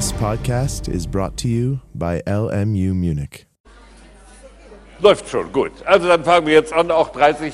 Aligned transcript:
This 0.00 0.14
podcast 0.14 0.88
is 0.88 1.06
brought 1.06 1.36
to 1.42 1.46
you 1.46 1.80
by 1.92 2.22
LMU 2.26 2.94
Munich. 2.94 3.44
Läuft 4.98 5.28
schon, 5.28 5.52
gut. 5.52 5.72
Also 5.84 6.08
dann 6.08 6.24
fangen 6.24 6.46
wir 6.46 6.54
jetzt 6.54 6.72
an, 6.72 6.90
auch 6.90 7.10
30 7.10 7.52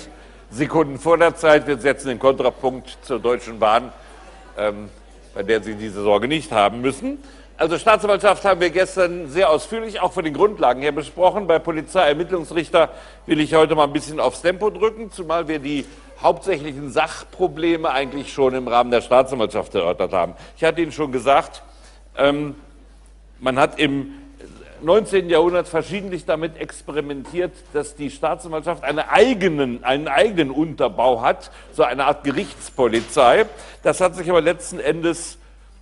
Sekunden 0.53 1.01
vor 1.01 1.19
der 1.19 1.35
Zeit. 1.35 1.67
Wir 1.67 1.77
setzen 1.77 2.07
den 2.07 2.21
Kontrapunkt 2.21 2.99
zur 3.03 3.19
Deutschen 3.19 3.59
Bahn, 3.59 3.93
ähm, 4.57 4.91
bei 5.35 5.43
der 5.43 5.61
Sie 5.61 5.75
diese 5.75 6.05
Sorge 6.05 6.29
nicht 6.29 6.53
haben 6.53 6.83
müssen. 6.83 7.19
Also 7.57 7.79
Staatsanwaltschaft 7.79 8.45
haben 8.45 8.61
wir 8.61 8.71
gestern 8.71 9.29
sehr 9.29 9.51
ausführlich 9.51 9.99
auch 10.01 10.13
von 10.13 10.23
den 10.23 10.35
Grundlagen 10.35 10.83
her 10.83 10.93
besprochen. 10.93 11.49
Bei 11.49 11.59
Polizeiermittlungsrichter 11.59 12.91
will 13.27 13.41
ich 13.41 13.57
heute 13.57 13.75
mal 13.75 13.89
ein 13.89 13.93
bisschen 13.93 14.21
aufs 14.21 14.43
Tempo 14.43 14.71
drücken, 14.71 15.11
zumal 15.11 15.49
wir 15.49 15.59
die 15.59 15.85
hauptsächlichen 16.23 16.93
Sachprobleme 16.93 17.91
eigentlich 17.91 18.33
schon 18.33 18.55
im 18.55 18.69
Rahmen 18.69 18.93
der 18.93 19.01
Staatsanwaltschaft 19.01 19.75
erörtert 19.75 20.13
haben. 20.13 20.35
Ich 20.57 20.63
hatte 20.63 20.81
Ihnen 20.81 20.93
schon 20.93 21.11
gesagt, 21.11 21.65
ähm, 22.19 22.55
man 23.41 23.59
hat 23.59 23.79
im 23.79 24.13
19. 24.83 25.29
Jahrhundert 25.31 25.69
verschiedentlich 25.69 26.27
damit 26.27 26.59
experimentiert, 26.59 27.53
dass 27.73 27.97
die 27.97 28.11
Staatsanwaltschaft 28.11 28.85
eine 28.85 29.11
eigenen, 29.11 29.85
einen 29.85 30.09
eigenen 30.09 30.51
Unterbau 30.51 31.23
hat, 31.23 31.51
so 31.73 31.83
eine 31.83 32.05
Art 32.05 32.25
Gerichtspolizei. 32.25 33.47
Das 33.83 34.01
hat 34.01 34.15
sich 34.17 34.29
aber 34.29 34.41
letzten 34.41 34.79
Endes, 34.79 35.39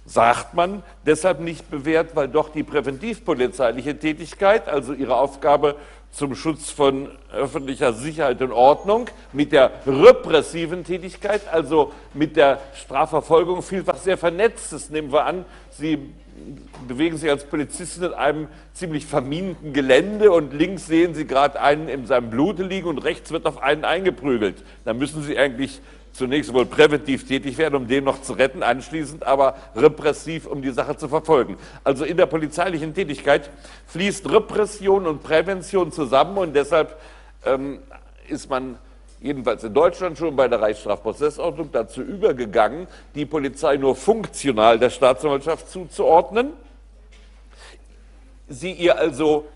sagt 0.06 0.54
man, 0.54 0.82
deshalb 1.06 1.40
nicht 1.40 1.70
bewährt, 1.70 2.14
weil 2.14 2.28
doch 2.28 2.50
die 2.50 2.62
präventivpolizeiliche 2.62 3.98
Tätigkeit, 3.98 4.68
also 4.68 4.92
ihre 4.92 5.16
Aufgabe 5.16 5.76
zum 6.12 6.36
Schutz 6.36 6.70
von 6.70 7.08
öffentlicher 7.32 7.92
Sicherheit 7.92 8.40
und 8.40 8.52
Ordnung, 8.52 9.06
mit 9.32 9.50
der 9.50 9.72
repressiven 9.86 10.84
Tätigkeit, 10.84 11.42
also 11.50 11.92
mit 12.12 12.36
der 12.36 12.60
Strafverfolgung, 12.74 13.62
vielfach 13.62 13.96
sehr 13.96 14.16
vernetzt 14.16 14.72
ist. 14.72 14.92
Nehmen 14.92 15.10
wir 15.10 15.24
an, 15.24 15.44
Sie 15.70 16.12
bewegen 16.88 17.16
sich 17.16 17.30
als 17.30 17.44
Polizistin 17.44 18.04
in 18.04 18.12
einem 18.14 18.48
ziemlich 18.72 19.06
verminten 19.06 19.72
Gelände 19.72 20.32
und 20.32 20.52
links 20.52 20.86
sehen 20.86 21.14
Sie 21.14 21.26
gerade 21.26 21.60
einen 21.60 21.88
in 21.88 22.06
seinem 22.06 22.30
Blute 22.30 22.62
liegen 22.62 22.88
und 22.88 22.98
rechts 22.98 23.30
wird 23.30 23.46
auf 23.46 23.62
einen 23.62 23.84
eingeprügelt. 23.84 24.62
Dann 24.84 24.98
müssen 24.98 25.22
Sie 25.22 25.38
eigentlich 25.38 25.80
zunächst 26.12 26.52
wohl 26.54 26.66
präventiv 26.66 27.26
tätig 27.26 27.58
werden, 27.58 27.74
um 27.74 27.88
den 27.88 28.04
noch 28.04 28.22
zu 28.22 28.34
retten, 28.34 28.62
anschließend 28.62 29.26
aber 29.26 29.56
repressiv, 29.74 30.46
um 30.46 30.62
die 30.62 30.70
Sache 30.70 30.96
zu 30.96 31.08
verfolgen. 31.08 31.56
Also 31.82 32.04
in 32.04 32.16
der 32.16 32.26
polizeilichen 32.26 32.94
Tätigkeit 32.94 33.50
fließt 33.88 34.30
Repression 34.30 35.06
und 35.06 35.22
Prävention 35.22 35.92
zusammen 35.92 36.38
und 36.38 36.54
deshalb 36.54 37.00
ähm, 37.44 37.80
ist 38.28 38.48
man 38.48 38.78
jedenfalls 39.25 39.64
in 39.64 39.72
Deutschland 39.72 40.19
schon 40.19 40.36
bei 40.36 40.48
der 40.48 40.61
Reichsstrafprozessordnung 40.61 41.70
dazu 41.72 42.03
übergegangen, 42.03 42.86
die 43.14 43.25
Polizei 43.25 43.77
nur 43.77 43.97
funktional 43.97 44.78
der 44.78 44.91
Staatsanwaltschaft 44.91 45.69
zuzuordnen, 45.70 46.53
sie 48.48 48.72
ihr 48.72 48.98
also 48.98 49.47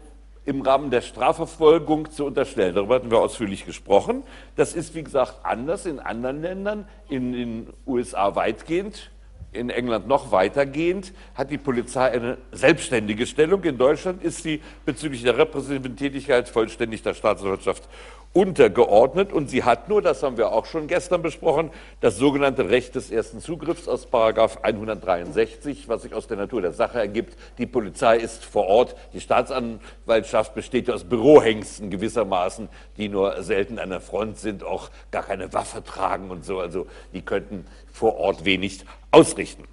im 0.47 0.63
Rahmen 0.63 0.91
der 0.91 1.03
Strafverfolgung 1.03 2.11
zu 2.11 2.25
unterstellen. 2.25 2.75
Darüber 2.75 2.95
hatten 2.95 3.11
wir 3.11 3.19
ausführlich 3.19 3.67
gesprochen. 3.67 4.23
Das 4.57 4.73
ist, 4.73 4.95
wie 4.95 5.03
gesagt, 5.03 5.35
anders 5.43 5.85
in 5.85 6.01
anderen 6.01 6.41
Ländern, 6.41 6.89
in 7.11 7.33
den 7.33 7.67
USA 7.87 8.35
weitgehend, 8.35 9.11
in 9.53 9.69
England 9.69 10.09
noch 10.09 10.33
weitergehend, 10.33 11.13
hat 11.35 11.51
die 11.51 11.59
Polizei 11.59 12.11
eine 12.11 12.39
selbstständige 12.53 13.27
Stellung. 13.27 13.63
In 13.65 13.77
Deutschland 13.77 14.23
ist 14.23 14.43
sie 14.43 14.63
bezüglich 14.87 15.23
der 15.23 15.37
repressiven 15.37 15.97
Tätigkeit 15.97 16.49
vollständig 16.49 17.03
der 17.03 17.13
Staatsanwaltschaft 17.13 17.87
untergeordnet 18.33 19.33
und 19.33 19.49
sie 19.49 19.65
hat 19.65 19.89
nur, 19.89 20.03
das 20.03 20.23
haben 20.23 20.37
wir 20.37 20.53
auch 20.53 20.67
schon 20.67 20.87
gestern 20.87 21.23
besprochen, 21.23 21.71
das 22.01 22.17
sogenannte 22.17 22.69
Recht 22.69 22.95
des 22.95 23.11
ersten 23.11 23.41
Zugriffs 23.41 23.89
aus 23.89 24.07
Paragraph 24.07 24.59
163, 24.63 25.89
was 25.89 26.03
sich 26.03 26.15
aus 26.15 26.27
der 26.27 26.37
Natur 26.37 26.61
der 26.61 26.73
Sache 26.73 26.99
ergibt. 26.99 27.37
Die 27.59 27.67
Polizei 27.67 28.19
ist 28.19 28.45
vor 28.45 28.67
Ort, 28.67 28.95
die 29.13 29.21
Staatsanwaltschaft 29.21 30.55
besteht 30.55 30.91
aus 30.91 31.05
Bürohengsten 31.05 31.91
gewissermaßen, 31.91 32.69
die 32.97 33.09
nur 33.09 33.43
selten 33.43 33.79
an 33.79 33.91
der 33.91 34.01
Front 34.01 34.39
sind, 34.39 34.63
auch 34.63 34.91
gar 35.11 35.23
keine 35.23 35.53
Waffe 35.53 35.83
tragen 35.83 36.31
und 36.31 36.45
so, 36.45 36.61
also 36.61 36.87
die 37.15 37.23
könnten 37.23 37.67
vor 37.93 38.17
Ort 38.17 38.45
wenig 38.45 38.85
ausrichten. 39.11 39.65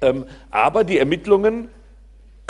Ähm, 0.00 0.24
aber 0.50 0.84
die 0.84 0.98
Ermittlungen 0.98 1.68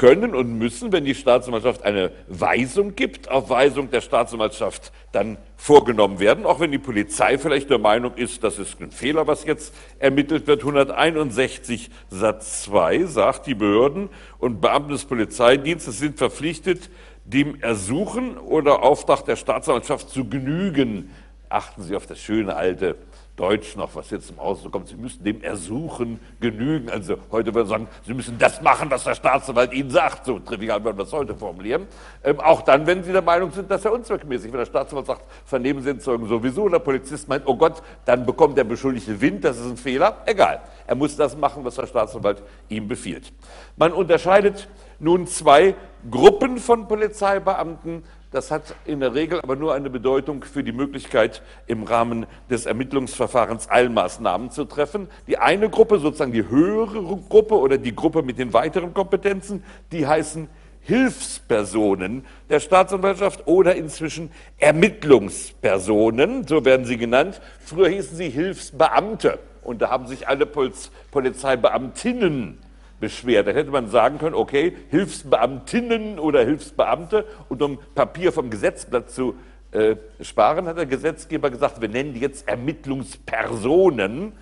können 0.00 0.34
und 0.34 0.56
müssen, 0.56 0.92
wenn 0.92 1.04
die 1.04 1.14
Staatsanwaltschaft 1.14 1.82
eine 1.82 2.10
Weisung 2.26 2.96
gibt, 2.96 3.30
auf 3.30 3.50
Weisung 3.50 3.90
der 3.90 4.00
Staatsanwaltschaft 4.00 4.92
dann 5.12 5.36
vorgenommen 5.58 6.20
werden, 6.20 6.46
auch 6.46 6.58
wenn 6.58 6.72
die 6.72 6.78
Polizei 6.78 7.36
vielleicht 7.36 7.68
der 7.68 7.78
Meinung 7.78 8.14
ist, 8.14 8.42
das 8.42 8.58
ist 8.58 8.80
ein 8.80 8.92
Fehler, 8.92 9.26
was 9.26 9.44
jetzt 9.44 9.74
ermittelt 9.98 10.46
wird. 10.46 10.60
161 10.60 11.90
Satz 12.08 12.62
2 12.62 13.04
sagt, 13.04 13.46
die 13.46 13.54
Behörden 13.54 14.08
und 14.38 14.62
Beamten 14.62 14.92
des 14.92 15.04
Polizeidienstes 15.04 15.98
sind 15.98 16.16
verpflichtet, 16.16 16.88
dem 17.26 17.60
Ersuchen 17.60 18.38
oder 18.38 18.82
Auftrag 18.82 19.26
der 19.26 19.36
Staatsanwaltschaft 19.36 20.08
zu 20.08 20.30
genügen. 20.30 21.10
Achten 21.50 21.82
Sie 21.82 21.94
auf 21.94 22.06
das 22.06 22.20
schöne 22.20 22.56
alte 22.56 22.96
Deutsch 23.40 23.74
noch, 23.74 23.94
was 23.94 24.10
jetzt 24.10 24.26
zum 24.26 24.38
Ausdruck 24.38 24.72
kommt. 24.72 24.88
Sie 24.88 24.96
müssen 24.96 25.24
dem 25.24 25.42
Ersuchen 25.42 26.20
genügen. 26.40 26.90
Also 26.90 27.16
heute 27.32 27.54
würde 27.54 27.60
man 27.60 27.68
sagen, 27.68 27.88
Sie 28.06 28.12
müssen 28.12 28.38
das 28.38 28.60
machen, 28.60 28.90
was 28.90 29.04
der 29.04 29.14
Staatsanwalt 29.14 29.72
Ihnen 29.72 29.90
sagt. 29.90 30.26
So 30.26 30.38
trivial 30.38 30.84
würde 30.84 30.98
man 30.98 31.06
das 31.06 31.12
heute 31.14 31.34
formulieren. 31.34 31.86
Ähm, 32.22 32.38
auch 32.38 32.60
dann, 32.60 32.86
wenn 32.86 33.02
Sie 33.02 33.12
der 33.12 33.22
Meinung 33.22 33.50
sind, 33.50 33.70
dass 33.70 33.82
er 33.86 33.92
unzweckmäßig. 33.92 34.52
Wenn 34.52 34.58
der 34.58 34.66
Staatsanwalt 34.66 35.06
sagt, 35.06 35.22
vernehmen 35.46 35.80
Sie 35.80 35.88
den 35.88 36.00
Zeugen 36.00 36.28
sowieso, 36.28 36.64
und 36.64 36.72
der 36.72 36.80
Polizist 36.80 37.28
meint, 37.28 37.44
oh 37.46 37.56
Gott, 37.56 37.82
dann 38.04 38.26
bekommt 38.26 38.58
der 38.58 38.64
Beschuldigte 38.64 39.18
Wind, 39.18 39.42
das 39.42 39.58
ist 39.58 39.66
ein 39.66 39.78
Fehler. 39.78 40.18
Egal. 40.26 40.60
Er 40.86 40.94
muss 40.94 41.16
das 41.16 41.34
machen, 41.34 41.64
was 41.64 41.76
der 41.76 41.86
Staatsanwalt 41.86 42.42
ihm 42.68 42.88
befiehlt. 42.88 43.32
Man 43.78 43.92
unterscheidet 43.92 44.68
nun 44.98 45.26
zwei 45.26 45.74
Gruppen 46.10 46.58
von 46.58 46.86
Polizeibeamten 46.86 48.02
das 48.30 48.50
hat 48.50 48.74
in 48.84 49.00
der 49.00 49.14
Regel 49.14 49.40
aber 49.40 49.56
nur 49.56 49.74
eine 49.74 49.90
Bedeutung 49.90 50.44
für 50.44 50.62
die 50.62 50.72
Möglichkeit, 50.72 51.42
im 51.66 51.82
Rahmen 51.82 52.26
des 52.48 52.66
Ermittlungsverfahrens 52.66 53.70
Eilmaßnahmen 53.70 54.50
zu 54.50 54.64
treffen. 54.64 55.08
Die 55.26 55.38
eine 55.38 55.68
Gruppe, 55.68 55.98
sozusagen 55.98 56.32
die 56.32 56.48
höhere 56.48 57.16
Gruppe 57.28 57.58
oder 57.58 57.78
die 57.78 57.94
Gruppe 57.94 58.22
mit 58.22 58.38
den 58.38 58.52
weiteren 58.52 58.94
Kompetenzen, 58.94 59.64
die 59.90 60.06
heißen 60.06 60.48
Hilfspersonen 60.82 62.24
der 62.48 62.60
Staatsanwaltschaft 62.60 63.46
oder 63.46 63.74
inzwischen 63.74 64.30
Ermittlungspersonen, 64.58 66.46
so 66.46 66.64
werden 66.64 66.86
sie 66.86 66.96
genannt. 66.96 67.40
Früher 67.58 67.88
hießen 67.88 68.16
sie 68.16 68.30
Hilfsbeamte 68.30 69.40
und 69.62 69.82
da 69.82 69.90
haben 69.90 70.06
sich 70.06 70.28
alle 70.28 70.46
Polizeibeamtinnen 70.46 72.58
beschwert. 73.00 73.48
Da 73.48 73.52
hätte 73.52 73.70
man 73.70 73.88
sagen 73.88 74.18
können, 74.18 74.34
okay, 74.34 74.76
Hilfsbeamtinnen 74.90 76.18
oder 76.18 76.44
Hilfsbeamte 76.44 77.24
und 77.48 77.62
um 77.62 77.78
Papier 77.94 78.32
vom 78.32 78.50
Gesetzblatt 78.50 79.10
zu 79.10 79.34
äh, 79.72 79.96
sparen, 80.20 80.66
hat 80.66 80.76
der 80.76 80.86
Gesetzgeber 80.86 81.50
gesagt, 81.50 81.80
wir 81.80 81.88
nennen 81.88 82.14
die 82.14 82.20
jetzt 82.20 82.46
Ermittlungspersonen. 82.46 84.32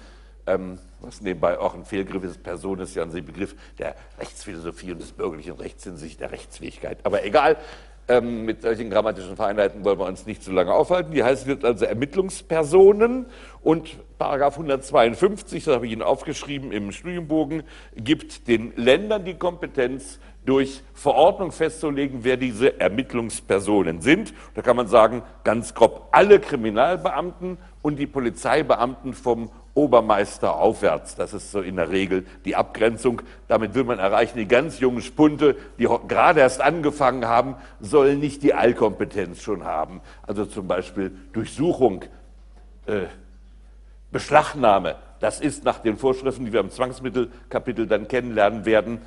Ähm, 0.47 0.79
was 1.01 1.21
nebenbei 1.21 1.59
auch 1.59 1.75
ein 1.75 1.85
Fehlgriff 1.85 2.25
ist, 2.25 2.43
Person 2.43 2.81
ist 2.81 2.97
ja 2.97 3.03
ein 3.05 3.11
Begriff 3.11 3.55
der 3.79 3.95
Rechtsphilosophie 4.19 4.93
und 4.93 5.01
des 5.01 5.13
bürgerlichen 5.13 5.55
Rechts 5.55 5.85
hinsichtlich 5.85 6.19
der 6.19 6.33
Rechtsfähigkeit. 6.33 6.99
Aber 7.05 7.25
egal, 7.25 7.57
ähm, 8.09 8.47
mit 8.47 8.63
solchen 8.63 8.91
grammatischen 8.91 9.37
Vereinheiten 9.37 9.85
wollen 9.85 9.99
wir 9.99 10.07
uns 10.07 10.27
nicht 10.27 10.43
zu 10.43 10.51
lange 10.51 10.73
aufhalten. 10.73 11.13
Die 11.13 11.23
heißt 11.23 11.47
jetzt 11.47 11.65
also 11.65 11.85
Ermittlungspersonen 11.85 13.27
und 13.63 13.97
Paragraph 14.19 14.55
152, 14.55 15.65
das 15.65 15.75
habe 15.75 15.87
ich 15.87 15.93
Ihnen 15.93 16.03
aufgeschrieben 16.03 16.73
im 16.73 16.93
Studienbogen, 16.93 17.63
gibt 17.97 18.49
den 18.49 18.73
Ländern 18.77 19.25
die 19.25 19.35
Kompetenz, 19.35 20.19
durch 20.49 20.83
Verordnung 20.95 21.53
festzulegen, 21.53 22.21
wer 22.25 22.39
diese 22.39 22.81
Ermittlungspersonen 22.81 24.01
sind. 24.01 24.33
Da 24.55 24.63
kann 24.63 24.77
man 24.77 24.89
sagen, 24.89 25.23
ganz 25.45 25.75
grob 25.75 26.09
alle 26.11 26.41
Kriminalbeamten 26.41 27.59
und 27.83 27.99
die 27.99 28.07
Polizeibeamten 28.07 29.13
vom 29.13 29.51
Obermeister 29.75 30.57
aufwärts. 30.57 31.17
Das 31.17 31.35
ist 31.35 31.53
so 31.53 31.61
in 31.61 31.77
der 31.77 31.91
Regel 31.91 32.25
die 32.47 32.57
Abgrenzung. 32.57 33.21
Damit 33.47 33.75
will 33.75 33.85
man 33.85 33.99
erreichen, 33.99 34.39
die 34.39 34.49
ganz 34.49 34.81
jungen 34.81 35.03
Spunte, 35.03 35.55
die 35.79 35.87
gerade 36.09 36.41
erst 36.41 36.63
angefangen 36.63 37.27
haben, 37.27 37.57
sollen 37.79 38.19
nicht 38.19 38.43
die 38.43 38.55
Allkompetenz 38.55 39.43
schon 39.43 39.65
haben. 39.65 40.01
Also 40.27 40.47
zum 40.47 40.67
Beispiel 40.67 41.15
Durchsuchung, 41.35 42.07
äh, 42.87 43.03
Beschlagnahme. 44.11 44.97
Das 45.21 45.41
ist 45.41 45.65
nach 45.65 45.79
den 45.79 45.97
Vorschriften, 45.97 46.45
die 46.45 46.53
wir 46.53 46.61
im 46.61 46.71
Zwangsmittelkapitel 46.71 47.87
dann 47.87 48.09
kennenlernen 48.09 48.65
werden, 48.65 49.01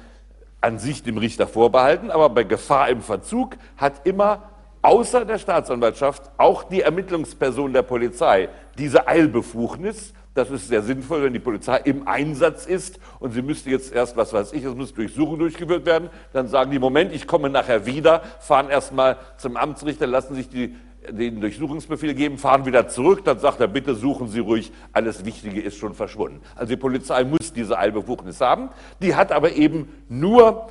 an 0.59 0.77
sich 0.77 1.03
dem 1.03 1.17
Richter 1.17 1.47
vorbehalten. 1.47 2.11
Aber 2.11 2.29
bei 2.29 2.43
Gefahr 2.43 2.89
im 2.89 3.01
Verzug 3.01 3.57
hat 3.77 4.05
immer 4.05 4.43
außer 4.81 5.25
der 5.25 5.37
Staatsanwaltschaft 5.37 6.31
auch 6.37 6.63
die 6.63 6.81
Ermittlungsperson 6.81 7.73
der 7.73 7.83
Polizei 7.83 8.49
diese 8.77 9.07
Eilbefugnis 9.07 10.13
das 10.33 10.49
ist 10.49 10.69
sehr 10.69 10.81
sinnvoll, 10.81 11.23
wenn 11.23 11.33
die 11.33 11.39
Polizei 11.39 11.77
im 11.83 12.07
Einsatz 12.07 12.65
ist 12.65 12.99
und 13.19 13.33
sie 13.33 13.41
müsste 13.41 13.69
jetzt 13.69 13.93
erst, 13.93 14.15
was 14.15 14.31
weiß 14.31 14.53
ich, 14.53 14.63
es 14.63 14.73
muss 14.73 14.93
Durchsuchung 14.93 15.37
durchgeführt 15.37 15.85
werden. 15.85 16.09
Dann 16.31 16.47
sagen 16.47 16.71
die, 16.71 16.79
Moment, 16.79 17.11
ich 17.11 17.27
komme 17.27 17.49
nachher 17.49 17.85
wieder, 17.85 18.21
fahren 18.39 18.69
erstmal 18.69 19.17
zum 19.35 19.57
Amtsrichter, 19.57 20.07
lassen 20.07 20.35
sich 20.35 20.47
die 20.47 20.75
den 21.09 21.41
Durchsuchungsbefehl 21.41 22.13
geben, 22.13 22.37
fahren 22.37 22.65
wieder 22.65 22.87
zurück, 22.87 23.23
dann 23.25 23.39
sagt 23.39 23.59
er, 23.59 23.67
bitte 23.67 23.95
suchen 23.95 24.27
Sie 24.27 24.39
ruhig, 24.39 24.71
alles 24.93 25.25
Wichtige 25.25 25.61
ist 25.61 25.77
schon 25.77 25.95
verschwunden. 25.95 26.41
Also 26.55 26.71
die 26.71 26.79
Polizei 26.79 27.23
muss 27.23 27.53
diese 27.53 27.77
Eilbefugnis 27.77 28.39
haben, 28.39 28.69
die 29.01 29.15
hat 29.15 29.31
aber 29.31 29.53
eben 29.53 29.89
nur 30.09 30.67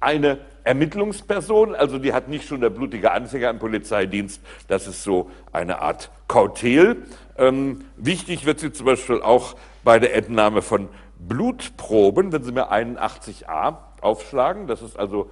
eine 0.00 0.38
Ermittlungsperson, 0.64 1.74
also 1.74 1.98
die 1.98 2.12
hat 2.12 2.28
nicht 2.28 2.46
schon 2.46 2.60
der 2.60 2.70
blutige 2.70 3.10
Anfänger 3.10 3.50
im 3.50 3.58
Polizeidienst, 3.58 4.40
das 4.68 4.86
ist 4.86 5.02
so 5.02 5.30
eine 5.52 5.80
Art 5.80 6.10
Kautel. 6.28 7.02
Ähm, 7.36 7.84
wichtig 7.96 8.46
wird 8.46 8.60
sie 8.60 8.72
zum 8.72 8.86
Beispiel 8.86 9.20
auch 9.20 9.56
bei 9.82 9.98
der 9.98 10.14
Entnahme 10.14 10.62
von 10.62 10.88
Blutproben, 11.18 12.32
wenn 12.32 12.42
Sie 12.42 12.52
mir 12.52 12.72
81a 12.72 13.76
aufschlagen, 14.00 14.66
das 14.66 14.82
ist 14.82 14.98
also 14.98 15.30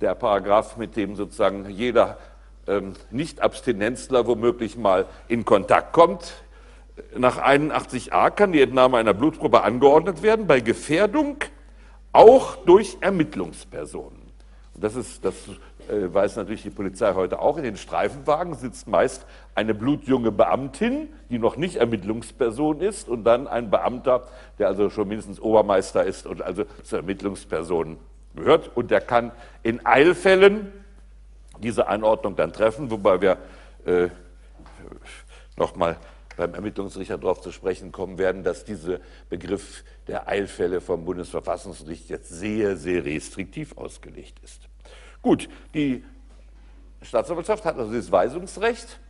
der 0.00 0.14
Paragraph, 0.14 0.76
mit 0.76 0.96
dem 0.96 1.16
sozusagen 1.16 1.68
jeder 1.68 2.18
ähm, 2.68 2.92
Nicht-Abstinenzler 3.10 4.26
womöglich 4.26 4.76
mal 4.76 5.06
in 5.28 5.44
Kontakt 5.44 5.92
kommt. 5.92 6.42
Nach 7.16 7.38
81a 7.38 8.30
kann 8.30 8.52
die 8.52 8.60
Entnahme 8.60 8.98
einer 8.98 9.14
Blutprobe 9.14 9.62
angeordnet 9.62 10.22
werden 10.22 10.46
bei 10.46 10.60
Gefährdung 10.60 11.38
auch 12.12 12.56
durch 12.56 12.98
Ermittlungspersonen. 13.00 14.18
Das, 14.74 14.94
ist, 14.94 15.24
das 15.24 15.34
äh, 15.88 16.12
weiß 16.12 16.36
natürlich 16.36 16.62
die 16.62 16.70
Polizei 16.70 17.14
heute 17.14 17.40
auch. 17.40 17.56
In 17.56 17.64
den 17.64 17.76
Streifenwagen 17.76 18.54
sitzt 18.54 18.86
meist 18.86 19.26
eine 19.54 19.74
blutjunge 19.74 20.30
Beamtin, 20.30 21.08
die 21.30 21.38
noch 21.38 21.56
nicht 21.56 21.76
Ermittlungsperson 21.76 22.80
ist, 22.80 23.08
und 23.08 23.24
dann 23.24 23.48
ein 23.48 23.70
Beamter, 23.70 24.26
der 24.58 24.68
also 24.68 24.90
schon 24.90 25.08
mindestens 25.08 25.40
Obermeister 25.40 26.04
ist 26.04 26.26
und 26.26 26.42
also 26.42 26.64
zur 26.82 27.00
Ermittlungsperson 27.00 27.98
gehört. 28.36 28.70
Und 28.76 28.90
der 28.90 29.00
kann 29.00 29.32
in 29.62 29.84
Eilfällen 29.84 30.72
diese 31.62 31.88
Einordnung 31.88 32.36
dann 32.36 32.52
treffen, 32.52 32.90
wobei 32.90 33.20
wir 33.20 33.38
äh, 33.84 34.08
nochmal 35.56 35.96
beim 36.36 36.54
Ermittlungsrichter 36.54 37.18
darauf 37.18 37.40
zu 37.40 37.50
sprechen 37.50 37.90
kommen 37.90 38.16
werden, 38.16 38.44
dass 38.44 38.64
dieser 38.64 39.00
Begriff 39.28 39.84
der 40.06 40.28
Eilfälle 40.28 40.80
vom 40.80 41.04
Bundesverfassungsgericht 41.04 42.08
jetzt 42.10 42.28
sehr, 42.28 42.76
sehr 42.76 43.04
restriktiv 43.04 43.76
ausgelegt 43.76 44.38
ist. 44.44 44.68
Gut, 45.20 45.48
die 45.74 46.04
Staatsanwaltschaft 47.02 47.64
hat 47.64 47.76
also 47.76 47.92
das 47.92 48.10
Weisungsrecht 48.10 49.00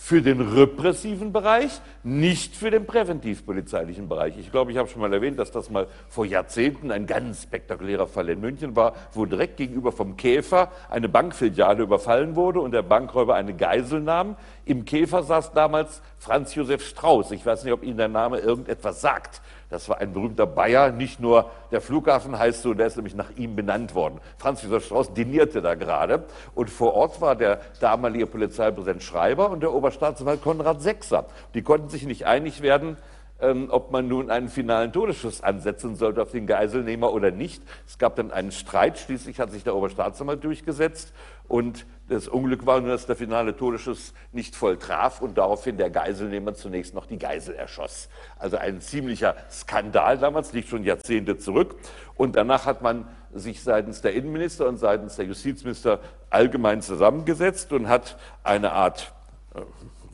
für 0.00 0.22
den 0.22 0.40
repressiven 0.40 1.32
Bereich, 1.32 1.80
nicht 2.04 2.54
für 2.54 2.70
den 2.70 2.86
präventivpolizeilichen 2.86 4.08
Bereich. 4.08 4.38
Ich 4.38 4.52
glaube, 4.52 4.70
ich 4.70 4.78
habe 4.78 4.88
schon 4.88 5.02
mal 5.02 5.12
erwähnt, 5.12 5.40
dass 5.40 5.50
das 5.50 5.70
mal 5.70 5.88
vor 6.08 6.24
Jahrzehnten 6.24 6.92
ein 6.92 7.06
ganz 7.06 7.42
spektakulärer 7.42 8.06
Fall 8.06 8.28
in 8.28 8.40
München 8.40 8.76
war, 8.76 8.94
wo 9.12 9.26
direkt 9.26 9.56
gegenüber 9.56 9.90
vom 9.90 10.16
Käfer 10.16 10.70
eine 10.88 11.08
Bankfiliale 11.08 11.82
überfallen 11.82 12.36
wurde 12.36 12.60
und 12.60 12.70
der 12.70 12.82
Bankräuber 12.82 13.34
eine 13.34 13.54
Geisel 13.54 14.00
nahm. 14.00 14.36
Im 14.64 14.84
Käfer 14.84 15.24
saß 15.24 15.52
damals 15.52 16.00
Franz 16.18 16.54
Josef 16.54 16.86
Strauß. 16.86 17.32
Ich 17.32 17.44
weiß 17.44 17.64
nicht, 17.64 17.72
ob 17.72 17.82
Ihnen 17.82 17.98
der 17.98 18.08
Name 18.08 18.38
irgendetwas 18.38 19.00
sagt. 19.00 19.42
Das 19.70 19.88
war 19.88 19.98
ein 19.98 20.14
berühmter 20.14 20.46
Bayer, 20.46 20.92
nicht 20.92 21.20
nur 21.20 21.50
der 21.70 21.80
Flughafen 21.80 22.38
heißt 22.38 22.62
so, 22.62 22.72
der 22.72 22.86
ist 22.86 22.96
nämlich 22.96 23.14
nach 23.14 23.30
ihm 23.36 23.54
benannt 23.54 23.94
worden. 23.94 24.20
Franz 24.38 24.62
Josef 24.62 24.86
Strauß 24.86 25.12
dinierte 25.12 25.60
da 25.60 25.74
gerade 25.74 26.24
und 26.54 26.70
vor 26.70 26.94
Ort 26.94 27.20
war 27.20 27.36
der 27.36 27.60
damalige 27.80 28.26
Polizeipräsident 28.26 29.02
Schreiber 29.02 29.50
und 29.50 29.60
der 29.60 29.74
Oberstaatsanwalt 29.74 30.42
Konrad 30.42 30.80
Sechser. 30.80 31.26
Die 31.54 31.62
konnten 31.62 31.90
sich 31.90 32.06
nicht 32.06 32.24
einig 32.24 32.62
werden, 32.62 32.96
ähm, 33.40 33.68
ob 33.70 33.92
man 33.92 34.08
nun 34.08 34.30
einen 34.30 34.48
finalen 34.48 34.92
Todesschuss 34.92 35.42
ansetzen 35.42 35.96
sollte 35.96 36.22
auf 36.22 36.32
den 36.32 36.46
Geiselnehmer 36.46 37.12
oder 37.12 37.30
nicht. 37.30 37.62
Es 37.86 37.98
gab 37.98 38.16
dann 38.16 38.32
einen 38.32 38.52
Streit, 38.52 38.98
schließlich 38.98 39.38
hat 39.38 39.52
sich 39.52 39.64
der 39.64 39.76
Oberstaatsanwalt 39.76 40.42
durchgesetzt 40.42 41.12
und 41.48 41.86
das 42.08 42.26
Unglück 42.26 42.64
war 42.64 42.80
nur, 42.80 42.90
dass 42.90 43.04
der 43.04 43.16
finale 43.16 43.54
Todesschuss 43.54 44.14
nicht 44.32 44.56
voll 44.56 44.78
traf 44.78 45.20
und 45.20 45.36
daraufhin 45.36 45.76
der 45.76 45.90
Geiselnehmer 45.90 46.54
zunächst 46.54 46.94
noch 46.94 47.04
die 47.04 47.18
Geisel 47.18 47.54
erschoss. 47.54 48.08
Also 48.38 48.56
ein 48.56 48.80
ziemlicher 48.80 49.36
Skandal 49.50 50.16
damals, 50.16 50.54
liegt 50.54 50.68
schon 50.68 50.84
Jahrzehnte 50.84 51.36
zurück. 51.36 51.76
Und 52.16 52.36
danach 52.36 52.64
hat 52.64 52.80
man 52.80 53.06
sich 53.34 53.62
seitens 53.62 54.00
der 54.00 54.14
Innenminister 54.14 54.66
und 54.66 54.78
seitens 54.78 55.16
der 55.16 55.26
Justizminister 55.26 56.00
allgemein 56.30 56.80
zusammengesetzt 56.80 57.72
und 57.72 57.88
hat 57.88 58.18
eine 58.42 58.72
Art 58.72 59.12
äh, 59.54 59.60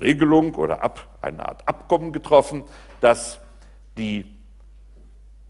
Regelung 0.02 0.56
oder 0.56 0.82
ab, 0.82 1.06
eine 1.22 1.48
Art 1.48 1.68
Abkommen 1.68 2.12
getroffen, 2.12 2.64
dass 3.00 3.38
die 3.96 4.26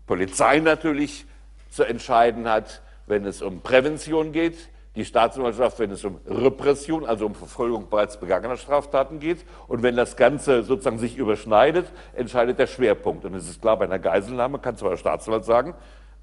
Polizei 0.07 0.59
natürlich 0.61 1.25
zu 1.71 1.85
entscheiden 1.85 2.49
hat, 2.49 2.83
wenn 3.07 3.25
es 3.25 3.41
um 3.41 3.63
Prävention 3.63 4.33
geht, 4.33 4.69
die 4.97 5.05
Staatsanwaltschaft, 5.05 5.79
wenn 5.81 5.91
es 5.91 6.05
um 6.05 6.21
Repression, 6.27 7.05
also 7.05 7.27
um 7.27 7.35
Verfolgung 7.35 7.89
bereits 7.91 8.19
begangener 8.19 8.57
Straftaten 8.57 9.19
geht. 9.19 9.45
Und 9.67 9.83
wenn 9.83 9.97
das 9.97 10.17
Ganze 10.17 10.63
sozusagen 10.63 10.99
sich 10.99 11.17
überschneidet, 11.17 11.87
entscheidet 12.15 12.59
der 12.59 12.69
Schwerpunkt. 12.69 13.25
Und 13.25 13.35
es 13.35 13.49
ist 13.49 13.61
klar, 13.61 13.77
bei 13.77 13.87
einer 13.87 13.99
Geiselnahme 13.99 14.59
kann 14.59 14.77
zwar 14.77 14.91
der 14.91 14.97
Staatsanwalt 14.97 15.45
sagen, 15.45 15.75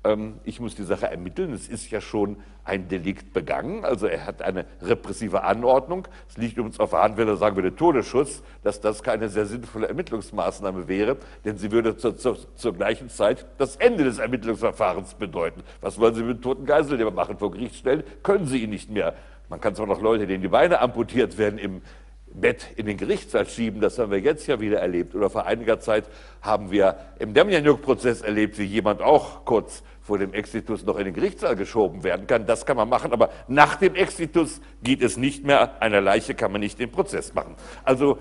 ähm, 0.03 0.39
ich 0.43 0.59
muss 0.59 0.75
die 0.75 0.83
Sache 0.83 1.09
ermitteln. 1.09 1.53
Es 1.53 1.67
ist 1.67 1.89
ja 1.91 2.01
schon 2.01 2.37
ein 2.63 2.87
Delikt 2.87 3.33
begangen, 3.33 3.83
also 3.85 4.05
er 4.05 4.25
hat 4.25 4.41
eine 4.41 4.65
repressive 4.81 5.43
Anordnung. 5.43 6.07
Es 6.29 6.37
liegt 6.37 6.59
uns 6.59 6.79
auf 6.79 6.91
der 6.91 7.01
Hand, 7.01 7.17
wenn 7.17 7.27
er 7.27 7.35
sagen 7.35 7.55
würde, 7.55 7.75
Todesschuss, 7.75 8.43
dass 8.63 8.81
das 8.81 9.01
keine 9.03 9.29
sehr 9.29 9.45
sinnvolle 9.45 9.87
Ermittlungsmaßnahme 9.87 10.87
wäre, 10.87 11.17
denn 11.43 11.57
sie 11.57 11.71
würde 11.71 11.97
zur, 11.97 12.17
zur, 12.17 12.37
zur 12.55 12.73
gleichen 12.73 13.09
Zeit 13.09 13.45
das 13.57 13.75
Ende 13.77 14.03
des 14.03 14.19
Ermittlungsverfahrens 14.19 15.15
bedeuten. 15.15 15.63
Was 15.81 15.99
wollen 15.99 16.13
Sie 16.13 16.23
mit 16.23 16.41
toten 16.41 16.65
Geiselnehmer 16.65 17.11
machen? 17.11 17.37
Vor 17.37 17.51
Gericht 17.51 17.75
stellen 17.75 18.03
können 18.21 18.45
Sie 18.45 18.63
ihn 18.63 18.69
nicht 18.69 18.89
mehr. 18.89 19.15
Man 19.49 19.59
kann 19.59 19.75
zwar 19.75 19.87
noch 19.87 20.01
Leute, 20.01 20.27
denen 20.27 20.41
die 20.41 20.47
Beine 20.47 20.79
amputiert 20.79 21.37
werden, 21.37 21.57
im 21.57 21.81
Bett 22.33 22.67
in 22.75 22.85
den 22.85 22.97
Gerichtssaal 22.97 23.47
schieben, 23.47 23.81
das 23.81 23.99
haben 23.99 24.11
wir 24.11 24.19
jetzt 24.19 24.47
ja 24.47 24.59
wieder 24.59 24.79
erlebt. 24.79 25.15
Oder 25.15 25.29
vor 25.29 25.45
einiger 25.45 25.79
Zeit 25.79 26.05
haben 26.41 26.71
wir 26.71 26.95
im 27.19 27.33
Demjanjuk-Prozess 27.33 28.21
erlebt, 28.21 28.57
wie 28.57 28.63
jemand 28.63 29.01
auch 29.01 29.45
kurz 29.45 29.83
vor 30.01 30.17
dem 30.17 30.33
Exitus 30.33 30.83
noch 30.83 30.97
in 30.97 31.05
den 31.05 31.13
Gerichtssaal 31.13 31.55
geschoben 31.55 32.03
werden 32.03 32.27
kann. 32.27 32.45
Das 32.45 32.65
kann 32.65 32.77
man 32.77 32.89
machen, 32.89 33.13
aber 33.13 33.29
nach 33.47 33.75
dem 33.75 33.95
Exitus 33.95 34.61
geht 34.83 35.01
es 35.01 35.17
nicht 35.17 35.45
mehr. 35.45 35.81
Einer 35.81 36.01
Leiche 36.01 36.33
kann 36.33 36.51
man 36.51 36.61
nicht 36.61 36.79
den 36.79 36.91
Prozess 36.91 37.33
machen. 37.33 37.55
Also 37.83 38.17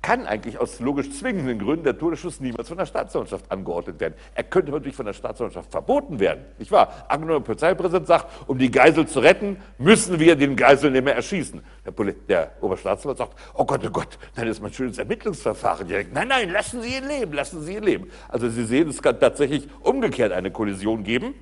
kann 0.00 0.26
eigentlich 0.26 0.58
aus 0.58 0.78
logisch 0.80 1.10
zwingenden 1.10 1.58
Gründen 1.58 1.84
der 1.84 1.98
Todesschuss 1.98 2.40
niemals 2.40 2.68
von 2.68 2.78
der 2.78 2.86
Staatsanwaltschaft 2.86 3.50
angeordnet 3.50 3.98
werden. 3.98 4.14
Er 4.34 4.44
könnte 4.44 4.70
natürlich 4.70 4.94
von 4.94 5.06
der 5.06 5.12
Staatsanwaltschaft 5.12 5.70
verboten 5.70 6.20
werden. 6.20 6.44
Nicht 6.58 6.70
wahr? 6.70 7.06
Angenommen, 7.08 7.40
der 7.40 7.46
Polizeipräsident 7.46 8.06
sagt, 8.06 8.48
um 8.48 8.58
die 8.58 8.70
Geisel 8.70 9.06
zu 9.06 9.20
retten, 9.20 9.56
müssen 9.76 10.20
wir 10.20 10.36
den 10.36 10.54
Geiselnehmer 10.54 11.12
erschießen. 11.12 11.60
Der, 11.84 11.90
Poli 11.90 12.14
der 12.28 12.52
Oberstaatsanwalt 12.60 13.18
sagt, 13.18 13.32
oh 13.54 13.64
Gott, 13.64 13.80
oh 13.84 13.90
Gott, 13.90 14.18
dann 14.36 14.46
ist 14.46 14.62
mein 14.62 14.72
schönes 14.72 14.98
Ermittlungsverfahren 14.98 15.88
direkt. 15.88 16.12
Nein, 16.12 16.28
nein, 16.28 16.50
lassen 16.50 16.80
Sie 16.80 16.96
ihn 16.96 17.08
leben, 17.08 17.32
lassen 17.32 17.62
Sie 17.62 17.74
ihn 17.74 17.82
leben. 17.82 18.10
Also 18.28 18.48
Sie 18.48 18.64
sehen, 18.64 18.88
es 18.88 19.02
kann 19.02 19.18
tatsächlich 19.18 19.68
umgekehrt 19.80 20.32
eine 20.32 20.52
Kollision 20.52 21.02
geben. 21.02 21.34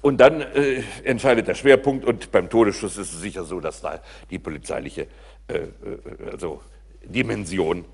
Und 0.00 0.18
dann 0.18 0.40
äh, 0.40 0.82
entscheidet 1.04 1.48
der 1.48 1.54
Schwerpunkt 1.54 2.04
und 2.06 2.30
beim 2.30 2.48
Todesschuss 2.48 2.96
ist 2.96 3.12
es 3.12 3.20
sicher 3.20 3.44
so, 3.44 3.60
dass 3.60 3.82
da 3.82 4.00
die 4.30 4.38
polizeiliche, 4.38 5.08
äh, 5.48 5.58
äh 5.58 5.68
also 6.32 6.62
Dimension 7.04 7.84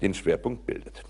den 0.00 0.14
Schwerpunkt 0.14 0.66
bildet. 0.66 1.04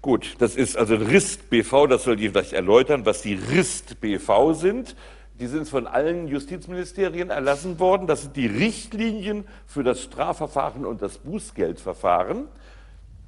Gut, 0.00 0.34
das 0.38 0.56
ist 0.56 0.76
also 0.76 0.96
RIST-BV, 0.96 1.86
das 1.86 2.02
soll 2.04 2.20
ich 2.20 2.32
gleich 2.32 2.52
erläutern, 2.52 3.06
was 3.06 3.22
die 3.22 3.34
RIST-BV 3.34 4.52
sind. 4.54 4.96
Die 5.38 5.46
sind 5.46 5.68
von 5.68 5.86
allen 5.86 6.28
Justizministerien 6.28 7.30
erlassen 7.30 7.78
worden. 7.78 8.06
Das 8.06 8.22
sind 8.22 8.36
die 8.36 8.46
Richtlinien 8.46 9.44
für 9.66 9.82
das 9.82 10.02
Strafverfahren 10.02 10.84
und 10.84 11.02
das 11.02 11.18
Bußgeldverfahren. 11.18 12.48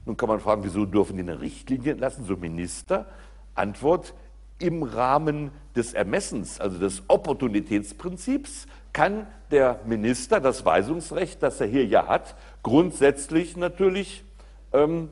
Nun 0.05 0.17
kann 0.17 0.29
man 0.29 0.41
fragen, 0.41 0.65
wieso 0.65 0.85
dürfen 0.85 1.17
die 1.17 1.23
eine 1.23 1.41
Richtlinie 1.41 1.93
entlassen, 1.93 2.25
so 2.25 2.37
Minister? 2.37 3.07
Antwort, 3.55 4.15
im 4.59 4.83
Rahmen 4.83 5.51
des 5.75 5.95
Ermessens, 5.95 6.61
also 6.61 6.79
des 6.79 7.03
Opportunitätsprinzips, 7.09 8.67
kann 8.93 9.27
der 9.51 9.81
Minister 9.87 10.41
das 10.41 10.65
Weisungsrecht, 10.65 11.43
das 11.43 11.61
er 11.61 11.67
hier 11.67 11.87
ja 11.87 12.07
hat, 12.07 12.37
grundsätzlich 12.65 13.57
natürlich 13.57 14.25
ähm, 14.73 15.11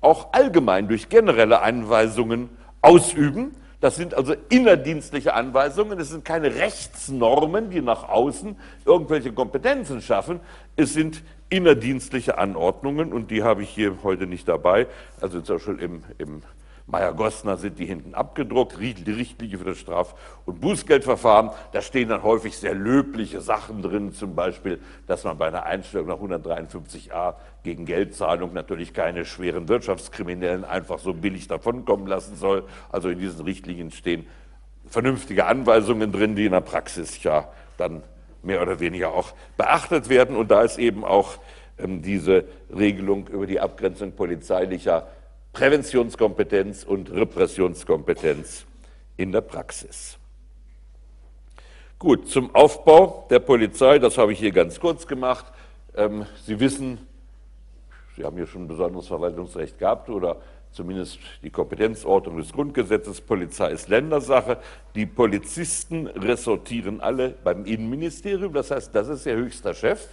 auch 0.00 0.32
allgemein 0.32 0.88
durch 0.88 1.10
generelle 1.10 1.60
Anweisungen 1.60 2.48
ausüben. 2.80 3.54
Das 3.80 3.96
sind 3.96 4.14
also 4.14 4.34
innerdienstliche 4.48 5.34
Anweisungen, 5.34 6.00
es 6.00 6.08
sind 6.08 6.24
keine 6.24 6.54
Rechtsnormen, 6.54 7.68
die 7.68 7.82
nach 7.82 8.08
außen 8.08 8.56
irgendwelche 8.86 9.32
Kompetenzen 9.32 10.00
schaffen, 10.00 10.40
es 10.76 10.94
sind 10.94 11.22
innerdienstliche 11.50 12.38
Anordnungen 12.38 13.12
und 13.12 13.30
die 13.30 13.42
habe 13.42 13.62
ich 13.62 13.68
hier 13.68 13.98
heute 14.02 14.26
nicht 14.26 14.48
dabei. 14.48 14.86
Also 15.20 15.40
zum 15.42 15.56
Beispiel 15.56 15.78
im, 15.80 16.02
im 16.18 16.42
Meyer-Gostner 16.88 17.56
sind 17.56 17.80
die 17.80 17.86
hinten 17.86 18.14
abgedruckt, 18.14 18.78
die 18.80 19.10
Richtlinie 19.10 19.58
für 19.58 19.64
das 19.64 19.78
Straf- 19.78 20.14
und 20.44 20.60
Bußgeldverfahren. 20.60 21.50
Da 21.72 21.82
stehen 21.82 22.08
dann 22.08 22.22
häufig 22.22 22.56
sehr 22.56 22.74
löbliche 22.74 23.40
Sachen 23.40 23.82
drin, 23.82 24.12
zum 24.12 24.36
Beispiel, 24.36 24.80
dass 25.08 25.24
man 25.24 25.36
bei 25.36 25.48
einer 25.48 25.64
Einstellung 25.64 26.06
nach 26.06 26.20
153a 26.20 27.34
gegen 27.64 27.86
Geldzahlung 27.86 28.52
natürlich 28.52 28.94
keine 28.94 29.24
schweren 29.24 29.68
Wirtschaftskriminellen 29.68 30.64
einfach 30.64 31.00
so 31.00 31.12
billig 31.12 31.48
davonkommen 31.48 32.06
lassen 32.06 32.36
soll. 32.36 32.62
Also 32.90 33.08
in 33.08 33.18
diesen 33.18 33.44
Richtlinien 33.44 33.90
stehen 33.90 34.26
vernünftige 34.88 35.46
Anweisungen 35.46 36.12
drin, 36.12 36.36
die 36.36 36.46
in 36.46 36.52
der 36.52 36.60
Praxis 36.60 37.20
ja 37.24 37.48
dann 37.78 38.04
mehr 38.44 38.62
oder 38.62 38.78
weniger 38.78 39.12
auch 39.12 39.32
beachtet 39.56 40.08
werden. 40.08 40.36
Und 40.36 40.52
da 40.52 40.62
ist 40.62 40.78
eben 40.78 41.04
auch 41.04 41.38
ähm, 41.78 42.00
diese 42.00 42.44
Regelung 42.74 43.26
über 43.26 43.46
die 43.46 43.58
Abgrenzung 43.58 44.12
polizeilicher 44.12 45.08
Präventionskompetenz 45.56 46.84
und 46.84 47.10
Repressionskompetenz 47.10 48.66
in 49.16 49.32
der 49.32 49.40
Praxis. 49.40 50.18
Gut, 51.98 52.28
zum 52.28 52.54
Aufbau 52.54 53.26
der 53.30 53.38
Polizei, 53.38 53.98
das 53.98 54.18
habe 54.18 54.34
ich 54.34 54.38
hier 54.38 54.52
ganz 54.52 54.78
kurz 54.78 55.06
gemacht. 55.06 55.46
Ähm, 55.96 56.26
Sie 56.44 56.60
wissen, 56.60 56.98
Sie 58.16 58.24
haben 58.24 58.36
hier 58.36 58.46
schon 58.46 58.64
ein 58.64 58.68
besonderes 58.68 59.06
Verwaltungsrecht 59.06 59.78
gehabt 59.78 60.10
oder 60.10 60.42
zumindest 60.72 61.20
die 61.42 61.48
Kompetenzordnung 61.48 62.36
des 62.36 62.52
Grundgesetzes, 62.52 63.22
Polizei 63.22 63.70
ist 63.70 63.88
Ländersache. 63.88 64.58
Die 64.94 65.06
Polizisten 65.06 66.06
ressortieren 66.06 67.00
alle 67.00 67.30
beim 67.30 67.64
Innenministerium, 67.64 68.52
das 68.52 68.70
heißt, 68.70 68.94
das 68.94 69.08
ist 69.08 69.24
der 69.24 69.36
höchster 69.36 69.72
Chef. 69.72 70.06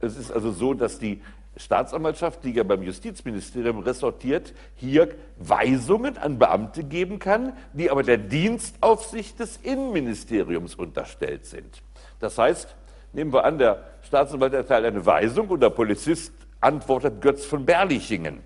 Es 0.00 0.18
ist 0.18 0.30
also 0.30 0.52
so, 0.52 0.74
dass 0.74 0.98
die 0.98 1.22
Staatsanwaltschaft, 1.56 2.44
die 2.44 2.52
ja 2.52 2.62
beim 2.62 2.82
Justizministerium 2.82 3.80
ressortiert, 3.80 4.54
hier 4.74 5.08
Weisungen 5.38 6.16
an 6.16 6.38
Beamte 6.38 6.82
geben 6.82 7.18
kann, 7.18 7.52
die 7.74 7.90
aber 7.90 8.02
der 8.02 8.18
Dienstaufsicht 8.18 9.38
des 9.38 9.58
Innenministeriums 9.58 10.74
unterstellt 10.74 11.44
sind. 11.44 11.82
Das 12.20 12.38
heißt, 12.38 12.74
nehmen 13.12 13.32
wir 13.32 13.44
an, 13.44 13.58
der 13.58 13.84
Staatsanwalt 14.02 14.54
erteilt 14.54 14.86
eine 14.86 15.04
Weisung 15.04 15.48
und 15.48 15.60
der 15.60 15.70
Polizist 15.70 16.32
antwortet 16.60 17.20
Götz 17.20 17.44
von 17.44 17.66
Berlichingen. 17.66 18.40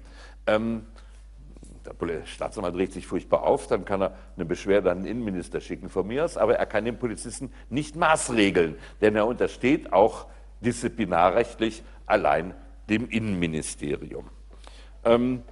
Ähm, 0.46 0.86
der 1.84 2.26
Staatsanwalt 2.26 2.74
regt 2.74 2.92
sich 2.92 3.06
furchtbar 3.06 3.44
auf, 3.44 3.68
dann 3.68 3.84
kann 3.84 4.02
er 4.02 4.16
eine 4.34 4.44
Beschwerde 4.44 4.90
an 4.90 5.02
den 5.02 5.06
Innenminister 5.06 5.60
schicken 5.60 5.88
von 5.88 6.06
mir 6.08 6.24
aus, 6.24 6.36
aber 6.36 6.56
er 6.56 6.66
kann 6.66 6.84
den 6.84 6.98
Polizisten 6.98 7.52
nicht 7.70 7.94
maßregeln, 7.94 8.76
denn 9.00 9.14
er 9.14 9.28
untersteht 9.28 9.92
auch 9.92 10.26
disziplinarrechtlich 10.60 11.84
allein 12.06 12.54
dem 12.88 13.08
Innenministerium. 13.08 14.26
Ähm, 15.04 15.42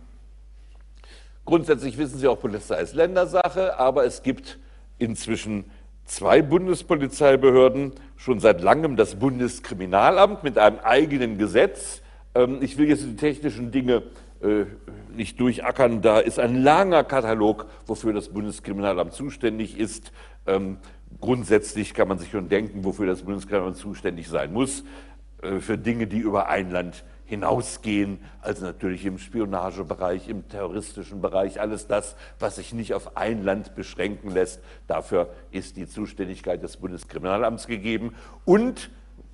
grundsätzlich 1.44 1.98
wissen 1.98 2.18
Sie 2.18 2.28
auch, 2.28 2.40
Polizei 2.40 2.80
ist 2.80 2.94
Ländersache, 2.94 3.78
aber 3.78 4.04
es 4.04 4.22
gibt 4.22 4.58
inzwischen 4.98 5.64
zwei 6.04 6.42
Bundespolizeibehörden, 6.42 7.92
schon 8.16 8.40
seit 8.40 8.62
langem 8.62 8.96
das 8.96 9.16
Bundeskriminalamt 9.16 10.44
mit 10.44 10.58
einem 10.58 10.78
eigenen 10.80 11.38
Gesetz. 11.38 12.02
Ähm, 12.34 12.58
ich 12.60 12.78
will 12.78 12.88
jetzt 12.88 13.04
die 13.04 13.16
technischen 13.16 13.70
Dinge 13.70 14.02
äh, 14.42 14.66
nicht 15.16 15.40
durchackern. 15.40 16.02
Da 16.02 16.18
ist 16.18 16.38
ein 16.38 16.62
langer 16.62 17.04
Katalog, 17.04 17.66
wofür 17.86 18.12
das 18.12 18.28
Bundeskriminalamt 18.28 19.12
zuständig 19.12 19.78
ist. 19.78 20.12
Ähm, 20.46 20.78
grundsätzlich 21.20 21.94
kann 21.94 22.08
man 22.08 22.18
sich 22.18 22.30
schon 22.30 22.48
denken, 22.48 22.84
wofür 22.84 23.06
das 23.06 23.22
Bundeskriminalamt 23.22 23.76
zuständig 23.76 24.28
sein 24.28 24.52
muss. 24.52 24.84
Äh, 25.42 25.60
für 25.60 25.78
Dinge, 25.78 26.06
die 26.06 26.18
über 26.18 26.48
ein 26.48 26.70
Land 26.70 27.04
hinausgehen, 27.34 28.18
also 28.40 28.64
natürlich 28.64 29.04
im 29.04 29.18
Spionagebereich, 29.18 30.28
im 30.28 30.48
terroristischen 30.48 31.20
Bereich, 31.20 31.60
alles 31.60 31.86
das, 31.86 32.16
was 32.38 32.56
sich 32.56 32.72
nicht 32.72 32.94
auf 32.94 33.16
ein 33.16 33.44
Land 33.44 33.74
beschränken 33.74 34.30
lässt. 34.30 34.60
Dafür 34.86 35.28
ist 35.50 35.76
die 35.76 35.86
Zuständigkeit 35.86 36.62
des 36.62 36.76
Bundeskriminalamts 36.76 37.66
gegeben 37.66 38.14
und 38.44 38.90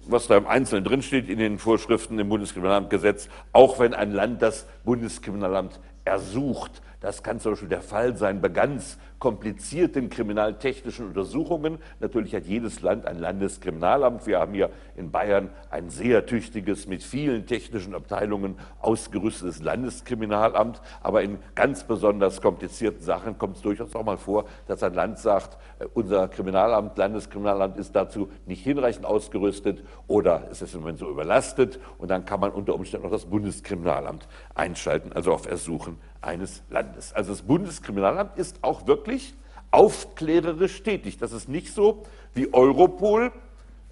was 0.07 0.27
da 0.27 0.37
im 0.37 0.47
Einzelnen 0.47 0.85
drinsteht 0.85 1.29
in 1.29 1.39
den 1.39 1.59
Vorschriften 1.59 2.19
im 2.19 2.29
Bundeskriminalamtgesetz, 2.29 3.29
auch 3.53 3.79
wenn 3.79 3.95
ein 3.95 4.13
Land 4.13 4.41
das 4.43 4.67
Bundeskriminalamt 4.85 5.79
ersucht, 6.05 6.83
das 7.01 7.23
kann 7.23 7.41
zum 7.41 7.53
Beispiel 7.53 7.69
der 7.69 7.83
Fall 7.83 8.17
sein 8.17 8.41
bei 8.41 8.49
ganz 8.49 8.99
komplizierten 9.21 10.09
kriminaltechnischen 10.09 11.07
Untersuchungen. 11.09 11.79
Natürlich 12.01 12.35
hat 12.35 12.47
jedes 12.47 12.81
Land 12.81 13.07
ein 13.07 13.19
Landeskriminalamt. 13.19 14.27
Wir 14.27 14.41
haben 14.41 14.55
hier 14.55 14.71
in 14.97 15.11
Bayern 15.13 15.51
ein 15.71 15.91
sehr 15.91 16.27
tüchtiges, 16.27 16.89
mit 16.89 17.03
vielen 17.05 17.47
technischen 17.47 17.95
Abteilungen 17.95 18.57
ausgerüstetes 18.81 19.63
Landeskriminalamt. 19.63 20.81
Aber 21.03 21.23
in 21.23 21.39
ganz 21.55 21.85
besonders 21.85 22.41
komplizierten 22.41 23.03
Sachen 23.03 23.39
kommt 23.39 23.57
es 23.57 23.63
durchaus 23.63 23.95
auch 23.95 24.05
mal 24.05 24.17
vor, 24.17 24.47
dass 24.67 24.83
ein 24.83 24.95
Land 24.95 25.19
sagt, 25.19 25.59
äh, 25.79 25.87
unser 25.93 26.27
Kriminalamt, 26.27 26.97
Landeskriminalamt 26.97 27.77
ist 27.77 27.95
dazu 27.95 28.31
nicht 28.47 28.65
hinreichend 28.65 29.05
ausgerüstet 29.05 29.85
oder 30.07 30.49
es 30.51 30.63
ist 30.63 30.75
im 30.75 30.81
Moment 30.81 30.99
so 30.99 31.11
überlastet. 31.11 31.79
Und 31.99 32.11
dann 32.11 32.25
kann 32.25 32.41
man 32.41 32.51
unter 32.53 32.75
Umständen 32.75 33.07
auch 33.07 33.13
das 33.13 33.27
Bundeskriminalamt 33.27 34.27
einschalten, 34.55 35.13
also 35.13 35.33
auf 35.33 35.47
Ersuchen 35.47 35.99
eines 36.23 36.63
Landes. 36.71 37.13
Also 37.13 37.33
das 37.33 37.43
Bundeskriminalamt 37.43 38.37
ist 38.37 38.63
auch 38.63 38.87
wirklich 38.87 39.35
aufklärerisch 39.71 40.83
tätig. 40.83 41.19
Das 41.19 41.33
ist 41.33 41.49
nicht 41.49 41.73
so 41.73 42.05
wie 42.35 42.53
Europol 42.53 43.33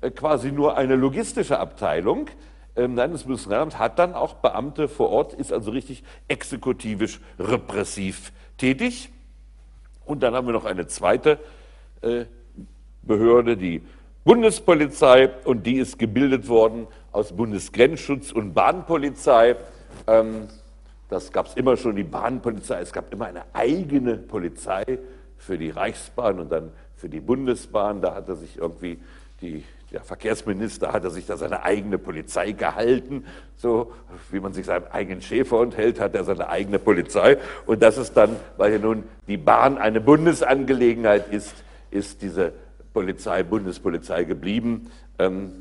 äh, 0.01 0.11
quasi 0.11 0.53
nur 0.53 0.77
eine 0.77 0.97
logistische 0.97 1.59
Abteilung. 1.59 2.29
Ähm, 2.77 2.95
nein, 2.95 3.13
das 3.13 3.25
Bundeskriminalamt 3.25 3.79
hat 3.79 3.99
dann 3.99 4.15
auch 4.15 4.35
Beamte 4.35 4.89
vor 4.89 5.11
Ort, 5.11 5.35
ist 5.35 5.53
also 5.53 5.71
richtig 5.71 6.05
exekutivisch 6.29 7.21
repressiv 7.39 8.33
tätig. 8.57 9.11
Und 10.05 10.23
dann 10.23 10.35
haben 10.35 10.47
wir 10.47 10.53
noch 10.53 10.65
eine 10.65 10.87
zweite 10.87 11.39
äh, 12.03 12.25
Behörde, 13.03 13.57
die 13.57 13.83
Bundespolizei, 14.25 15.31
und 15.45 15.67
die 15.67 15.79
ist 15.79 15.99
gebildet 15.99 16.49
worden 16.49 16.87
aus 17.13 17.33
Bundesgrenzschutz 17.33 18.31
und 18.33 18.53
Bahnpolizei. 18.53 19.57
Ähm, 20.07 20.49
das 21.09 21.33
gab 21.33 21.47
es 21.47 21.55
immer 21.55 21.77
schon, 21.77 21.97
die 21.97 22.05
Bahnpolizei. 22.05 22.81
Es 22.81 22.93
gab 22.93 23.13
immer 23.13 23.27
eine 23.27 23.45
eigene 23.55 24.17
Polizei 24.17 24.85
für 25.39 25.57
die 25.57 25.71
Reichsbahn 25.71 26.39
und 26.39 26.53
dann 26.53 26.71
für 26.97 27.09
die 27.09 27.21
Bundesbahn. 27.21 28.03
Da 28.03 28.15
hatte 28.15 28.37
sich 28.37 28.59
irgendwie 28.59 28.99
die, 29.41 29.65
der 29.93 30.03
Verkehrsminister 30.03 30.93
hatte 30.93 31.11
sich 31.11 31.25
da 31.25 31.37
seine 31.37 31.63
eigene 31.63 31.97
Polizei 31.97 32.53
gehalten, 32.53 33.25
so 33.57 33.93
wie 34.31 34.41
man 34.41 34.53
sich 34.53 34.67
seinem 34.67 34.85
eigenen 34.91 35.23
Schäfer 35.23 35.63
enthält, 35.63 36.01
hat 36.01 36.15
er 36.15 36.25
seine 36.25 36.49
eigene 36.49 36.79
Polizei. 36.79 37.39
Und 37.65 37.83
das 37.83 37.97
ist 37.97 38.17
dann, 38.17 38.37
weil 38.57 38.73
ja 38.73 38.79
nun 38.79 39.05
die 39.29 39.39
Bahn 39.39 39.79
eine 39.79 40.01
Bundesangelegenheit 40.01 41.33
ist, 41.33 41.55
ist 41.91 42.21
diese 42.21 42.53
Polizei 42.93 43.45
Bundespolizei 43.45 44.25
geblieben. 44.25 44.91
Ähm, 45.19 45.53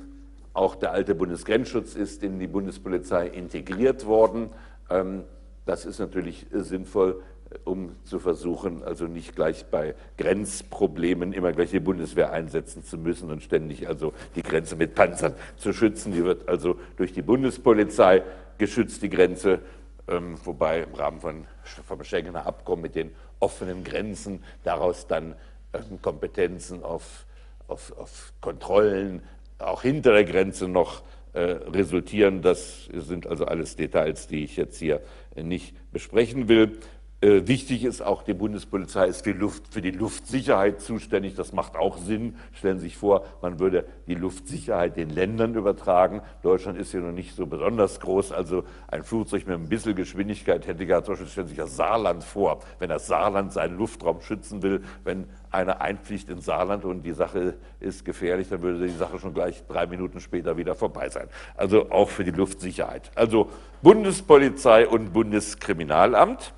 auch 0.53 0.75
der 0.75 0.91
alte 0.91 1.13
Bundesgrenzschutz 1.13 1.95
ist 1.95 2.23
in 2.23 2.39
die 2.39 2.47
Bundespolizei 2.47 3.27
integriert 3.27 4.07
worden. 4.07 4.49
Ähm, 4.89 5.23
das 5.67 5.85
ist 5.85 5.99
natürlich 5.99 6.51
äh, 6.53 6.61
sinnvoll, 6.61 7.21
äh, 7.51 7.57
um 7.65 7.95
zu 8.03 8.19
versuchen, 8.19 8.83
also 8.83 9.05
nicht 9.05 9.35
gleich 9.35 9.65
bei 9.65 9.95
Grenzproblemen 10.17 11.33
immer 11.33 11.51
gleich 11.51 11.71
die 11.71 11.79
Bundeswehr 11.79 12.31
einsetzen 12.31 12.83
zu 12.83 12.97
müssen 12.97 13.29
und 13.29 13.43
ständig 13.43 13.87
also 13.87 14.13
die 14.35 14.41
Grenze 14.41 14.75
mit 14.75 14.95
Panzern 14.95 15.35
zu 15.57 15.73
schützen. 15.73 16.13
Die 16.13 16.23
wird 16.23 16.47
also 16.47 16.77
durch 16.95 17.13
die 17.13 17.21
Bundespolizei 17.21 18.23
geschützt, 18.57 19.03
die 19.03 19.09
Grenze, 19.09 19.59
ähm, 20.07 20.35
wobei 20.43 20.83
im 20.83 20.93
Rahmen 20.95 21.19
von, 21.19 21.45
vom 21.85 22.03
Schengener 22.03 22.45
Abkommen 22.45 22.81
mit 22.81 22.95
den 22.95 23.11
offenen 23.39 23.83
Grenzen 23.83 24.43
daraus 24.63 25.07
dann 25.07 25.35
ähm, 25.73 26.01
Kompetenzen 26.01 26.83
auf, 26.83 27.25
auf, 27.67 27.93
auf 27.97 28.33
Kontrollen 28.41 29.21
auch 29.59 29.81
hinter 29.81 30.13
der 30.13 30.23
Grenze 30.23 30.67
noch 30.67 31.01
resultieren. 31.37 32.41
Das 32.41 32.89
sind 32.91 33.27
also 33.27 33.45
alles 33.45 33.75
Details, 33.75 34.27
die 34.27 34.43
ich 34.43 34.57
jetzt 34.57 34.79
hier 34.79 35.01
nicht 35.35 35.75
besprechen 35.91 36.47
will. 36.47 36.79
Äh, 37.19 37.47
wichtig 37.47 37.83
ist 37.83 38.01
auch, 38.01 38.21
die 38.21 38.35
Bundespolizei 38.35 39.07
ist 39.07 39.23
für, 39.23 39.31
Luft, 39.31 39.73
für 39.73 39.81
die 39.81 39.89
Luftsicherheit 39.89 40.81
zuständig. 40.81 41.33
Das 41.33 41.51
macht 41.51 41.75
auch 41.75 41.97
Sinn. 41.97 42.35
Stellen 42.53 42.77
Sie 42.77 42.85
sich 42.85 42.97
vor, 42.97 43.25
man 43.41 43.59
würde 43.59 43.85
die 44.05 44.13
Luftsicherheit 44.13 44.97
den 44.97 45.09
Ländern 45.09 45.55
übertragen. 45.55 46.21
Deutschland 46.43 46.77
ist 46.77 46.93
ja 46.93 46.99
noch 46.99 47.11
nicht 47.11 47.35
so 47.35 47.47
besonders 47.47 47.99
groß. 48.01 48.31
Also 48.31 48.65
ein 48.87 49.01
Flugzeug 49.01 49.47
mit 49.47 49.55
ein 49.55 49.67
bisschen 49.67 49.95
Geschwindigkeit 49.95 50.67
hätte 50.67 50.83
ja 50.83 51.01
zum 51.01 51.13
Beispiel, 51.13 51.27
stellen 51.27 51.47
Sie 51.47 51.55
sich 51.55 51.63
das 51.63 51.75
Saarland 51.75 52.23
vor. 52.23 52.59
Wenn 52.77 52.89
das 52.89 53.07
Saarland 53.07 53.51
seinen 53.51 53.77
Luftraum 53.79 54.21
schützen 54.21 54.61
will, 54.61 54.83
wenn 55.03 55.25
einer 55.49 55.81
einfliegt 55.81 56.29
ins 56.29 56.45
Saarland 56.45 56.85
und 56.85 57.01
die 57.01 57.13
Sache 57.13 57.55
ist 57.79 58.05
gefährlich, 58.05 58.49
dann 58.49 58.61
würde 58.61 58.85
die 58.85 58.93
Sache 58.93 59.17
schon 59.17 59.33
gleich 59.33 59.65
drei 59.67 59.87
Minuten 59.87 60.19
später 60.19 60.55
wieder 60.55 60.75
vorbei 60.75 61.09
sein. 61.09 61.29
Also 61.55 61.89
auch 61.89 62.09
für 62.09 62.23
die 62.23 62.29
Luftsicherheit. 62.29 63.09
Also 63.15 63.49
Bundespolizei 63.81 64.87
und 64.87 65.13
Bundeskriminalamt. 65.13 66.53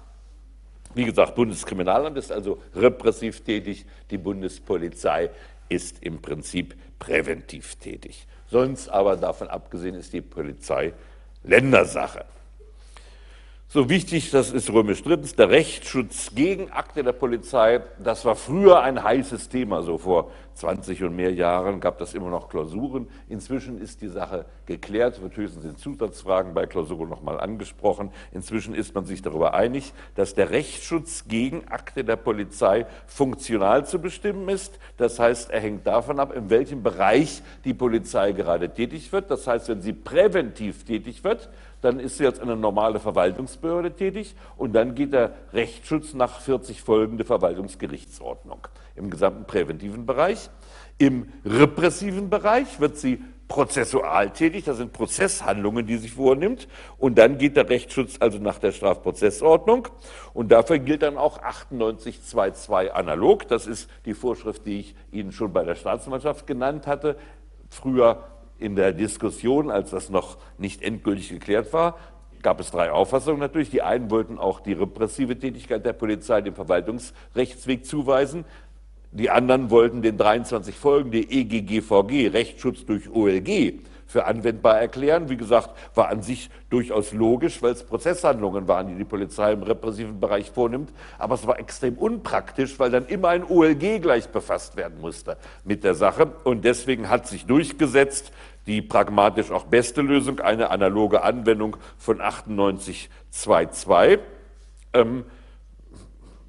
Wie 0.96 1.06
gesagt, 1.06 1.36
Bundeskriminalamt 1.36 2.18
ist 2.18 2.32
also 2.32 2.62
repressiv 2.76 3.42
tätig, 3.42 3.86
die 4.10 4.18
Bundespolizei 4.18 5.30
ist 5.70 6.04
im 6.04 6.22
Prinzip 6.22 6.76
präventiv 6.98 7.76
tätig. 7.76 8.26
Sonst 8.48 8.90
aber 8.90 9.16
davon 9.16 9.48
abgesehen 9.48 9.96
ist 9.96 10.14
die 10.14 10.22
Polizei 10.22 10.94
Ländersache. 11.44 12.26
So 13.72 13.88
wichtig, 13.88 14.32
das 14.32 14.52
ist 14.52 14.72
römisch 14.74 15.04
drittens, 15.04 15.36
der 15.36 15.52
Rechtsschutz 15.52 16.32
gegen 16.34 16.72
Akte 16.72 17.04
der 17.04 17.12
Polizei. 17.12 17.82
Das 18.00 18.26
war 18.26 18.36
früher 18.36 18.82
ein 18.82 19.04
heißes 19.04 19.48
Thema, 19.50 19.84
so 19.84 20.00
vor 20.00 20.32
20 20.60 21.04
und 21.06 21.16
mehr 21.16 21.34
Jahren 21.34 21.80
gab 21.80 21.98
das 22.00 22.14
immer 22.14 22.30
noch 22.30 22.50
Klausuren. 22.50 23.08
Inzwischen 23.30 23.80
ist 23.80 24.02
die 24.02 24.08
Sache 24.08 24.46
geklärt, 24.66 25.22
wird 25.22 25.38
höchstens 25.38 25.64
in 25.64 25.78
Zusatzfragen 25.78 26.54
bei 26.54 26.66
Klausuren 26.66 27.10
nochmal 27.10 27.40
angesprochen. 27.40 28.12
Inzwischen 28.32 28.76
ist 28.76 28.94
man 28.94 29.06
sich 29.06 29.22
darüber 29.22 29.54
einig, 29.54 29.94
dass 30.16 30.36
der 30.36 30.52
Rechtsschutz 30.52 31.26
gegen 31.28 31.68
Akte 31.70 32.04
der 32.04 32.18
Polizei 32.18 32.86
funktional 33.08 33.86
zu 33.86 34.00
bestimmen 34.00 34.50
ist. 34.50 34.80
Das 34.98 35.18
heißt, 35.18 35.50
er 35.50 35.62
hängt 35.62 35.88
davon 35.88 36.20
ab, 36.20 36.34
in 36.36 36.50
welchem 36.50 36.84
Bereich 36.84 37.42
die 37.64 37.74
Polizei 37.74 38.34
gerade 38.34 38.70
tätig 38.70 39.12
wird. 39.14 39.32
Das 39.32 39.48
heißt, 39.48 39.70
wenn 39.70 39.82
sie 39.82 39.94
präventiv 39.94 40.84
tätig 40.84 41.24
wird, 41.24 41.50
dann 41.82 42.00
ist 42.00 42.18
sie 42.18 42.26
als 42.26 42.40
eine 42.40 42.58
normale 42.58 43.00
Verwaltungsbehörde 43.00 43.92
tätig 43.96 44.36
und 44.58 44.74
dann 44.74 44.96
geht 44.96 45.14
der 45.14 45.32
Rechtsschutz 45.54 46.14
nach 46.14 46.42
40 46.42 46.82
folgende 46.82 47.24
Verwaltungsgerichtsordnung 47.24 48.68
im 49.00 49.10
gesamten 49.10 49.46
präventiven 49.46 50.06
Bereich. 50.06 50.50
Im 50.98 51.32
repressiven 51.46 52.30
Bereich 52.30 52.80
wird 52.80 52.98
sie 52.98 53.24
prozessual 53.48 54.30
tätig, 54.30 54.66
das 54.66 54.78
sind 54.78 54.94
Prozesshandlungen, 54.94 55.88
die 55.88 55.98
sie 55.98 56.08
vornimmt. 56.08 56.68
Und 56.98 57.18
dann 57.18 57.38
geht 57.38 57.58
der 57.58 57.68
Rechtsschutz 57.68 58.18
also 58.20 58.38
nach 58.38 58.60
der 58.60 58.72
Strafprozessordnung. 58.72 59.88
Und 60.34 60.52
dafür 60.52 60.78
gilt 60.78 61.02
dann 61.02 61.18
auch 61.18 61.42
9822 61.42 62.94
analog. 62.94 63.48
Das 63.48 63.66
ist 63.66 63.90
die 64.06 64.14
Vorschrift, 64.14 64.66
die 64.66 64.82
ich 64.82 64.96
Ihnen 65.12 65.32
schon 65.32 65.52
bei 65.52 65.64
der 65.64 65.76
Staatsanwaltschaft 65.76 66.46
genannt 66.46 66.86
hatte. 66.86 67.18
Früher 67.70 68.24
in 68.60 68.76
der 68.76 68.94
Diskussion, 68.94 69.72
als 69.72 69.90
das 69.90 70.10
noch 70.10 70.38
nicht 70.58 70.84
endgültig 70.84 71.30
geklärt 71.30 71.74
war, 71.74 71.98
gab 72.42 72.60
es 72.60 72.72
drei 72.72 72.92
Auffassungen 72.92 73.40
natürlich. 73.40 73.70
Die 73.70 73.82
einen 73.82 74.12
wollten 74.12 74.38
auch 74.38 74.60
die 74.60 74.74
repressive 74.74 75.38
Tätigkeit 75.38 75.86
der 75.86 75.94
Polizei 75.94 76.42
dem 76.42 76.56
Verwaltungsrechtsweg 76.56 77.86
zuweisen. 77.86 78.46
Die 79.12 79.30
anderen 79.30 79.72
wollten 79.72 80.02
den 80.02 80.18
23 80.18 80.76
folgende 80.76 81.20
EGGVG, 81.20 82.28
Rechtsschutz 82.28 82.86
durch 82.86 83.10
OLG, 83.10 83.80
für 84.10 84.26
anwendbar 84.26 84.80
erklären. 84.80 85.30
Wie 85.30 85.38
gesagt, 85.38 85.70
war 85.94 86.10
an 86.10 86.24
sich 86.24 86.50
durchaus 86.70 87.14
logisch, 87.14 87.62
weil 87.62 87.74
es 87.74 87.84
Prozesshandlungen 87.84 88.68
waren, 88.68 88.88
die 88.88 88.96
die 88.96 89.06
Polizei 89.06 89.54
im 89.54 89.62
repressiven 89.62 90.20
Bereich 90.20 90.50
vornimmt. 90.50 90.92
Aber 91.20 91.36
es 91.36 91.46
war 91.46 91.60
extrem 91.60 91.96
unpraktisch, 91.96 92.80
weil 92.80 92.90
dann 92.90 93.06
immer 93.06 93.30
ein 93.30 93.44
OLG 93.44 94.02
gleich 94.02 94.30
befasst 94.30 94.76
werden 94.76 95.00
musste 95.00 95.38
mit 95.64 95.84
der 95.84 95.94
Sache. 95.94 96.32
Und 96.44 96.66
deswegen 96.66 97.08
hat 97.08 97.28
sich 97.28 97.46
durchgesetzt 97.46 98.32
die 98.66 98.82
pragmatisch 98.82 99.52
auch 99.52 99.66
beste 99.66 100.02
Lösung, 100.02 100.40
eine 100.40 100.72
analoge 100.72 101.22
Anwendung 101.22 101.78
von 101.98 102.18
9822. 102.18 104.20
Ähm, 104.94 105.24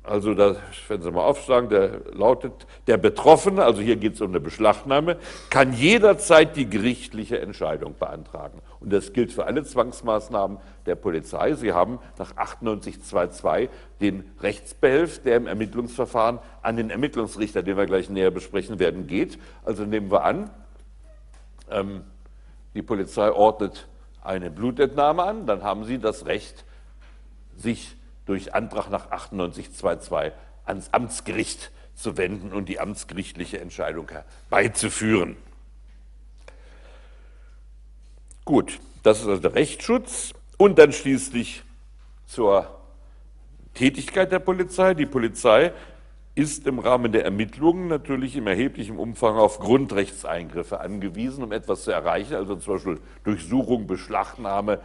also, 0.03 0.33
da, 0.33 0.57
wenn 0.89 1.03
Sie 1.03 1.11
mal 1.11 1.25
aufschlagen, 1.25 1.69
der 1.69 2.01
lautet, 2.15 2.53
der 2.87 2.97
Betroffene, 2.97 3.63
also 3.63 3.83
hier 3.83 3.97
geht 3.97 4.15
es 4.15 4.21
um 4.23 4.31
eine 4.31 4.41
Beschlagnahme, 4.41 5.19
kann 5.51 5.75
jederzeit 5.75 6.57
die 6.57 6.69
gerichtliche 6.69 7.39
Entscheidung 7.39 7.95
beantragen. 7.99 8.63
Und 8.81 8.93
das 8.93 9.13
gilt 9.13 9.31
für 9.31 9.45
alle 9.45 9.63
Zwangsmaßnahmen 9.63 10.57
der 10.87 10.95
Polizei. 10.95 11.53
Sie 11.53 11.75
haben 11.75 11.99
nach 12.19 12.35
9822 12.35 13.69
den 14.01 14.25
Rechtsbehelf, 14.41 15.23
der 15.23 15.37
im 15.37 15.47
Ermittlungsverfahren 15.47 16.39
an 16.63 16.77
den 16.79 16.89
Ermittlungsrichter, 16.89 17.63
den 17.63 17.77
wir 17.77 17.85
gleich 17.85 18.09
näher 18.09 18.31
besprechen 18.31 18.79
werden, 18.79 19.07
geht. 19.07 19.39
Also 19.65 19.85
nehmen 19.85 20.11
wir 20.11 20.25
an, 20.25 20.49
ähm, 21.71 22.05
die 22.75 22.83
Polizei 22.83 23.31
ordnet 23.31 23.87
eine 24.23 24.51
Blutentnahme 24.51 25.23
an, 25.23 25.47
dann 25.47 25.63
haben 25.63 25.85
Sie 25.85 25.99
das 25.99 26.25
Recht, 26.25 26.65
sich 27.57 27.97
durch 28.31 28.55
Antrag 28.55 28.91
nach 28.91 29.11
9822 29.11 30.33
ans 30.65 30.89
Amtsgericht 30.93 31.73
zu 31.97 32.17
wenden 32.17 32.53
und 32.53 32.69
die 32.69 32.79
amtsgerichtliche 32.79 33.61
Entscheidung 33.61 34.09
herbeizuführen. 34.09 35.37
Gut, 38.45 38.79
das 39.03 39.21
ist 39.21 39.27
also 39.27 39.43
der 39.43 39.57
Rechtsschutz 39.57 40.33
und 40.59 40.79
dann 40.79 40.93
schließlich 40.93 41.65
zur 42.25 42.81
Tätigkeit 43.75 44.31
der 44.31 44.39
Polizei. 44.39 44.95
Die 44.95 45.07
Polizei 45.07 45.73
ist 46.37 46.69
im 46.69 46.79
Rahmen 46.79 47.11
der 47.11 47.25
Ermittlungen 47.25 47.89
natürlich 47.89 48.37
im 48.37 48.47
erheblichen 48.47 48.97
Umfang 48.97 49.37
auf 49.37 49.59
Grundrechtseingriffe 49.59 50.79
angewiesen, 50.79 51.43
um 51.43 51.51
etwas 51.51 51.83
zu 51.83 51.91
erreichen, 51.91 52.37
also 52.37 52.55
zum 52.55 52.75
Beispiel 52.75 53.01
Durchsuchung, 53.25 53.89
Beschlagnahme, 53.89 54.81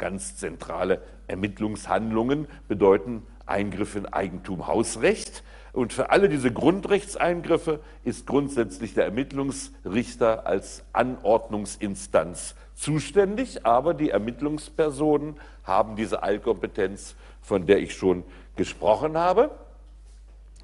ganz 0.00 0.36
zentrale 0.36 1.00
Ermittlungshandlungen 1.28 2.48
bedeuten 2.66 3.22
Eingriff 3.46 3.94
in 3.94 4.06
Eigentum, 4.06 4.66
Hausrecht. 4.66 5.44
Und 5.72 5.92
für 5.92 6.10
alle 6.10 6.28
diese 6.28 6.52
Grundrechtseingriffe 6.52 7.78
ist 8.02 8.26
grundsätzlich 8.26 8.94
der 8.94 9.04
Ermittlungsrichter 9.04 10.46
als 10.46 10.82
Anordnungsinstanz 10.92 12.56
zuständig, 12.74 13.64
aber 13.64 13.94
die 13.94 14.10
Ermittlungspersonen 14.10 15.36
haben 15.62 15.94
diese 15.94 16.24
Allkompetenz, 16.24 17.14
von 17.40 17.66
der 17.66 17.78
ich 17.78 17.94
schon 17.94 18.24
gesprochen 18.56 19.16
habe, 19.16 19.50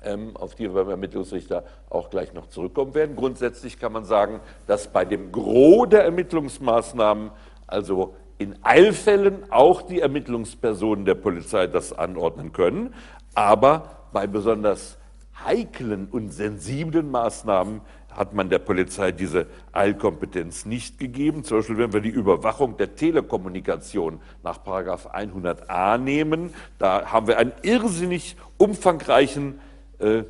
ähm, 0.02 0.36
auf 0.36 0.54
die 0.54 0.64
wir 0.64 0.70
beim 0.82 0.90
Ermittlungsrichter 0.90 1.62
auch 1.88 2.10
gleich 2.10 2.32
noch 2.32 2.48
zurückkommen 2.48 2.94
werden. 2.94 3.14
Grundsätzlich 3.16 3.78
kann 3.78 3.92
man 3.92 4.04
sagen, 4.04 4.40
dass 4.66 4.88
bei 4.88 5.04
dem 5.04 5.30
Gros 5.30 5.88
der 5.88 6.04
Ermittlungsmaßnahmen, 6.04 7.30
also 7.66 8.14
in 8.38 8.56
Eilfällen 8.62 9.50
auch 9.50 9.82
die 9.82 10.00
Ermittlungspersonen 10.00 11.04
der 11.04 11.14
Polizei 11.14 11.66
das 11.66 11.92
anordnen 11.92 12.52
können, 12.52 12.94
aber 13.34 14.08
bei 14.12 14.26
besonders 14.26 14.98
heiklen 15.44 16.08
und 16.10 16.30
sensiblen 16.30 17.10
Maßnahmen 17.10 17.80
hat 18.16 18.32
man 18.32 18.48
der 18.48 18.58
Polizei 18.58 19.12
diese 19.12 19.46
Eilkompetenz 19.72 20.64
nicht 20.64 20.98
gegeben. 20.98 21.44
Zum 21.44 21.58
Beispiel, 21.58 21.76
wenn 21.76 21.92
wir 21.92 22.00
die 22.00 22.08
Überwachung 22.08 22.76
der 22.78 22.96
Telekommunikation 22.96 24.20
nach 24.42 24.64
100a 24.64 25.98
nehmen, 25.98 26.54
da 26.78 27.12
haben 27.12 27.26
wir 27.26 27.38
einen 27.38 27.52
irrsinnig 27.62 28.36
umfangreichen 28.56 29.60
äh, 29.98 30.22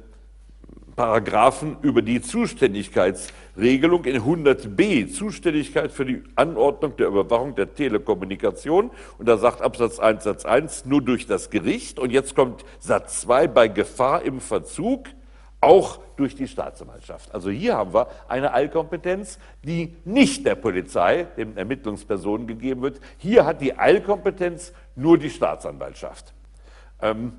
Paragraphen 0.96 1.76
über 1.82 2.00
die 2.00 2.22
Zuständigkeitsregelung 2.22 4.06
in 4.06 4.22
100b, 4.22 5.12
Zuständigkeit 5.12 5.92
für 5.92 6.06
die 6.06 6.22
Anordnung 6.34 6.96
der 6.96 7.08
Überwachung 7.08 7.54
der 7.54 7.74
Telekommunikation. 7.74 8.90
Und 9.18 9.28
da 9.28 9.36
sagt 9.36 9.60
Absatz 9.60 9.98
1 9.98 10.24
Satz 10.24 10.46
1 10.46 10.86
nur 10.86 11.02
durch 11.02 11.26
das 11.26 11.50
Gericht. 11.50 11.98
Und 11.98 12.10
jetzt 12.12 12.34
kommt 12.34 12.64
Satz 12.78 13.20
2 13.20 13.46
bei 13.46 13.68
Gefahr 13.68 14.22
im 14.22 14.40
Verzug 14.40 15.08
auch 15.60 16.00
durch 16.16 16.34
die 16.34 16.48
Staatsanwaltschaft. 16.48 17.34
Also 17.34 17.50
hier 17.50 17.76
haben 17.76 17.92
wir 17.92 18.08
eine 18.28 18.54
Eilkompetenz, 18.54 19.38
die 19.64 19.94
nicht 20.04 20.46
der 20.46 20.54
Polizei, 20.54 21.24
den 21.36 21.56
Ermittlungspersonen 21.56 22.46
gegeben 22.46 22.80
wird. 22.80 23.00
Hier 23.18 23.44
hat 23.44 23.60
die 23.60 23.78
Eilkompetenz 23.78 24.72
nur 24.94 25.18
die 25.18 25.30
Staatsanwaltschaft. 25.30 26.32
Ähm, 27.02 27.34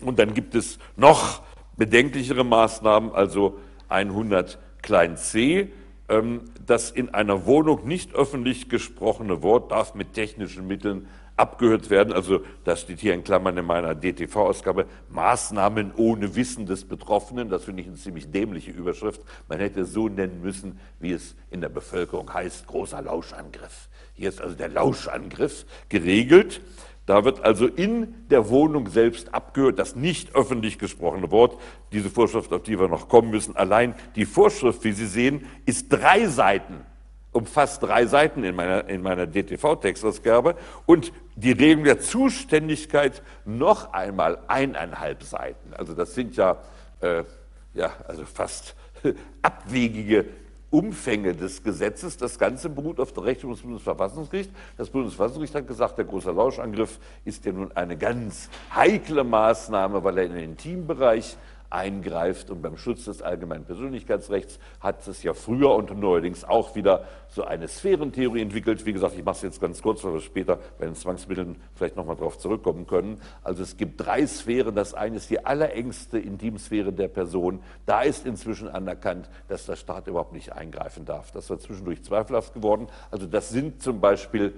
und 0.00 0.18
dann 0.18 0.34
gibt 0.34 0.54
es 0.54 0.78
noch 0.96 1.42
bedenklichere 1.78 2.44
Maßnahmen, 2.44 3.12
also 3.12 3.58
100 3.88 4.58
klein 4.82 5.16
c. 5.16 5.72
Ähm, 6.10 6.42
das 6.66 6.90
in 6.90 7.14
einer 7.14 7.46
Wohnung 7.46 7.86
nicht 7.86 8.14
öffentlich 8.14 8.68
gesprochene 8.68 9.42
Wort 9.42 9.72
darf 9.72 9.94
mit 9.94 10.12
technischen 10.12 10.66
Mitteln 10.66 11.06
abgehört 11.38 11.88
werden. 11.88 12.12
Also 12.12 12.40
das 12.64 12.82
steht 12.82 13.00
hier 13.00 13.14
in 13.14 13.24
Klammern 13.24 13.56
in 13.56 13.64
meiner 13.64 13.94
DTV-Ausgabe. 13.94 14.86
Maßnahmen 15.08 15.92
ohne 15.96 16.34
Wissen 16.34 16.66
des 16.66 16.84
Betroffenen. 16.84 17.48
Das 17.48 17.64
finde 17.64 17.82
ich 17.82 17.88
eine 17.88 17.96
ziemlich 17.96 18.30
dämliche 18.30 18.70
Überschrift. 18.70 19.22
Man 19.48 19.60
hätte 19.60 19.84
so 19.84 20.08
nennen 20.08 20.42
müssen, 20.42 20.78
wie 20.98 21.12
es 21.12 21.36
in 21.50 21.60
der 21.60 21.68
Bevölkerung 21.68 22.32
heißt, 22.32 22.66
großer 22.66 23.02
Lauschangriff. 23.02 23.88
Hier 24.14 24.28
ist 24.28 24.40
also 24.40 24.56
der 24.56 24.68
Lauschangriff 24.68 25.64
geregelt. 25.88 26.60
Da 27.08 27.24
wird 27.24 27.42
also 27.42 27.66
in 27.66 28.26
der 28.28 28.50
Wohnung 28.50 28.90
selbst 28.90 29.32
abgehört, 29.32 29.78
das 29.78 29.96
nicht 29.96 30.34
öffentlich 30.34 30.78
gesprochene 30.78 31.30
Wort. 31.30 31.58
Diese 31.90 32.10
Vorschrift, 32.10 32.52
auf 32.52 32.64
die 32.64 32.78
wir 32.78 32.86
noch 32.86 33.08
kommen 33.08 33.30
müssen, 33.30 33.56
allein 33.56 33.94
die 34.14 34.26
Vorschrift, 34.26 34.84
wie 34.84 34.92
Sie 34.92 35.06
sehen, 35.06 35.46
ist 35.64 35.88
drei 35.88 36.26
Seiten, 36.26 36.84
umfasst 37.32 37.82
drei 37.82 38.04
Seiten 38.04 38.44
in 38.44 38.54
meiner, 38.54 38.86
in 38.90 39.00
meiner 39.00 39.26
DTV-Textausgabe 39.26 40.54
und 40.84 41.14
die 41.34 41.52
Regelung 41.52 41.84
der 41.84 41.98
Zuständigkeit 42.00 43.22
noch 43.46 43.94
einmal 43.94 44.40
eineinhalb 44.46 45.22
Seiten. 45.22 45.72
Also 45.72 45.94
das 45.94 46.14
sind 46.14 46.36
ja, 46.36 46.58
äh, 47.00 47.24
ja 47.72 47.90
also 48.06 48.26
fast 48.26 48.76
abwegige 49.40 50.26
Umfänge 50.70 51.34
des 51.34 51.62
Gesetzes. 51.62 52.16
Das 52.16 52.38
Ganze 52.38 52.68
beruht 52.68 53.00
auf 53.00 53.12
der 53.12 53.24
Rechtsprechung 53.24 53.54
des 53.54 53.62
Bundesverfassungsgerichts. 53.62 54.52
Das 54.76 54.90
Bundesverfassungsgericht 54.90 55.54
hat 55.54 55.66
gesagt, 55.66 55.98
der 55.98 56.04
große 56.04 56.30
Lauschangriff 56.30 56.98
ist 57.24 57.44
ja 57.44 57.52
nun 57.52 57.72
eine 57.72 57.96
ganz 57.96 58.50
heikle 58.74 59.24
Maßnahme, 59.24 60.04
weil 60.04 60.18
er 60.18 60.24
in 60.24 60.34
den 60.34 60.44
Intimbereich 60.50 61.36
eingreift. 61.70 62.50
Und 62.50 62.62
beim 62.62 62.76
Schutz 62.76 63.04
des 63.04 63.22
allgemeinen 63.22 63.64
Persönlichkeitsrechts 63.64 64.58
hat 64.80 65.06
es 65.06 65.22
ja 65.22 65.34
früher 65.34 65.74
und 65.74 65.96
neuerdings 65.98 66.44
auch 66.44 66.74
wieder 66.74 67.04
so 67.28 67.44
eine 67.44 67.68
Sphärentheorie 67.68 68.42
entwickelt. 68.42 68.86
Wie 68.86 68.92
gesagt, 68.92 69.14
ich 69.16 69.24
mache 69.24 69.36
es 69.36 69.42
jetzt 69.42 69.60
ganz 69.60 69.82
kurz, 69.82 70.04
weil 70.04 70.14
wir 70.14 70.20
später 70.20 70.58
bei 70.78 70.86
den 70.86 70.94
Zwangsmitteln 70.94 71.56
vielleicht 71.74 71.96
nochmal 71.96 72.16
darauf 72.16 72.38
zurückkommen 72.38 72.86
können. 72.86 73.20
Also 73.42 73.62
es 73.62 73.76
gibt 73.76 74.04
drei 74.04 74.26
Sphären. 74.26 74.74
Das 74.74 74.94
eine 74.94 75.16
ist 75.16 75.30
die 75.30 75.44
allerengste 75.44 76.18
Intimsphäre 76.18 76.92
der 76.92 77.08
Person. 77.08 77.60
Da 77.86 78.02
ist 78.02 78.26
inzwischen 78.26 78.68
anerkannt, 78.68 79.28
dass 79.48 79.66
der 79.66 79.76
Staat 79.76 80.06
überhaupt 80.06 80.32
nicht 80.32 80.52
eingreifen 80.52 81.04
darf. 81.04 81.32
Das 81.32 81.50
war 81.50 81.58
zwischendurch 81.58 82.02
zweifelhaft 82.02 82.54
geworden. 82.54 82.88
Also 83.10 83.26
das 83.26 83.50
sind 83.50 83.82
zum 83.82 84.00
Beispiel 84.00 84.54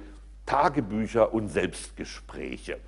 Tagebücher 0.46 1.33
und 1.33 1.49
Selbstgespräche. 1.49 2.79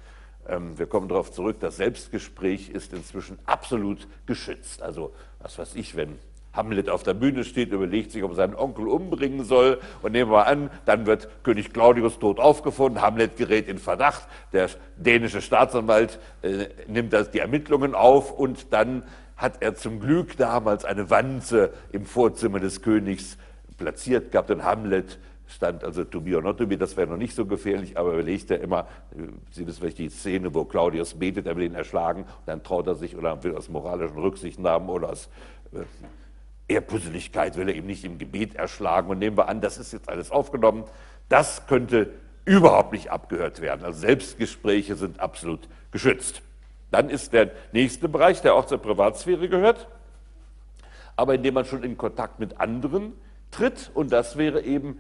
Ähm, 0.49 0.79
wir 0.79 0.87
kommen 0.87 1.09
darauf 1.09 1.31
zurück, 1.31 1.57
das 1.61 1.77
Selbstgespräch 1.77 2.71
ist 2.71 2.93
inzwischen 2.93 3.39
absolut 3.47 4.09
geschützt. 4.27 4.83
Also, 4.83 5.13
was 5.41 5.59
weiß 5.59 5.75
ich, 5.77 5.97
wenn 5.97 6.19
Hamlet 6.53 6.91
auf 6.91 7.03
der 7.03 7.15
Bühne 7.15 7.45
steht, 7.45 7.73
überlegt 7.73 8.11
sich, 8.13 8.23
ob 8.23 8.33
er 8.33 8.37
seinen 8.37 8.55
Onkel 8.55 8.87
umbringen 8.87 9.45
soll. 9.45 9.81
Und 10.03 10.13
nehmen 10.13 10.31
wir 10.31 10.47
an, 10.47 10.71
dann 10.85 11.07
wird 11.07 11.29
König 11.45 11.73
Claudius 11.73 12.19
tot 12.19 12.39
aufgefunden, 12.39 13.01
Hamlet 13.01 13.37
gerät 13.37 13.69
in 13.69 13.79
Verdacht, 13.79 14.29
der 14.53 14.69
dänische 14.97 15.41
Staatsanwalt 15.41 16.19
äh, 16.43 16.67
nimmt 16.87 17.13
das, 17.13 17.31
die 17.31 17.39
Ermittlungen 17.39 17.95
auf 17.95 18.33
und 18.33 18.73
dann 18.73 19.03
hat 19.37 19.63
er 19.63 19.75
zum 19.75 19.99
Glück 19.99 20.37
damals 20.37 20.85
eine 20.85 21.11
Wanze 21.11 21.73
im 21.91 22.05
Vorzimmer 22.05 22.61
des 22.61 22.83
Königs 22.83 23.39
platziert 23.79 24.31
gehabt 24.31 24.51
und 24.51 24.63
Hamlet 24.63 25.19
stand 25.53 25.85
also 25.85 26.05
to 26.05 26.21
be 26.21 26.35
or 26.35 26.43
not 26.43 26.59
to 26.59 26.67
be, 26.67 26.77
das 26.77 26.97
wäre 26.97 27.09
noch 27.09 27.17
nicht 27.17 27.35
so 27.35 27.47
gefährlich, 27.47 27.97
aber 27.97 28.13
überlegt 28.13 28.51
er 28.51 28.61
immer, 28.61 28.87
Sie 29.51 29.67
wissen 29.67 29.81
vielleicht 29.81 29.99
die 29.99 30.09
Szene, 30.09 30.55
wo 30.55 30.65
Claudius 30.65 31.15
betet, 31.15 31.47
er 31.47 31.57
will 31.57 31.65
ihn 31.65 31.75
erschlagen, 31.75 32.25
dann 32.47 32.63
traut 32.63 32.87
er 32.87 32.95
sich 32.95 33.17
oder 33.17 33.43
will 33.45 33.57
aus 33.57 33.69
moralischen 33.69 34.19
Rücksichtnahmen 34.19 34.89
oder 34.89 35.11
aus 35.11 35.29
äh, 35.73 35.85
Ehrpusseligkeit 36.69 37.57
will 37.57 37.69
er 37.69 37.75
ihm 37.75 37.87
nicht 37.87 38.05
im 38.05 38.19
Gebet 38.19 38.55
erschlagen 38.55 39.11
und 39.11 39.19
nehmen 39.19 39.37
wir 39.37 39.49
an, 39.49 39.61
das 39.61 39.79
ist 39.79 39.93
jetzt 39.93 40.09
alles 40.09 40.31
aufgenommen, 40.31 40.85
das 41.29 41.67
könnte 41.67 42.11
überhaupt 42.45 42.93
nicht 42.93 43.11
abgehört 43.11 43.61
werden. 43.61 43.85
Also 43.85 44.01
Selbstgespräche 44.01 44.97
sind 44.97 45.21
absolut 45.21 45.61
geschützt. 45.91 46.43
Dann 46.91 47.09
ist 47.09 47.33
der 47.33 47.51
nächste 47.73 48.09
Bereich, 48.09 48.43
der 48.43 48.55
auch 48.55 48.67
zur 48.67 48.79
Privatsphäre 48.79 49.49
gehört, 49.49 49.87
aber 51.17 51.35
indem 51.35 51.55
man 51.55 51.65
schon 51.65 51.83
in 51.83 51.97
Kontakt 51.97 52.41
mit 52.41 52.61
anderen 52.61 53.13
tritt 53.51 53.91
und 53.95 54.13
das 54.13 54.37
wäre 54.37 54.63
eben 54.63 54.99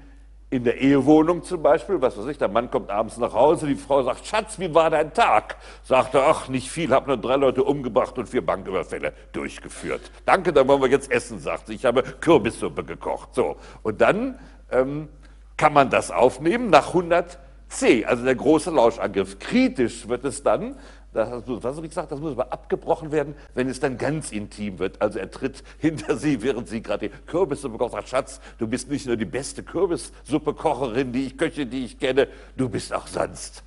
in 0.52 0.64
der 0.64 0.78
Ehewohnung 0.82 1.42
zum 1.42 1.62
Beispiel, 1.62 2.02
was 2.02 2.18
weiß 2.18 2.26
ich, 2.26 2.36
der 2.36 2.48
Mann 2.48 2.70
kommt 2.70 2.90
abends 2.90 3.16
nach 3.16 3.32
Hause, 3.32 3.66
die 3.66 3.74
Frau 3.74 4.02
sagt, 4.02 4.26
Schatz, 4.26 4.58
wie 4.58 4.74
war 4.74 4.90
dein 4.90 5.14
Tag? 5.14 5.56
Sagt 5.82 6.14
er, 6.14 6.26
ach, 6.26 6.48
nicht 6.48 6.70
viel, 6.70 6.90
habe 6.90 7.06
nur 7.06 7.16
drei 7.16 7.36
Leute 7.36 7.64
umgebracht 7.64 8.18
und 8.18 8.28
vier 8.28 8.44
Banküberfälle 8.44 9.14
durchgeführt. 9.32 10.10
Danke, 10.26 10.52
dann 10.52 10.68
wollen 10.68 10.82
wir 10.82 10.90
jetzt 10.90 11.10
essen, 11.10 11.38
sagt 11.38 11.68
sie. 11.68 11.74
Ich 11.74 11.86
habe 11.86 12.02
Kürbissuppe 12.02 12.84
gekocht. 12.84 13.34
So. 13.34 13.56
Und 13.82 14.02
dann 14.02 14.38
ähm, 14.70 15.08
kann 15.56 15.72
man 15.72 15.88
das 15.88 16.10
aufnehmen 16.10 16.68
nach 16.68 16.88
100 16.88 17.38
C, 17.68 18.04
also 18.04 18.22
der 18.22 18.34
große 18.34 18.70
Lauschangriff. 18.70 19.38
Kritisch 19.38 20.06
wird 20.06 20.26
es 20.26 20.42
dann, 20.42 20.76
das 21.12 21.30
hast 21.30 21.46
du 21.46 21.62
was 21.62 21.82
gesagt, 21.82 22.10
das 22.10 22.20
muss 22.20 22.32
aber 22.32 22.52
abgebrochen 22.52 23.12
werden, 23.12 23.34
wenn 23.54 23.68
es 23.68 23.80
dann 23.80 23.98
ganz 23.98 24.32
intim 24.32 24.78
wird. 24.78 25.00
Also 25.00 25.18
er 25.18 25.30
tritt 25.30 25.62
hinter 25.78 26.16
sie, 26.16 26.42
während 26.42 26.68
sie 26.68 26.82
gerade 26.82 27.08
die 27.08 27.14
Kürbissuppe 27.26 27.78
kocht, 27.78 27.92
sagt, 27.92 28.08
Schatz, 28.08 28.40
du 28.58 28.66
bist 28.66 28.90
nicht 28.90 29.06
nur 29.06 29.16
die 29.16 29.24
beste 29.24 29.62
Kürbissuppe-Kocherin, 29.62 31.12
die 31.12 31.26
ich 31.26 31.36
Köche, 31.36 31.66
die 31.66 31.84
ich 31.84 31.98
kenne, 31.98 32.28
du 32.56 32.68
bist 32.68 32.92
auch 32.94 33.06
sonst. 33.06 33.62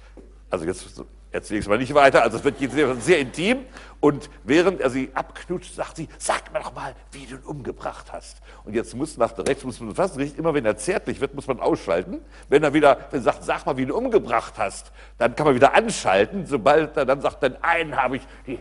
Also 0.50 0.66
jetzt 0.66 1.04
erzähle 1.36 1.60
ich 1.60 1.66
es 1.66 1.70
mal 1.70 1.78
nicht 1.78 1.94
weiter. 1.94 2.24
Also 2.24 2.38
es 2.38 2.44
wird 2.44 2.60
jetzt 2.60 2.74
sehr, 2.74 2.96
sehr 2.96 3.20
intim. 3.20 3.66
Und 4.00 4.30
während 4.44 4.82
er 4.82 4.90
sie 4.90 5.12
abknutscht, 5.14 5.74
sagt 5.74 5.98
sie, 5.98 6.08
sag 6.18 6.52
mir 6.54 6.60
doch 6.60 6.74
mal, 6.74 6.96
wie 7.12 7.26
du 7.26 7.36
ihn 7.36 7.44
umgebracht 7.44 8.12
hast. 8.12 8.38
Und 8.64 8.74
jetzt 8.74 8.96
muss 8.96 9.18
nach 9.18 9.38
Rechts, 9.38 9.64
muss 9.64 9.80
man 9.80 9.96
fast 9.96 10.18
richtig, 10.18 10.40
immer 10.40 10.54
wenn 10.54 10.66
er 10.66 10.78
zärtlich 10.78 11.22
wird, 11.22 11.34
muss 11.34 11.48
man 11.48 11.60
ausschalten. 11.60 12.22
Wenn 12.50 12.64
er 12.64 12.74
wieder 12.74 12.98
wenn 13.12 13.20
er 13.20 13.24
sagt, 13.24 13.44
sag 13.44 13.66
mal, 13.66 13.78
wie 13.78 13.86
du 13.86 13.94
ihn 13.94 14.06
umgebracht 14.06 14.56
hast, 14.58 14.92
dann 15.18 15.36
kann 15.36 15.46
man 15.46 15.56
wieder 15.56 15.74
anschalten. 15.74 16.46
Sobald 16.46 16.98
er 16.98 17.06
dann 17.06 17.22
sagt, 17.22 17.44
den 17.44 17.62
einen 17.64 17.96
habe 17.96 18.18
ich 18.18 18.22
die, 18.48 18.60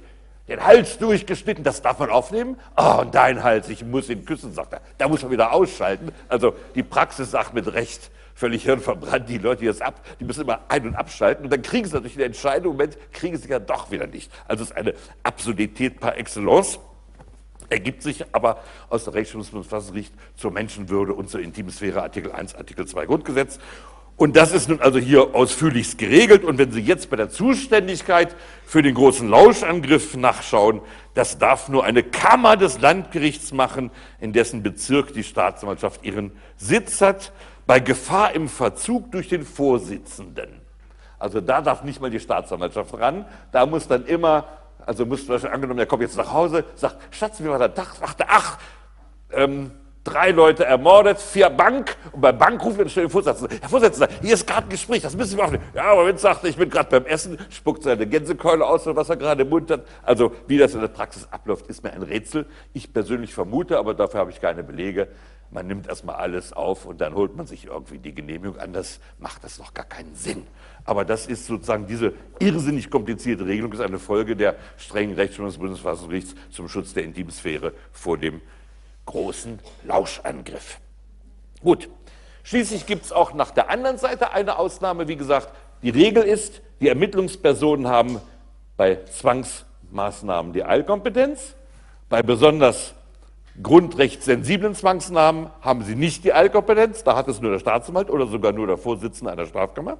den 0.48 0.62
Hals 0.64 0.98
durchgeschnitten, 0.98 1.64
das 1.64 1.80
darf 1.80 1.98
man 1.98 2.10
aufnehmen. 2.10 2.58
Oh, 2.76 3.00
und 3.00 3.14
dein 3.14 3.42
Hals, 3.42 3.68
ich 3.68 3.84
muss 3.84 4.10
ihn 4.10 4.24
küssen, 4.24 4.52
sagt 4.52 4.74
er. 4.74 4.80
Da 4.98 5.08
muss 5.08 5.22
man 5.22 5.30
wieder 5.30 5.52
ausschalten. 5.52 6.10
Also 6.28 6.54
die 6.74 6.82
Praxis 6.82 7.30
sagt 7.30 7.54
mit 7.54 7.72
Recht, 7.72 8.10
völlig 8.34 8.64
hirnverbrannt, 8.64 9.28
die 9.28 9.38
Leute, 9.38 9.60
die 9.60 9.66
das 9.66 9.80
ab, 9.80 10.04
die 10.20 10.24
müssen 10.24 10.42
immer 10.42 10.60
ein- 10.68 10.88
und 10.88 10.94
abschalten 10.94 11.44
und 11.44 11.52
dann 11.52 11.62
kriegen 11.62 11.86
sie 11.86 11.94
natürlich 11.94 12.14
in 12.14 12.18
der 12.18 12.26
entscheidenden 12.26 12.72
Moment, 12.72 12.98
kriegen 13.12 13.36
sie 13.36 13.48
ja 13.48 13.58
doch 13.58 13.90
wieder 13.90 14.06
nicht. 14.06 14.30
Also 14.46 14.64
es 14.64 14.70
ist 14.70 14.76
eine 14.76 14.94
Absurdität 15.22 16.00
par 16.00 16.18
excellence, 16.18 16.80
ergibt 17.68 18.02
sich 18.02 18.24
aber 18.32 18.58
aus 18.90 19.04
der 19.04 19.14
Rechtsprechungsverfassungsgericht 19.14 20.12
zur 20.36 20.50
Menschenwürde 20.50 21.14
und 21.14 21.30
zur 21.30 21.40
Intimsphäre 21.40 22.02
Artikel 22.02 22.32
1, 22.32 22.54
Artikel 22.56 22.86
2 22.86 23.06
Grundgesetz. 23.06 23.58
Und 24.16 24.36
das 24.36 24.52
ist 24.52 24.68
nun 24.68 24.80
also 24.80 25.00
hier 25.00 25.34
ausführlichst 25.34 25.98
geregelt. 25.98 26.44
Und 26.44 26.56
wenn 26.56 26.70
Sie 26.70 26.80
jetzt 26.80 27.10
bei 27.10 27.16
der 27.16 27.30
Zuständigkeit 27.30 28.36
für 28.64 28.80
den 28.80 28.94
großen 28.94 29.28
Lauschangriff 29.28 30.16
nachschauen, 30.16 30.82
das 31.14 31.38
darf 31.38 31.68
nur 31.68 31.82
eine 31.82 32.04
Kammer 32.04 32.56
des 32.56 32.80
Landgerichts 32.80 33.52
machen, 33.52 33.90
in 34.20 34.32
dessen 34.32 34.62
Bezirk 34.62 35.12
die 35.14 35.24
Staatsanwaltschaft 35.24 36.04
ihren 36.04 36.30
Sitz 36.56 37.00
hat 37.00 37.32
bei 37.66 37.80
Gefahr 37.80 38.32
im 38.32 38.48
Verzug 38.48 39.10
durch 39.12 39.28
den 39.28 39.44
Vorsitzenden. 39.44 40.60
Also 41.18 41.40
da 41.40 41.62
darf 41.62 41.84
nicht 41.84 42.00
mal 42.00 42.10
die 42.10 42.20
Staatsanwaltschaft 42.20 42.98
ran, 42.98 43.24
da 43.52 43.64
muss 43.66 43.88
dann 43.88 44.04
immer, 44.04 44.44
also 44.84 45.06
muss 45.06 45.20
zum 45.20 45.34
Beispiel 45.34 45.50
angenommen, 45.50 45.78
er 45.78 45.86
kommt 45.86 46.02
jetzt 46.02 46.16
nach 46.16 46.32
Hause, 46.32 46.64
sagt, 46.74 46.96
Schatz, 47.14 47.42
wie 47.42 47.48
war 47.48 47.58
der 47.58 47.72
Tag? 47.72 47.94
Er, 48.18 48.26
ach, 48.28 48.58
ähm, 49.32 49.70
drei 50.04 50.32
Leute 50.32 50.66
ermordet, 50.66 51.18
vier 51.18 51.48
Bank 51.48 51.96
und 52.12 52.20
bei 52.20 52.30
Bank 52.30 52.62
ruft 52.62 52.78
er 52.78 52.84
den 52.84 53.08
Vorsitzenden. 53.08 53.58
Herr 53.58 53.68
Vorsitzender, 53.68 54.08
hier 54.20 54.34
ist 54.34 54.46
gerade 54.46 54.66
ein 54.66 54.68
Gespräch, 54.68 55.02
das 55.02 55.16
müssen 55.16 55.38
wir 55.38 55.44
aufnehmen. 55.44 55.64
Ja, 55.74 55.84
aber 55.84 56.06
wenn 56.06 56.18
sagt, 56.18 56.44
ich 56.44 56.56
bin 56.56 56.68
gerade 56.68 56.90
beim 56.90 57.06
Essen, 57.06 57.38
spuckt 57.48 57.82
seine 57.82 58.06
Gänsekeule 58.06 58.66
aus 58.66 58.84
was 58.84 59.08
er 59.08 59.16
gerade 59.16 59.42
im 59.42 59.48
Mund 59.48 59.70
hat. 59.70 59.84
Also 60.02 60.32
wie 60.46 60.58
das 60.58 60.74
in 60.74 60.80
der 60.80 60.88
Praxis 60.88 61.26
abläuft, 61.30 61.66
ist 61.68 61.82
mir 61.82 61.92
ein 61.92 62.02
Rätsel. 62.02 62.44
Ich 62.74 62.92
persönlich 62.92 63.32
vermute, 63.32 63.78
aber 63.78 63.94
dafür 63.94 64.20
habe 64.20 64.30
ich 64.30 64.40
keine 64.42 64.62
Belege, 64.62 65.08
man 65.54 65.68
nimmt 65.68 65.86
erstmal 65.86 66.16
alles 66.16 66.52
auf 66.52 66.84
und 66.84 67.00
dann 67.00 67.14
holt 67.14 67.36
man 67.36 67.46
sich 67.46 67.66
irgendwie 67.66 67.98
die 67.98 68.12
Genehmigung. 68.12 68.58
Anders 68.58 68.98
macht 69.18 69.44
das 69.44 69.58
noch 69.58 69.72
gar 69.72 69.84
keinen 69.84 70.14
Sinn. 70.16 70.46
Aber 70.84 71.04
das 71.04 71.26
ist 71.26 71.46
sozusagen 71.46 71.86
diese 71.86 72.12
irrsinnig 72.40 72.90
komplizierte 72.90 73.46
Regelung, 73.46 73.72
ist 73.72 73.80
eine 73.80 74.00
Folge 74.00 74.34
der 74.34 74.56
strengen 74.76 75.14
Rechtsprechung 75.14 75.46
des 75.46 75.58
Bundesverfassungsgerichts 75.58 76.34
zum 76.50 76.68
Schutz 76.68 76.92
der 76.92 77.04
Intimsphäre 77.04 77.72
vor 77.92 78.18
dem 78.18 78.40
großen 79.06 79.60
Lauschangriff. 79.84 80.80
Gut, 81.62 81.88
schließlich 82.42 82.84
gibt 82.84 83.04
es 83.04 83.12
auch 83.12 83.32
nach 83.32 83.52
der 83.52 83.70
anderen 83.70 83.96
Seite 83.96 84.32
eine 84.32 84.58
Ausnahme. 84.58 85.06
Wie 85.06 85.16
gesagt, 85.16 85.54
die 85.82 85.90
Regel 85.90 86.24
ist, 86.24 86.62
die 86.80 86.88
Ermittlungspersonen 86.88 87.86
haben 87.86 88.20
bei 88.76 88.96
Zwangsmaßnahmen 89.04 90.52
die 90.52 90.64
Eilkompetenz, 90.64 91.54
bei 92.08 92.22
besonders 92.22 92.94
grundrechtssensiblen 93.62 94.74
Zwangsnahmen 94.74 95.50
haben 95.60 95.84
sie 95.84 95.94
nicht 95.94 96.24
die 96.24 96.32
Eilkompetenz, 96.32 97.04
da 97.04 97.16
hat 97.16 97.28
es 97.28 97.40
nur 97.40 97.52
der 97.52 97.58
Staatsanwalt 97.58 98.10
oder 98.10 98.26
sogar 98.26 98.52
nur 98.52 98.66
der 98.66 98.78
Vorsitzende 98.78 99.32
einer 99.32 99.46
Strafkammer. 99.46 99.98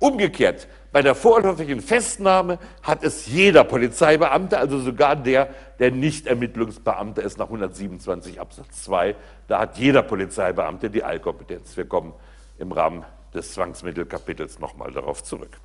Umgekehrt, 0.00 0.66
bei 0.92 1.02
der 1.02 1.14
vorläufigen 1.14 1.80
Festnahme 1.82 2.58
hat 2.82 3.04
es 3.04 3.26
jeder 3.26 3.64
Polizeibeamte, 3.64 4.58
also 4.58 4.78
sogar 4.78 5.14
der, 5.14 5.50
der 5.78 5.90
nicht 5.90 6.26
Ermittlungsbeamter 6.26 7.22
ist 7.22 7.38
nach 7.38 7.46
127 7.46 8.40
Absatz 8.40 8.84
2, 8.84 9.14
da 9.46 9.60
hat 9.60 9.76
jeder 9.76 10.02
Polizeibeamte 10.02 10.88
die 10.88 11.04
Eilkompetenz. 11.04 11.76
Wir 11.76 11.84
kommen 11.84 12.14
im 12.58 12.72
Rahmen 12.72 13.04
des 13.34 13.52
Zwangsmittelkapitels 13.52 14.58
nochmal 14.58 14.90
darauf 14.90 15.22
zurück. 15.22 15.60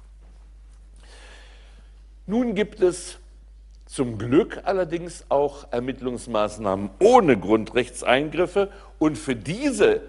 Nun 2.27 2.55
gibt 2.55 2.81
es 2.81 3.19
zum 3.85 4.17
Glück 4.17 4.61
allerdings 4.63 5.25
auch 5.29 5.71
Ermittlungsmaßnahmen 5.71 6.89
ohne 6.99 7.37
Grundrechtseingriffe 7.37 8.71
und 8.97 9.17
für 9.17 9.35
diese, 9.35 10.01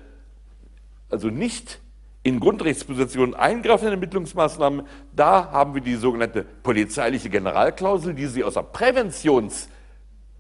also 1.11 1.29
nicht 1.29 1.81
in 2.23 2.41
Grundrechtspositionen 2.41 3.35
eingreifenden 3.35 3.95
Ermittlungsmaßnahmen, 3.95 4.87
da 5.15 5.53
haben 5.53 5.75
wir 5.75 5.83
die 5.83 5.95
sogenannte 5.95 6.45
polizeiliche 6.63 7.31
Generalklausel, 7.31 8.15
die 8.15 8.27
Sie 8.27 8.43
aus, 8.43 8.55
Präventions, 8.73 9.69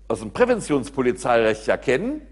aus 0.08 0.20
dem 0.20 0.32
Präventionspolizeirecht 0.32 1.66
ja 1.66 1.76
kennen. 1.76 2.22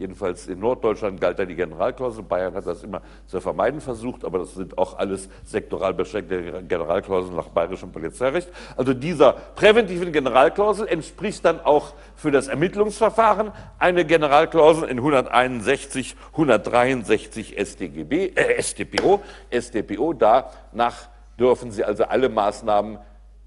Jedenfalls 0.00 0.48
in 0.48 0.60
Norddeutschland 0.60 1.20
galt 1.20 1.38
da 1.38 1.44
die 1.44 1.54
Generalklausel. 1.54 2.24
Bayern 2.24 2.54
hat 2.54 2.66
das 2.66 2.82
immer 2.82 3.02
zu 3.26 3.38
vermeiden 3.38 3.82
versucht, 3.82 4.24
aber 4.24 4.38
das 4.38 4.54
sind 4.54 4.78
auch 4.78 4.96
alles 4.96 5.28
sektoral 5.44 5.92
beschränkte 5.92 6.62
Generalklauseln 6.66 7.36
nach 7.36 7.48
bayerischem 7.48 7.92
Polizeirecht. 7.92 8.48
Also 8.78 8.94
dieser 8.94 9.34
präventiven 9.34 10.10
Generalklausel 10.10 10.88
entspricht 10.88 11.44
dann 11.44 11.60
auch 11.60 11.92
für 12.16 12.30
das 12.30 12.48
Ermittlungsverfahren 12.48 13.52
eine 13.78 14.06
Generalklausel 14.06 14.88
in 14.88 14.96
161, 14.96 16.16
163 16.32 17.58
StGB, 17.58 18.32
äh, 18.36 18.62
StPO, 18.62 19.20
StPO. 19.52 20.14
Danach 20.14 21.10
dürfen 21.38 21.72
Sie 21.72 21.84
also 21.84 22.04
alle 22.04 22.30
Maßnahmen 22.30 23.00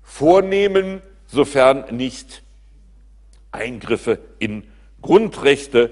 vornehmen, 0.03 1.01
sofern 1.25 1.85
nicht 1.89 2.43
Eingriffe 3.51 4.19
in 4.37 4.67
Grundrechte 5.01 5.89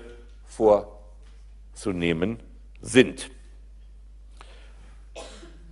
vorzunehmen 0.61 2.37
sind. 2.81 3.31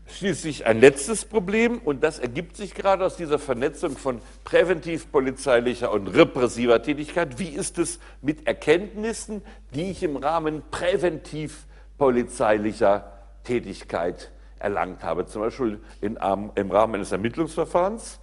Schließlich 0.08 0.66
ein 0.66 0.80
letztes 0.80 1.26
Problem, 1.26 1.78
und 1.78 2.04
das 2.04 2.18
ergibt 2.18 2.58
sich 2.58 2.74
gerade 2.74 3.06
aus 3.06 3.16
dieser 3.16 3.38
Vernetzung 3.38 3.96
von 3.96 4.20
präventiv-polizeilicher 4.46 5.92
und 5.92 6.08
repressiver 6.08 6.82
Tätigkeit. 6.82 7.38
Wie 7.38 7.50
ist 7.50 7.78
es 7.78 8.00
mit 8.24 8.48
Erkenntnissen, 8.48 9.44
die 9.76 9.92
ich 9.92 10.02
im 10.02 10.18
Rahmen 10.18 10.64
präventiv-polizeilicher 10.72 13.14
Tätigkeit 13.44 14.32
erlangt 14.58 15.04
habe? 15.04 15.28
Zum 15.28 15.44
Beispiel 15.44 15.80
in, 16.02 16.18
im 16.56 16.72
Rahmen 16.72 16.96
eines 16.96 17.12
Ermittlungsverfahrens 17.12 18.20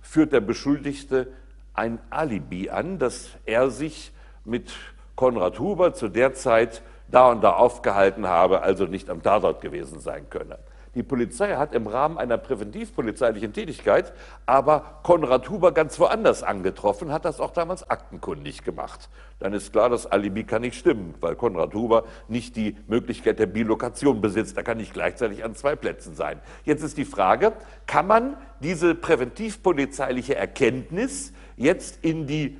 führt 0.00 0.32
der 0.32 0.40
Beschuldigte 0.40 1.32
ein 1.74 2.00
Alibi 2.10 2.70
an, 2.70 2.98
dass 2.98 3.28
er 3.46 3.70
sich 3.70 4.10
mit 4.44 4.72
Konrad 5.18 5.58
Huber 5.58 5.94
zu 5.94 6.06
der 6.08 6.34
Zeit 6.34 6.80
da 7.10 7.32
und 7.32 7.42
da 7.42 7.54
aufgehalten 7.54 8.28
habe, 8.28 8.62
also 8.62 8.84
nicht 8.84 9.10
am 9.10 9.20
Tatort 9.20 9.60
gewesen 9.60 9.98
sein 9.98 10.30
könne. 10.30 10.60
Die 10.94 11.02
Polizei 11.02 11.56
hat 11.56 11.74
im 11.74 11.88
Rahmen 11.88 12.18
einer 12.18 12.38
präventivpolizeilichen 12.38 13.52
Tätigkeit 13.52 14.12
aber 14.46 15.00
Konrad 15.02 15.50
Huber 15.50 15.72
ganz 15.72 15.98
woanders 15.98 16.44
angetroffen, 16.44 17.10
hat 17.10 17.24
das 17.24 17.40
auch 17.40 17.50
damals 17.50 17.90
aktenkundig 17.90 18.62
gemacht. 18.62 19.08
Dann 19.40 19.54
ist 19.54 19.72
klar, 19.72 19.90
das 19.90 20.06
Alibi 20.06 20.44
kann 20.44 20.62
nicht 20.62 20.78
stimmen, 20.78 21.14
weil 21.20 21.34
Konrad 21.34 21.74
Huber 21.74 22.04
nicht 22.28 22.54
die 22.54 22.76
Möglichkeit 22.86 23.40
der 23.40 23.46
Bilokation 23.46 24.20
besitzt. 24.20 24.56
Da 24.56 24.62
kann 24.62 24.76
nicht 24.76 24.94
gleichzeitig 24.94 25.44
an 25.44 25.56
zwei 25.56 25.74
Plätzen 25.74 26.14
sein. 26.14 26.40
Jetzt 26.64 26.84
ist 26.84 26.96
die 26.96 27.04
Frage, 27.04 27.54
kann 27.88 28.06
man 28.06 28.36
diese 28.60 28.94
präventivpolizeiliche 28.94 30.36
Erkenntnis 30.36 31.32
jetzt 31.56 32.04
in 32.04 32.28
die 32.28 32.56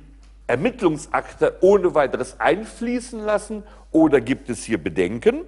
Ermittlungsakte 0.49 1.57
ohne 1.61 1.95
weiteres 1.95 2.39
einfließen 2.39 3.23
lassen 3.23 3.63
oder 3.91 4.19
gibt 4.19 4.49
es 4.49 4.63
hier 4.63 4.77
Bedenken? 4.77 5.45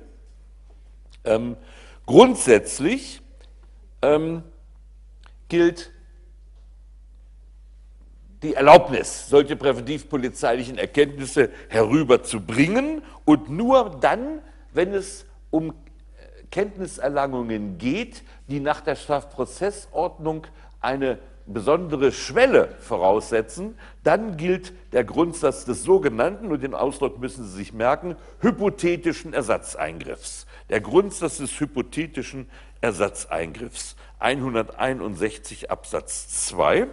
Ähm, 1.23 1.57
Grundsätzlich 2.05 3.21
ähm, 4.01 4.43
gilt 5.47 5.91
die 8.41 8.55
Erlaubnis, 8.55 9.29
solche 9.29 9.55
präventivpolizeilichen 9.55 10.77
Erkenntnisse 10.77 11.51
herüberzubringen 11.69 13.03
und 13.23 13.49
nur 13.49 13.97
dann, 14.01 14.39
wenn 14.73 14.93
es 14.93 15.25
um 15.51 15.69
äh, 15.69 15.73
Kenntniserlangungen 16.49 17.77
geht, 17.77 18.23
die 18.47 18.59
nach 18.59 18.81
der 18.81 18.95
Strafprozessordnung 18.95 20.47
eine 20.79 21.19
besondere 21.45 22.11
Schwelle 22.11 22.75
voraussetzen, 22.79 23.77
dann 24.03 24.37
gilt 24.37 24.73
der 24.93 25.03
Grundsatz 25.03 25.65
des 25.65 25.83
sogenannten, 25.83 26.51
und 26.51 26.63
den 26.63 26.73
Ausdruck 26.73 27.19
müssen 27.19 27.45
Sie 27.45 27.55
sich 27.55 27.73
merken, 27.73 28.15
hypothetischen 28.39 29.33
Ersatzeingriffs. 29.33 30.45
Der 30.69 30.81
Grundsatz 30.81 31.37
des 31.37 31.59
hypothetischen 31.59 32.49
Ersatzeingriffs. 32.81 33.95
161 34.19 35.71
Absatz 35.71 36.47
2. 36.47 36.87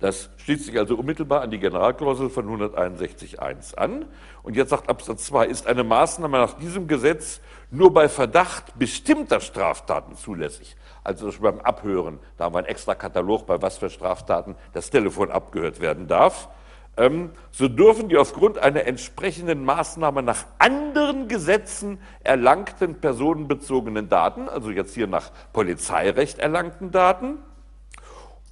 Das 0.00 0.30
schließt 0.36 0.66
sich 0.66 0.78
also 0.78 0.94
unmittelbar 0.96 1.40
an 1.42 1.50
die 1.50 1.58
Generalklausel 1.58 2.30
von 2.30 2.46
161.1 2.46 3.74
an. 3.74 4.06
Und 4.44 4.56
jetzt 4.56 4.70
sagt 4.70 4.88
Absatz 4.88 5.24
2, 5.26 5.46
ist 5.46 5.66
eine 5.66 5.82
Maßnahme 5.82 6.38
nach 6.38 6.54
diesem 6.54 6.86
Gesetz 6.86 7.40
nur 7.70 7.92
bei 7.92 8.08
Verdacht 8.08 8.78
bestimmter 8.78 9.40
Straftaten 9.40 10.16
zulässig. 10.16 10.76
Also 11.08 11.32
beim 11.40 11.58
Abhören, 11.60 12.18
da 12.36 12.44
haben 12.44 12.54
wir 12.54 12.58
einen 12.58 12.66
extra 12.66 12.94
Katalog, 12.94 13.46
bei 13.46 13.62
was 13.62 13.78
für 13.78 13.88
Straftaten 13.88 14.56
das 14.74 14.90
Telefon 14.90 15.30
abgehört 15.30 15.80
werden 15.80 16.06
darf. 16.06 16.50
Ähm, 16.98 17.30
so 17.50 17.66
dürfen 17.66 18.10
die 18.10 18.18
aufgrund 18.18 18.58
einer 18.58 18.84
entsprechenden 18.84 19.64
Maßnahme 19.64 20.22
nach 20.22 20.44
anderen 20.58 21.26
Gesetzen 21.26 21.98
erlangten 22.22 23.00
personenbezogenen 23.00 24.10
Daten, 24.10 24.50
also 24.50 24.70
jetzt 24.70 24.92
hier 24.92 25.06
nach 25.06 25.30
Polizeirecht 25.54 26.40
erlangten 26.40 26.90
Daten, 26.90 27.38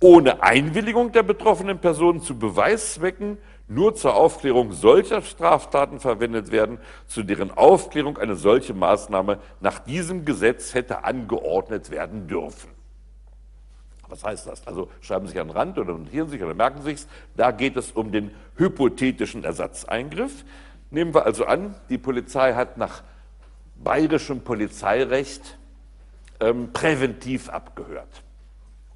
ohne 0.00 0.42
Einwilligung 0.42 1.12
der 1.12 1.22
betroffenen 1.22 1.78
Person 1.78 2.20
zu 2.20 2.38
Beweiszwecken 2.38 3.38
nur 3.68 3.94
zur 3.94 4.14
Aufklärung 4.14 4.72
solcher 4.72 5.22
Straftaten 5.22 5.98
verwendet 5.98 6.52
werden, 6.52 6.78
zu 7.06 7.22
deren 7.22 7.50
Aufklärung 7.50 8.18
eine 8.18 8.36
solche 8.36 8.74
Maßnahme 8.74 9.40
nach 9.60 9.80
diesem 9.80 10.24
Gesetz 10.24 10.74
hätte 10.74 11.04
angeordnet 11.04 11.90
werden 11.90 12.28
dürfen. 12.28 12.70
Was 14.08 14.22
heißt 14.22 14.46
das? 14.46 14.66
Also 14.68 14.88
schreiben 15.00 15.26
Sie 15.26 15.32
sich 15.32 15.40
an 15.40 15.48
den 15.48 15.56
Rand 15.56 15.78
oder 15.78 15.94
notieren 15.94 16.28
sich 16.28 16.40
oder 16.42 16.54
merken 16.54 16.82
Sie 16.82 16.92
es. 16.92 17.08
Da 17.36 17.50
geht 17.50 17.76
es 17.76 17.90
um 17.90 18.12
den 18.12 18.30
hypothetischen 18.56 19.42
Ersatzeingriff. 19.42 20.44
Nehmen 20.90 21.12
wir 21.12 21.26
also 21.26 21.44
an, 21.46 21.74
die 21.88 21.98
Polizei 21.98 22.54
hat 22.54 22.76
nach 22.76 23.02
bayerischem 23.82 24.42
Polizeirecht 24.42 25.58
ähm, 26.38 26.72
präventiv 26.72 27.48
abgehört. 27.48 28.22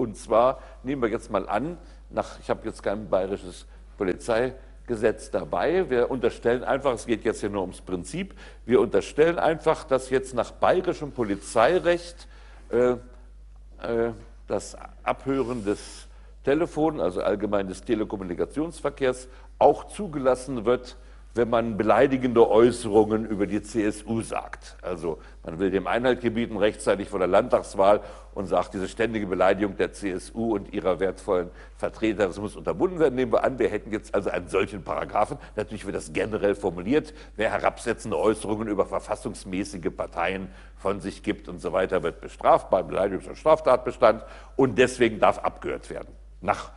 Und 0.00 0.16
zwar 0.16 0.60
nehmen 0.82 1.02
wir 1.02 1.10
jetzt 1.10 1.30
mal 1.30 1.46
an, 1.46 1.76
nach, 2.08 2.40
ich 2.40 2.48
habe 2.48 2.66
jetzt 2.66 2.82
kein 2.82 3.10
bayerisches 3.10 3.66
Polizeigesetz 3.98 5.30
dabei. 5.30 5.90
Wir 5.90 6.10
unterstellen 6.10 6.64
einfach, 6.64 6.94
es 6.94 7.04
geht 7.04 7.22
jetzt 7.22 7.40
hier 7.40 7.50
nur 7.50 7.60
ums 7.60 7.82
Prinzip, 7.82 8.34
wir 8.64 8.80
unterstellen 8.80 9.38
einfach, 9.38 9.84
dass 9.84 10.08
jetzt 10.08 10.32
nach 10.32 10.52
bayerischem 10.52 11.12
Polizeirecht 11.12 12.26
äh, 12.70 12.92
äh, 12.92 14.12
das 14.46 14.74
Abhören 15.02 15.66
des 15.66 16.08
Telefons, 16.44 16.98
also 16.98 17.20
allgemein 17.20 17.68
des 17.68 17.82
Telekommunikationsverkehrs, 17.82 19.28
auch 19.58 19.84
zugelassen 19.84 20.64
wird, 20.64 20.96
wenn 21.34 21.48
man 21.48 21.76
beleidigende 21.76 22.48
Äußerungen 22.48 23.24
über 23.24 23.46
die 23.46 23.62
CSU 23.62 24.20
sagt. 24.22 24.76
Also 24.82 25.18
man 25.44 25.58
will 25.58 25.70
dem 25.70 25.86
Einhalt 25.86 26.20
gebieten 26.20 26.56
rechtzeitig 26.56 27.08
vor 27.08 27.18
der 27.18 27.28
Landtagswahl 27.28 28.00
und 28.34 28.46
sagt, 28.46 28.74
diese 28.74 28.88
ständige 28.88 29.26
Beleidigung 29.26 29.76
der 29.76 29.92
CSU 29.92 30.54
und 30.54 30.72
ihrer 30.72 30.98
wertvollen 30.98 31.50
Vertreter, 31.76 32.26
das 32.26 32.38
muss 32.38 32.56
unterbunden 32.56 32.98
werden. 32.98 33.14
Nehmen 33.14 33.32
wir 33.32 33.44
an, 33.44 33.58
wir 33.58 33.68
hätten 33.68 33.92
jetzt 33.92 34.14
also 34.14 34.30
einen 34.30 34.48
solchen 34.48 34.82
Paragraphen. 34.82 35.38
Natürlich 35.56 35.84
wird 35.84 35.96
das 35.96 36.12
generell 36.12 36.54
formuliert. 36.54 37.14
Wer 37.36 37.50
herabsetzende 37.50 38.18
Äußerungen 38.18 38.68
über 38.68 38.86
verfassungsmäßige 38.86 39.90
Parteien 39.96 40.48
von 40.76 41.00
sich 41.00 41.22
gibt 41.22 41.48
und 41.48 41.60
so 41.60 41.72
weiter, 41.72 42.02
wird 42.02 42.20
bestraft 42.20 42.70
beim 42.70 42.88
Beleidigungs- 42.88 43.28
und 43.28 43.36
Straftatbestand 43.36 44.24
und 44.56 44.78
deswegen 44.78 45.20
darf 45.20 45.38
abgehört 45.38 45.90
werden. 45.90 46.08
Nach 46.40 46.72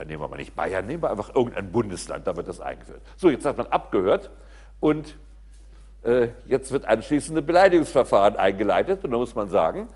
nehmen 0.00 0.22
wir 0.22 0.28
mal 0.28 0.36
nicht 0.36 0.54
Bayern, 0.54 0.86
nehmen 0.86 1.02
wir 1.02 1.10
einfach 1.10 1.34
irgendein 1.34 1.70
Bundesland, 1.72 2.26
da 2.26 2.36
wird 2.36 2.48
das 2.48 2.60
eingeführt. 2.60 3.02
So, 3.16 3.30
jetzt 3.30 3.44
hat 3.44 3.58
man 3.58 3.66
abgehört 3.66 4.30
und 4.80 5.16
äh, 6.02 6.28
jetzt 6.46 6.72
wird 6.72 6.84
anschließend 6.84 7.38
ein 7.38 7.46
Beleidigungsverfahren 7.46 8.36
eingeleitet 8.36 9.04
und 9.04 9.10
da 9.10 9.16
muss 9.16 9.34
man 9.34 9.48
sagen, 9.48 9.88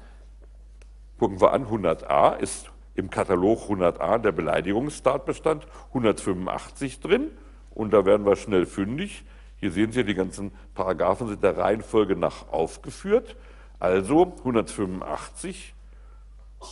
gucken 1.19 1.41
wir 1.41 1.53
an, 1.53 1.67
100a 1.67 2.39
ist 2.39 2.71
im 2.95 3.11
Katalog 3.11 3.69
100a 3.69 4.19
der 4.19 4.33
Beleidigungstatbestand 4.33 5.67
185 5.89 7.01
drin 7.01 7.31
und 7.75 7.93
da 7.93 8.05
werden 8.07 8.25
wir 8.25 8.37
schnell 8.37 8.67
fündig. 8.67 9.25
Hier 9.59 9.71
sehen 9.71 9.93
Sie, 9.93 10.05
die 10.05 10.15
ganzen 10.15 10.53
Paragraphen 10.75 11.29
sind 11.29 11.43
der 11.43 11.57
Reihenfolge 11.57 12.17
nach 12.17 12.49
aufgeführt. 12.51 13.37
Also 13.79 14.35
185 14.39 15.75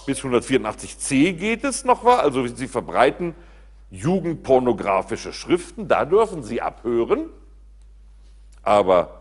bis 0.07 0.21
184c 0.21 1.33
geht 1.33 1.65
es 1.65 1.85
noch 1.85 2.03
mal. 2.03 2.21
Also 2.21 2.47
Sie 2.47 2.69
verbreiten 2.69 3.35
jugendpornografische 3.91 5.33
Schriften, 5.33 5.89
da 5.89 6.05
dürfen 6.05 6.43
Sie 6.43 6.61
abhören. 6.61 7.31
Aber 8.63 9.21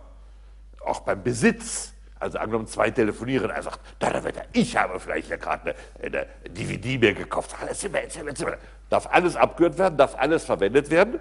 auch 0.85 1.01
beim 1.01 1.21
Besitz, 1.21 1.93
also 2.19 2.37
angenommen 2.37 2.67
zwei 2.67 2.89
telefonieren, 2.89 3.49
er 3.49 3.63
sagt, 3.63 3.79
da, 3.99 4.09
da 4.11 4.23
wird 4.23 4.37
er, 4.37 4.45
ich 4.53 4.75
habe 4.77 4.99
vielleicht 4.99 5.29
ja 5.29 5.37
gerade 5.37 5.75
eine, 6.01 6.17
eine, 6.19 6.27
DVD 6.49 6.97
mir 6.97 7.13
gekauft. 7.13 7.55
Alles 7.61 7.83
immer, 7.83 8.01
immer, 8.01 8.39
immer. 8.39 8.57
Darf 8.89 9.07
alles 9.11 9.35
abgehört 9.35 9.77
werden, 9.77 9.97
darf 9.97 10.15
alles 10.15 10.45
verwendet 10.45 10.89
werden. 10.89 11.19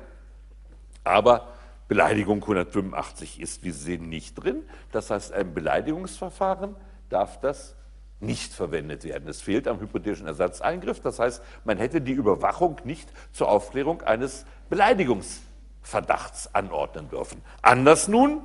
Aber 1.04 1.48
Beleidigung 1.88 2.40
185 2.40 3.40
ist, 3.40 3.64
wie 3.64 3.70
Sie 3.70 3.82
sehen, 3.82 4.08
nicht 4.08 4.34
drin. 4.34 4.62
Das 4.92 5.10
heißt, 5.10 5.32
ein 5.32 5.52
Beleidigungsverfahren 5.52 6.76
darf 7.08 7.40
das 7.40 7.74
nicht 8.22 8.52
verwendet 8.52 9.04
werden. 9.04 9.28
Es 9.28 9.42
fehlt 9.42 9.66
am 9.68 9.80
hypothetischen 9.80 10.26
Ersatzeingriff. 10.26 11.00
Das 11.00 11.18
heißt, 11.18 11.42
man 11.64 11.78
hätte 11.78 12.00
die 12.00 12.12
Überwachung 12.12 12.80
nicht 12.85 13.12
zur 13.32 13.48
Aufklärung 13.48 14.02
eines 14.02 14.46
Beleidigungsverdachts 14.70 16.54
anordnen 16.54 17.08
dürfen. 17.08 17.42
Anders 17.61 18.08
nun, 18.08 18.42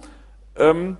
ähm, 0.55 0.97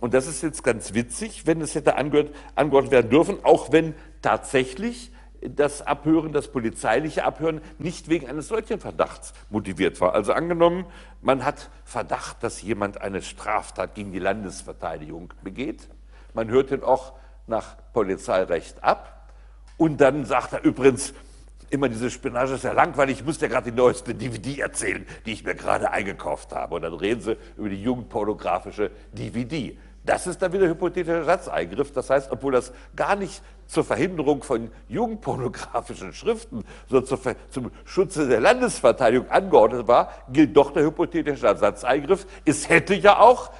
und 0.00 0.12
das 0.12 0.26
ist 0.26 0.42
jetzt 0.42 0.62
ganz 0.62 0.92
witzig, 0.92 1.46
wenn 1.46 1.60
es 1.60 1.74
hätte 1.74 1.96
angehört, 1.96 2.34
angeordnet 2.54 2.92
werden 2.92 3.10
dürfen, 3.10 3.38
auch 3.42 3.72
wenn 3.72 3.94
tatsächlich 4.20 5.10
das 5.40 5.82
Abhören, 5.82 6.32
das 6.32 6.48
polizeiliche 6.48 7.24
Abhören 7.24 7.60
nicht 7.78 8.08
wegen 8.08 8.28
eines 8.28 8.48
solchen 8.48 8.80
Verdachts 8.80 9.32
motiviert 9.50 10.00
war. 10.00 10.14
Also 10.14 10.32
angenommen, 10.32 10.86
man 11.22 11.44
hat 11.44 11.70
Verdacht, 11.84 12.42
dass 12.42 12.62
jemand 12.62 13.00
eine 13.00 13.22
Straftat 13.22 13.94
gegen 13.94 14.12
die 14.12 14.18
Landesverteidigung 14.18 15.32
begeht. 15.42 15.88
Man 16.32 16.48
hört 16.48 16.70
ihn 16.70 16.82
auch 16.82 17.12
nach 17.46 17.76
Polizeirecht 17.92 18.82
ab 18.82 19.14
und 19.76 20.00
dann 20.00 20.24
sagt 20.24 20.52
er 20.52 20.62
übrigens, 20.62 21.14
immer 21.70 21.88
diese 21.88 22.10
Spionage 22.10 22.54
ist 22.54 22.64
ja 22.64 22.72
langweilig, 22.72 23.18
ich 23.18 23.24
muss 23.24 23.38
dir 23.38 23.48
gerade 23.48 23.70
die 23.70 23.76
neueste 23.76 24.14
DVD 24.14 24.60
erzählen, 24.60 25.06
die 25.26 25.32
ich 25.32 25.44
mir 25.44 25.54
gerade 25.54 25.90
eingekauft 25.90 26.52
habe. 26.52 26.76
Und 26.76 26.82
dann 26.82 26.94
reden 26.94 27.20
sie 27.20 27.36
über 27.56 27.68
die 27.68 27.82
jugendpornografische 27.82 28.90
DVD. 29.12 29.76
Das 30.04 30.26
ist 30.26 30.42
dann 30.42 30.52
wieder 30.52 30.68
hypothetischer 30.68 31.24
Satzeingriff. 31.24 31.90
Das 31.92 32.10
heißt, 32.10 32.30
obwohl 32.30 32.52
das 32.52 32.72
gar 32.94 33.16
nicht 33.16 33.42
zur 33.66 33.84
Verhinderung 33.84 34.42
von 34.42 34.70
jugendpornografischen 34.88 36.12
Schriften, 36.12 36.64
sondern 36.88 37.36
zum 37.48 37.70
Schutze 37.84 38.28
der 38.28 38.40
Landesverteidigung 38.40 39.30
angeordnet 39.30 39.88
war, 39.88 40.12
gilt 40.28 40.56
doch 40.56 40.72
der 40.72 40.84
hypothetische 40.84 41.56
Satzeingriff. 41.56 42.26
Es 42.44 42.68
hätte 42.68 42.94
ja 42.94 43.18
auch 43.18 43.50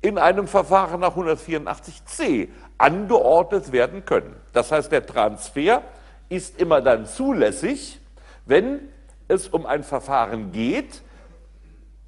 in 0.00 0.18
einem 0.18 0.46
Verfahren 0.46 1.00
nach 1.00 1.16
184c 1.16 2.48
angeordnet 2.78 3.72
werden 3.72 4.04
können. 4.04 4.34
Das 4.52 4.72
heißt, 4.72 4.90
der 4.92 5.04
Transfer 5.04 5.82
ist 6.28 6.60
immer 6.60 6.80
dann 6.80 7.06
zulässig, 7.06 8.00
wenn 8.46 8.80
es 9.26 9.48
um 9.48 9.66
ein 9.66 9.82
Verfahren 9.82 10.52
geht, 10.52 11.02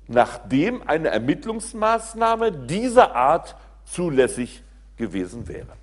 nachdem 0.06 0.86
eine 0.88 1.08
Ermittlungsmaßnahme 1.08 2.52
dieser 2.52 3.14
Art 3.14 3.56
zulässig 3.84 4.62
gewesen 4.96 5.48
wäre. 5.48 5.76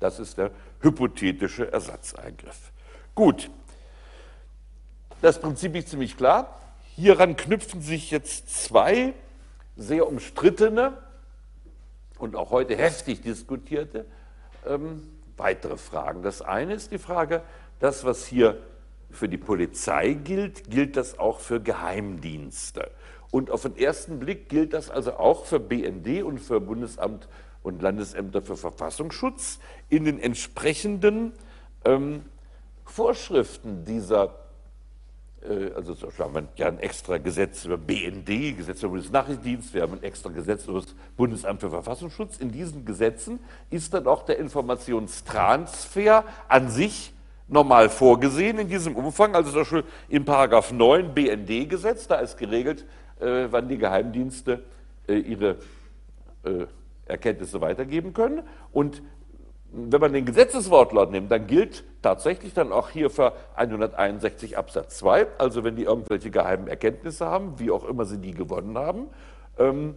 Das 0.00 0.18
ist 0.18 0.38
der 0.38 0.50
hypothetische 0.80 1.72
Ersatzeingriff. 1.72 2.72
Gut, 3.14 3.50
das 5.22 5.40
Prinzip 5.40 5.74
ist 5.76 5.88
ziemlich 5.88 6.16
klar. 6.16 6.60
Hieran 6.96 7.36
knüpfen 7.36 7.80
sich 7.80 8.10
jetzt 8.10 8.64
zwei 8.64 9.14
sehr 9.76 10.06
umstrittene 10.06 10.92
und 12.24 12.36
auch 12.36 12.50
heute 12.50 12.74
heftig 12.74 13.20
diskutierte 13.20 14.06
ähm, 14.66 15.02
weitere 15.36 15.76
Fragen. 15.76 16.22
Das 16.22 16.40
eine 16.40 16.72
ist 16.72 16.90
die 16.90 16.98
Frage, 16.98 17.42
das, 17.80 18.04
was 18.04 18.26
hier 18.26 18.58
für 19.10 19.28
die 19.28 19.36
Polizei 19.36 20.14
gilt, 20.14 20.70
gilt 20.70 20.96
das 20.96 21.18
auch 21.18 21.40
für 21.40 21.60
Geheimdienste. 21.60 22.90
Und 23.30 23.50
auf 23.50 23.62
den 23.62 23.76
ersten 23.76 24.18
Blick 24.18 24.48
gilt 24.48 24.72
das 24.72 24.90
also 24.90 25.14
auch 25.14 25.44
für 25.44 25.60
BND 25.60 26.22
und 26.22 26.38
für 26.38 26.60
Bundesamt 26.60 27.28
und 27.62 27.82
Landesämter 27.82 28.40
für 28.40 28.56
Verfassungsschutz 28.56 29.58
in 29.90 30.06
den 30.06 30.18
entsprechenden 30.18 31.32
ähm, 31.84 32.24
Vorschriften 32.86 33.84
dieser, 33.84 34.34
also 35.74 35.94
zum 35.94 36.08
Beispiel 36.08 36.24
haben 36.24 36.34
wir 36.34 36.48
ja 36.56 36.68
ein 36.68 36.78
extra 36.78 37.18
Gesetz 37.18 37.64
über 37.66 37.76
BND, 37.76 38.56
Gesetz 38.56 38.82
über 38.82 38.90
Bundesnachrichtendienst, 38.90 39.74
wir 39.74 39.82
haben 39.82 39.92
ein 39.92 40.02
extra 40.02 40.30
Gesetz 40.30 40.66
über 40.66 40.80
das 40.80 40.94
Bundesamt 41.16 41.60
für 41.60 41.70
Verfassungsschutz. 41.70 42.38
In 42.38 42.50
diesen 42.50 42.84
Gesetzen 42.84 43.40
ist 43.70 43.92
dann 43.92 44.06
auch 44.06 44.22
der 44.22 44.38
Informationstransfer 44.38 46.24
an 46.48 46.70
sich 46.70 47.12
normal 47.48 47.88
vorgesehen 47.90 48.58
in 48.58 48.68
diesem 48.68 48.96
Umfang. 48.96 49.34
Also 49.34 49.50
zum 49.50 49.60
Beispiel 49.60 49.84
in 50.08 50.24
Paragraph 50.24 50.72
9 50.72 51.14
BND-Gesetz, 51.14 52.06
da 52.08 52.16
ist 52.16 52.36
geregelt, 52.36 52.84
äh, 53.20 53.48
wann 53.50 53.68
die 53.68 53.78
Geheimdienste 53.78 54.64
äh, 55.08 55.18
ihre 55.18 55.56
äh, 56.44 56.66
Erkenntnisse 57.06 57.60
weitergeben 57.60 58.14
können. 58.14 58.42
Und 58.72 59.02
wenn 59.76 60.00
man 60.00 60.12
den 60.12 60.24
Gesetzeswortlaut 60.24 61.10
nimmt, 61.10 61.30
dann 61.30 61.46
gilt 61.46 61.84
tatsächlich 62.00 62.54
dann 62.54 62.72
auch 62.72 62.90
hier 62.90 63.10
für 63.10 63.32
161 63.56 64.56
Absatz 64.56 64.98
2, 64.98 65.26
also 65.38 65.64
wenn 65.64 65.76
die 65.76 65.84
irgendwelche 65.84 66.30
geheimen 66.30 66.68
Erkenntnisse 66.68 67.26
haben, 67.26 67.58
wie 67.58 67.70
auch 67.70 67.84
immer 67.84 68.04
sie 68.04 68.18
die 68.18 68.32
gewonnen 68.32 68.78
haben, 68.78 69.08
ähm, 69.58 69.96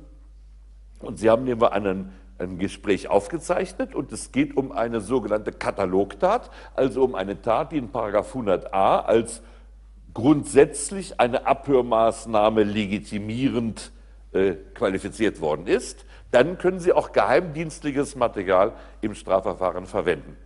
und 0.99 1.19
sie 1.19 1.29
haben 1.29 1.43
nehmen 1.43 1.61
wir 1.61 1.73
einen 1.73 2.11
ein 2.39 2.59
Gespräch 2.59 3.07
aufgezeichnet 3.07 3.95
und 3.95 4.11
es 4.11 4.31
geht 4.31 4.55
um 4.55 4.71
eine 4.71 5.01
sogenannte 5.01 5.51
Katalogtat, 5.51 6.51
also 6.75 7.03
um 7.03 7.15
eine 7.15 7.41
Tat, 7.41 7.71
die 7.71 7.77
in 7.77 7.89
100a 7.89 9.05
als 9.05 9.41
grundsätzlich 10.13 11.19
eine 11.19 11.47
Abhörmaßnahme 11.47 12.63
legitimierend 12.63 13.91
äh, 14.33 14.53
qualifiziert 14.73 15.41
worden 15.41 15.67
ist, 15.67 16.05
dann 16.31 16.57
können 16.57 16.79
Sie 16.79 16.93
auch 16.93 17.11
geheimdienstliches 17.11 18.15
Material 18.15 18.73
im 19.01 19.15
Strafverfahren 19.15 19.85
verwenden. 19.85 20.37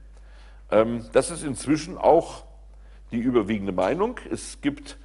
Ähm, 0.70 1.06
das 1.12 1.32
ist 1.32 1.44
inzwischen 1.44 1.98
auch 1.98 2.46
die 3.12 3.20
überwiegende 3.20 3.72
Meinung. 3.72 4.20
Es 4.30 4.62
gibt 4.62 4.98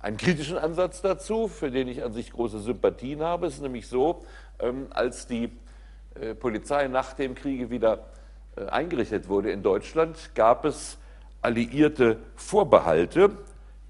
einen 0.00 0.16
kritischen 0.16 0.58
Ansatz 0.58 1.00
dazu, 1.00 1.48
für 1.48 1.70
den 1.70 1.88
ich 1.88 2.02
an 2.02 2.12
sich 2.12 2.32
große 2.32 2.60
Sympathien 2.60 3.22
habe. 3.22 3.46
Es 3.46 3.54
ist 3.54 3.62
nämlich 3.62 3.86
so, 3.86 4.24
ähm, 4.58 4.88
als 4.90 5.26
die 5.26 5.50
äh, 6.20 6.34
Polizei 6.34 6.88
nach 6.88 7.14
dem 7.14 7.34
Kriege 7.34 7.70
wieder 7.70 8.06
äh, 8.56 8.66
eingerichtet 8.66 9.28
wurde 9.28 9.50
in 9.50 9.62
Deutschland, 9.62 10.34
gab 10.34 10.64
es 10.64 10.98
alliierte 11.40 12.18
Vorbehalte, 12.36 13.30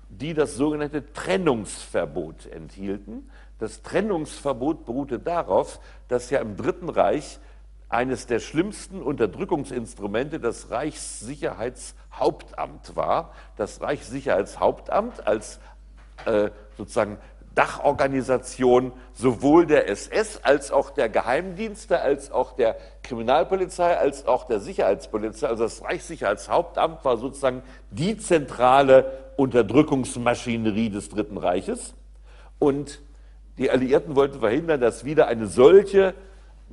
die 0.09 0.35
das 0.35 0.55
sogenannte 0.55 1.13
Trennungsverbot 1.13 2.47
enthielten. 2.47 3.29
Das 3.63 3.81
Trennungsverbot 3.83 4.85
beruhte 4.87 5.21
darauf, 5.21 5.79
dass 6.09 6.31
ja 6.31 6.41
im 6.41 6.57
Dritten 6.57 6.89
Reich 6.89 7.39
eines 7.89 8.27
der 8.27 8.41
schlimmsten 8.41 9.01
Unterdrückungsinstrumente 9.01 10.41
das 10.41 10.73
Reichssicherheitshauptamt 10.73 12.97
war. 12.97 13.33
Das 13.57 13.81
Reichssicherheitshauptamt 13.81 15.29
als 15.29 15.61
äh, 16.25 16.51
sozusagen 16.77 17.19
Dachorganisation 17.55 18.91
sowohl 19.13 19.67
der 19.67 19.89
SS 19.89 20.41
als 20.43 20.73
auch 20.73 20.91
der 20.91 21.09
Geheimdienste, 21.09 22.01
als 22.01 22.33
auch 22.33 22.57
der 22.57 22.77
Kriminalpolizei, 23.05 23.97
als 23.97 24.27
auch 24.27 24.49
der 24.49 24.59
Sicherheitspolizei. 24.59 25.47
Also 25.47 25.63
das 25.63 25.85
Reichssicherheitshauptamt 25.85 27.05
war 27.05 27.17
sozusagen 27.17 27.63
die 27.93 28.19
zentrale 28.19 29.33
Unterdrückungsmaschinerie 29.37 30.91
des 30.91 31.11
Dritten 31.11 31.37
Reiches. 31.37 31.95
Und 32.59 33.01
die 33.63 33.71
Alliierten 33.71 34.17
wollten 34.17 34.41
verhindern, 34.41 34.81
dass 34.81 35.05
wieder 35.05 35.29
eine 35.29 35.47
solche 35.47 36.15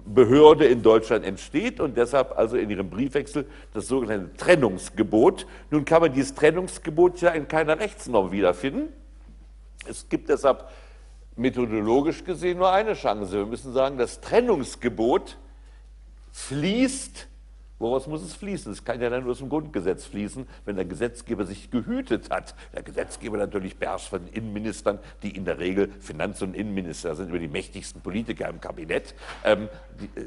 Behörde 0.06 0.66
in 0.66 0.82
Deutschland 0.82 1.24
entsteht 1.24 1.80
und 1.80 1.98
deshalb 1.98 2.36
also 2.36 2.58
in 2.58 2.70
ihrem 2.72 2.90
Briefwechsel 2.90 3.46
das 3.74 3.88
sogenannte 3.88 4.36
Trennungsgebot. 4.38 5.46
Nun 5.70 5.86
kann 5.86 6.02
man 6.02 6.14
dieses 6.14 6.34
Trennungsgebot 6.34 7.22
ja 7.22 7.30
in 7.30 7.48
keiner 7.48 7.80
Rechtsnorm 7.80 8.32
wiederfinden. 8.32 8.90
Es 9.88 10.10
gibt 10.10 10.30
deshalb 10.30 10.68
methodologisch 11.36 12.24
gesehen 12.24 12.58
nur 12.58 12.72
eine 12.72 12.96
Chance. 12.96 13.34
Wir 13.34 13.46
müssen 13.46 13.72
sagen, 13.72 14.00
das 14.00 14.20
Trennungsgebot 14.20 15.38
fließt 16.32 17.28
Woraus 17.80 18.08
muss 18.08 18.22
es 18.22 18.34
fließen? 18.34 18.74
Es 18.74 18.84
kann 18.84 19.02
ja 19.02 19.10
nur 19.22 19.32
aus 19.32 19.38
dem 19.38 19.48
Grundgesetz 19.48 20.06
fließen, 20.06 20.46
wenn 20.66 20.76
der 20.76 20.84
Gesetzgeber 20.84 21.46
sich 21.46 21.72
gehütet 21.72 22.30
hat. 22.30 22.54
Der 22.74 22.84
Gesetzgeber 22.84 23.38
natürlich 23.38 23.78
beherrscht 23.78 24.10
von 24.10 24.28
Innenministern, 24.28 25.00
die 25.24 25.34
in 25.36 25.46
der 25.46 25.60
Regel 25.60 25.90
Finanz- 26.02 26.42
und 26.42 26.56
Innenminister 26.56 27.16
sind, 27.16 27.30
über 27.30 27.40
die 27.40 27.48
mächtigsten 27.48 28.02
Politiker 28.02 28.50
im 28.50 28.60
Kabinett. 28.60 29.16
Ähm, 29.46 29.70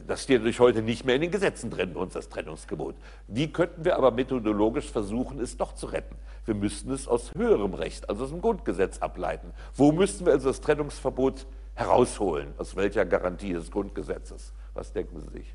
das 0.06 0.22
steht 0.22 0.38
natürlich 0.38 0.60
heute 0.60 0.80
nicht 0.80 1.04
mehr 1.04 1.16
in 1.16 1.20
den 1.20 1.30
Gesetzen 1.30 1.68
drin, 1.68 1.92
bei 1.92 2.00
uns 2.00 2.14
das 2.14 2.30
Trennungsgebot. 2.30 2.94
Wie 3.28 3.52
könnten 3.52 3.84
wir 3.84 3.96
aber 3.96 4.12
methodologisch 4.12 4.90
versuchen, 4.90 5.38
es 5.38 5.58
doch 5.58 5.74
zu 5.74 5.86
retten? 5.86 6.16
Wir 6.46 6.54
müssten 6.54 6.90
es 6.90 7.06
aus 7.06 7.34
höherem 7.34 7.74
Recht, 7.74 8.08
also 8.08 8.24
aus 8.24 8.30
dem 8.30 8.40
Grundgesetz 8.40 8.98
ableiten. 8.98 9.52
Wo 9.74 9.92
müssten 9.92 10.24
wir 10.24 10.32
also 10.32 10.48
das 10.48 10.62
Trennungsverbot 10.62 11.46
herausholen? 11.74 12.54
Aus 12.56 12.76
welcher 12.76 13.04
Garantie 13.04 13.52
des 13.52 13.70
Grundgesetzes? 13.70 14.54
Was 14.72 14.92
denken 14.94 15.20
Sie 15.20 15.28
sich? 15.28 15.54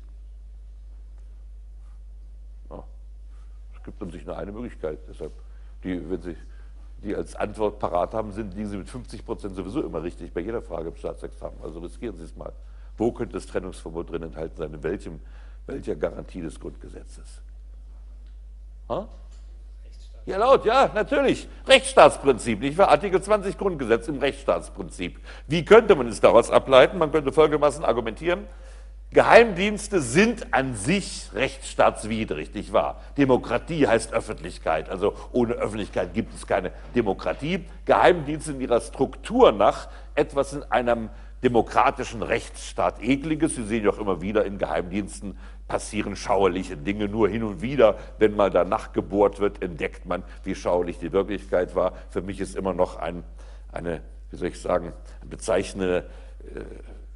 Gibt 3.82 4.02
um 4.02 4.10
sich 4.10 4.24
nur 4.24 4.36
eine 4.36 4.52
Möglichkeit. 4.52 4.98
Deshalb, 5.08 5.32
die, 5.84 6.10
wenn 6.10 6.20
Sie 6.22 6.36
die 7.02 7.14
als 7.14 7.36
Antwort 7.36 7.78
parat 7.78 8.12
haben, 8.12 8.32
sind, 8.32 8.54
liegen 8.54 8.68
Sie 8.68 8.76
mit 8.76 8.88
50 8.88 9.24
Prozent 9.24 9.54
sowieso 9.54 9.82
immer 9.82 10.02
richtig 10.02 10.32
bei 10.32 10.40
jeder 10.40 10.62
Frage 10.62 10.88
im 10.88 10.96
Staatsexamen. 10.96 11.58
Also 11.62 11.78
riskieren 11.78 12.16
Sie 12.16 12.24
es 12.24 12.36
mal. 12.36 12.52
Wo 12.96 13.12
könnte 13.12 13.34
das 13.34 13.46
Trennungsverbot 13.46 14.10
drin 14.10 14.24
enthalten 14.24 14.56
sein? 14.56 14.74
In 14.74 14.82
welchem, 14.82 15.20
welcher 15.66 15.94
Garantie 15.94 16.40
des 16.40 16.58
Grundgesetzes? 16.58 17.40
Ha? 18.88 19.08
Ja, 20.26 20.36
laut, 20.36 20.66
ja, 20.66 20.90
natürlich. 20.94 21.48
Rechtsstaatsprinzip, 21.66 22.60
nicht 22.60 22.76
wahr? 22.76 22.88
Artikel 22.88 23.22
20 23.22 23.56
Grundgesetz 23.56 24.08
im 24.08 24.18
Rechtsstaatsprinzip. 24.18 25.18
Wie 25.46 25.64
könnte 25.64 25.94
man 25.94 26.08
es 26.08 26.20
daraus 26.20 26.50
ableiten? 26.50 26.98
Man 26.98 27.12
könnte 27.12 27.32
folgendermaßen 27.32 27.84
argumentieren. 27.84 28.46
Geheimdienste 29.10 30.02
sind 30.02 30.52
an 30.52 30.74
sich 30.74 31.30
rechtsstaatswidrig, 31.32 32.52
nicht 32.52 32.74
wahr? 32.74 33.00
Demokratie 33.16 33.86
heißt 33.86 34.12
Öffentlichkeit, 34.12 34.90
also 34.90 35.14
ohne 35.32 35.54
Öffentlichkeit 35.54 36.12
gibt 36.12 36.34
es 36.34 36.46
keine 36.46 36.72
Demokratie. 36.94 37.64
Geheimdienste 37.86 38.52
in 38.52 38.60
ihrer 38.60 38.82
Struktur 38.82 39.52
nach 39.52 39.88
etwas 40.14 40.52
in 40.52 40.62
einem 40.64 41.08
demokratischen 41.42 42.22
Rechtsstaat 42.22 43.02
ekliges. 43.02 43.54
Sie 43.54 43.64
sehen 43.64 43.84
ja 43.84 43.90
auch 43.90 43.98
immer 43.98 44.20
wieder 44.20 44.44
in 44.44 44.58
Geheimdiensten 44.58 45.38
passieren 45.68 46.14
schauerliche 46.14 46.76
Dinge. 46.76 47.08
Nur 47.08 47.30
hin 47.30 47.44
und 47.44 47.62
wieder, 47.62 47.96
wenn 48.18 48.36
mal 48.36 48.50
danach 48.50 48.92
gebohrt 48.92 49.40
wird, 49.40 49.62
entdeckt 49.62 50.04
man, 50.04 50.22
wie 50.44 50.54
schauerlich 50.54 50.98
die 50.98 51.12
Wirklichkeit 51.12 51.74
war. 51.74 51.94
Für 52.10 52.20
mich 52.20 52.40
ist 52.40 52.56
immer 52.56 52.74
noch 52.74 52.96
ein, 52.96 53.24
eine, 53.72 54.02
wie 54.30 54.36
soll 54.36 54.48
ich 54.48 54.60
sagen, 54.60 54.92
bezeichnende 55.24 56.10
äh, 56.54 56.60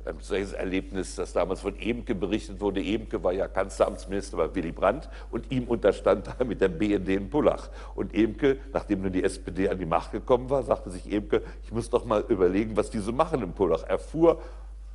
ein 0.04 0.16
solches 0.20 0.52
Erlebnis, 0.52 1.14
das 1.16 1.32
damals 1.32 1.60
von 1.60 1.78
Emke 1.78 2.14
berichtet 2.14 2.60
wurde. 2.60 2.82
Emke 2.82 3.22
war 3.22 3.32
ja 3.32 3.48
Kanzleramtsminister 3.48 4.36
bei 4.36 4.54
Willy 4.54 4.72
Brandt 4.72 5.08
und 5.30 5.50
ihm 5.52 5.64
unterstand 5.64 6.26
da 6.26 6.44
mit 6.44 6.60
der 6.60 6.68
BND 6.68 7.08
in 7.08 7.30
Pullach. 7.30 7.70
Und 7.94 8.14
Emke, 8.14 8.58
nachdem 8.72 9.02
nun 9.02 9.12
die 9.12 9.22
SPD 9.22 9.68
an 9.68 9.78
die 9.78 9.86
Macht 9.86 10.12
gekommen 10.12 10.50
war, 10.50 10.62
sagte 10.62 10.90
sich 10.90 11.12
Emke, 11.12 11.42
ich 11.62 11.72
muss 11.72 11.90
doch 11.90 12.04
mal 12.04 12.24
überlegen, 12.28 12.76
was 12.76 12.90
die 12.90 12.98
so 12.98 13.12
machen 13.12 13.42
in 13.42 13.52
Pullach. 13.52 13.84
Er 13.86 13.98
fuhr 13.98 14.40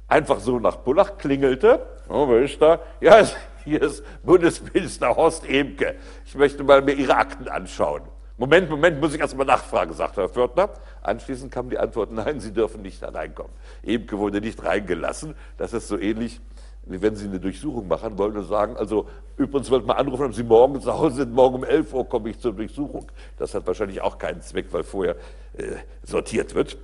einfach 0.07 0.39
so 0.39 0.59
nach 0.59 0.83
Pullach, 0.83 1.17
klingelte. 1.17 1.85
Oh, 2.09 2.27
wer 2.29 2.41
ist 2.41 2.61
da? 2.61 2.79
Ja, 3.01 3.25
hier 3.63 3.81
ist 3.81 4.03
Bundesminister 4.23 5.15
Horst 5.15 5.47
Emke. 5.47 5.95
Ich 6.25 6.35
möchte 6.35 6.63
mal 6.63 6.81
mir 6.81 6.93
Ihre 6.93 7.15
Akten 7.15 7.47
anschauen. 7.47 8.01
Moment, 8.39 8.69
Moment, 8.69 9.01
muss 9.01 9.15
ich 9.15 9.19
erst 9.19 9.35
mal 9.35 9.45
nachfragen, 9.45 9.93
sagte 9.93 10.21
Herr 10.21 10.29
Pförtner. 10.29 10.69
Anschließend 11.01 11.51
kam 11.51 11.71
die 11.71 11.79
Antwort, 11.79 12.11
nein, 12.11 12.39
Sie 12.39 12.53
dürfen 12.53 12.83
nicht 12.83 13.01
hereinkommen. 13.01 13.51
Emke 13.83 14.19
wurde 14.19 14.41
nicht 14.41 14.63
reingelassen. 14.63 15.33
Das 15.57 15.73
ist 15.73 15.87
so 15.87 15.97
ähnlich, 15.97 16.39
wie 16.85 17.01
wenn 17.01 17.15
Sie 17.15 17.25
eine 17.25 17.39
Durchsuchung 17.39 17.87
machen 17.87 18.15
wollen 18.19 18.37
und 18.37 18.43
sagen, 18.43 18.77
also 18.77 19.07
übrigens 19.37 19.71
wollten 19.71 19.87
wir 19.87 19.97
anrufen, 19.97 20.27
ob 20.27 20.35
Sie 20.35 20.43
morgen 20.43 20.79
zu 20.79 20.93
Hause 20.93 21.15
sind, 21.17 21.33
morgen 21.33 21.55
um 21.55 21.63
11 21.63 21.91
Uhr 21.95 22.07
komme 22.07 22.29
ich 22.29 22.39
zur 22.39 22.53
Durchsuchung. 22.53 23.11
Das 23.37 23.55
hat 23.55 23.65
wahrscheinlich 23.65 24.01
auch 24.01 24.19
keinen 24.19 24.41
Zweck, 24.43 24.67
weil 24.69 24.83
vorher 24.83 25.15
äh, 25.57 25.77
sortiert 26.03 26.53
wird. 26.53 26.77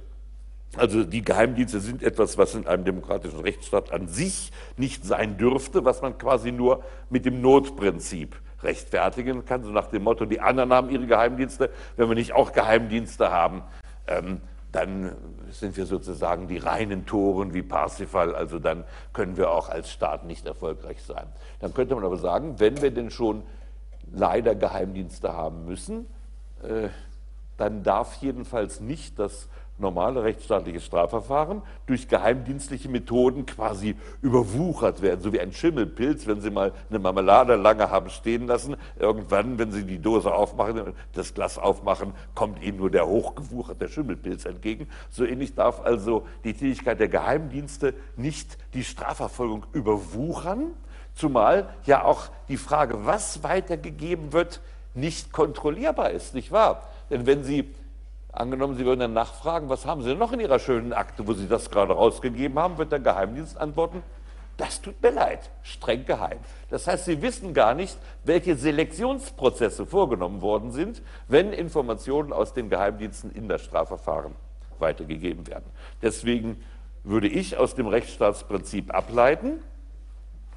Also 0.76 1.04
die 1.04 1.22
Geheimdienste 1.22 1.80
sind 1.80 2.01
etwas, 2.01 2.39
was 2.39 2.56
in 2.56 2.66
einem 2.66 2.84
demokratischen 2.84 3.39
Rechtsstaat 3.41 3.91
an 3.91 4.08
sich 4.08 4.51
nicht 4.76 5.06
sein 5.06 5.38
dürfte, 5.38 5.86
was 5.86 6.01
man 6.01 6.18
quasi 6.18 6.51
nur 6.51 6.84
mit 7.12 7.26
dem 7.26 7.41
Notprinzip 7.41 8.36
rechtfertigen 8.64 9.45
kann, 9.45 9.64
so 9.64 9.72
nach 9.72 9.88
dem 9.88 10.03
Motto, 10.03 10.26
die 10.26 10.39
anderen 10.39 10.74
haben 10.74 10.89
ihre 10.89 11.05
Geheimdienste, 11.05 11.70
wenn 11.97 12.09
wir 12.09 12.16
nicht 12.16 12.34
auch 12.34 12.51
Geheimdienste 12.51 13.32
haben, 13.32 13.64
ähm, 14.07 14.41
dann 14.72 15.16
sind 15.51 15.78
wir 15.78 15.86
sozusagen 15.86 16.47
die 16.47 16.57
reinen 16.57 17.05
Toren 17.05 17.53
wie 17.53 17.61
Parsifal, 17.61 18.36
also 18.36 18.57
dann 18.57 18.84
können 19.14 19.38
wir 19.38 19.51
auch 19.51 19.70
als 19.70 19.91
Staat 19.91 20.26
nicht 20.26 20.47
erfolgreich 20.47 21.01
sein. 21.03 21.28
Dann 21.59 21.74
könnte 21.74 21.93
man 21.93 22.03
aber 22.03 22.18
sagen, 22.18 22.59
wenn 22.59 22.82
wir 22.82 22.91
denn 22.91 23.11
schon 23.11 23.43
leider 24.11 24.55
Geheimdienste 24.55 25.34
haben 25.34 25.66
müssen, 25.66 26.07
äh, 26.64 26.89
dann 27.57 27.84
darf 27.84 28.16
jedenfalls 28.16 28.80
nicht 28.80 29.20
das 29.20 29.47
normale 29.78 30.24
rechtsstaatliche 30.24 30.80
Strafverfahren 30.80 31.61
durch 31.88 32.07
geheimdienstliche 32.07 32.89
Methoden 32.89 33.45
quasi 33.45 33.95
überwuchert 34.21 35.01
werden, 35.01 35.21
so 35.21 35.34
wie 35.34 35.39
ein 35.39 35.51
Schimmelpilz, 35.51 36.28
wenn 36.28 36.41
Sie 36.41 36.51
mal 36.51 36.74
eine 36.89 36.99
Marmelade 36.99 37.55
lange 37.55 37.89
haben 37.89 38.09
stehen 38.09 38.47
lassen, 38.47 38.76
irgendwann, 38.97 39.57
wenn 39.57 39.71
Sie 39.71 39.84
die 39.84 39.99
Dose 39.99 40.34
aufmachen, 40.34 40.93
das 41.13 41.34
Glas 41.34 41.57
aufmachen, 41.57 42.13
kommt 42.36 42.61
Ihnen 42.63 42.78
nur 42.78 42.91
der 42.91 43.07
hochgewucherte 43.07 43.89
Schimmelpilz 43.89 44.45
entgegen. 44.45 44.88
So 45.09 45.26
ähnlich 45.26 45.55
darf 45.55 45.82
also 45.82 46.26
die 46.43 46.53
Tätigkeit 46.53 46.99
der 46.99 47.09
Geheimdienste 47.09 47.93
nicht 48.15 48.57
die 48.74 48.84
Strafverfolgung 48.84 49.65
überwuchern, 49.74 50.71
zumal 51.15 51.69
ja 51.86 52.03
auch 52.03 52.30
die 52.47 52.57
Frage, 52.57 53.05
was 53.05 53.43
weitergegeben 53.43 54.34
wird, 54.34 54.61
nicht 54.93 55.32
kontrollierbar 55.32 56.11
ist, 56.11 56.36
nicht 56.36 56.51
wahr? 56.51 56.88
Denn 57.09 57.26
wenn 57.26 57.43
Sie 57.43 57.74
Angenommen, 58.34 58.75
Sie 58.75 58.84
würden 58.84 58.99
dann 58.99 59.13
nachfragen, 59.13 59.69
was 59.69 59.86
haben 59.86 60.01
Sie 60.01 60.15
noch 60.15 60.31
in 60.31 60.39
Ihrer 60.39 60.57
schönen 60.57 60.91
Akte, 60.91 61.27
wo 61.27 61.34
Sie 61.34 61.47
das 61.47 61.69
gerade 61.69 61.93
rausgegeben 61.93 62.57
haben, 62.57 62.79
wird 62.79 62.91
der 62.91 62.99
Geheimdienst 62.99 63.57
antworten, 63.57 64.01
das 64.57 64.81
tut 64.81 65.01
mir 65.01 65.11
leid, 65.11 65.51
streng 65.61 66.05
geheim. 66.05 66.39
Das 66.69 66.88
heißt, 66.88 67.05
Sie 67.05 67.21
wissen 67.21 67.53
gar 67.53 67.75
nicht, 67.75 67.97
welche 68.23 68.55
Selektionsprozesse 68.55 69.86
vorgenommen 69.86 70.41
worden 70.41 70.71
sind, 70.71 71.03
wenn 71.27 71.53
Informationen 71.53 72.34
aus 72.34 72.53
den 72.53 72.69
Geheimdiensten 72.69 73.31
in 73.31 73.47
das 73.47 73.61
Strafverfahren 73.61 74.34
weitergegeben 74.79 75.47
werden. 75.47 75.65
Deswegen 76.01 76.63
würde 77.03 77.27
ich 77.27 77.57
aus 77.57 77.75
dem 77.75 77.88
Rechtsstaatsprinzip 77.88 78.93
ableiten, 78.93 79.59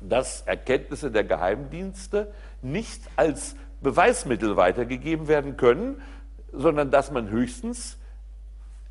dass 0.00 0.42
Erkenntnisse 0.42 1.10
der 1.10 1.24
Geheimdienste 1.24 2.32
nicht 2.62 3.02
als 3.16 3.56
Beweismittel 3.80 4.56
weitergegeben 4.56 5.28
werden 5.28 5.56
können, 5.56 6.00
sondern 6.56 6.90
dass 6.90 7.10
man 7.10 7.30
höchstens 7.30 7.98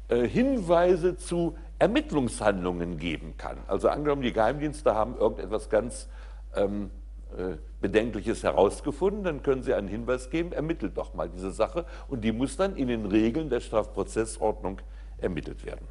äh, 0.08 0.28
Hinweise 0.28 1.18
zu 1.18 1.58
Ermittlungshandlungen 1.80 2.98
geben 2.98 3.36
kann. 3.38 3.58
Also 3.68 3.90
angenommen, 3.90 4.22
die 4.22 4.32
Geheimdienste 4.32 4.96
haben 4.96 5.18
irgendetwas 5.18 5.70
ganz 5.70 6.08
ähm, 6.56 6.90
äh, 7.38 7.58
Bedenkliches 7.82 8.44
herausgefunden, 8.44 9.24
dann 9.24 9.44
können 9.44 9.62
sie 9.62 9.74
einen 9.74 9.88
Hinweis 9.88 10.30
geben, 10.30 10.54
ermittelt 10.54 10.98
doch 10.98 11.14
mal 11.14 11.30
diese 11.30 11.52
Sache 11.52 11.86
und 12.08 12.22
die 12.22 12.32
muss 12.32 12.56
dann 12.56 12.76
in 12.76 12.88
den 12.88 13.06
Regeln 13.06 13.50
der 13.50 13.60
Strafprozessordnung 13.60 14.82
ermittelt 15.20 15.66
werden. 15.66 15.88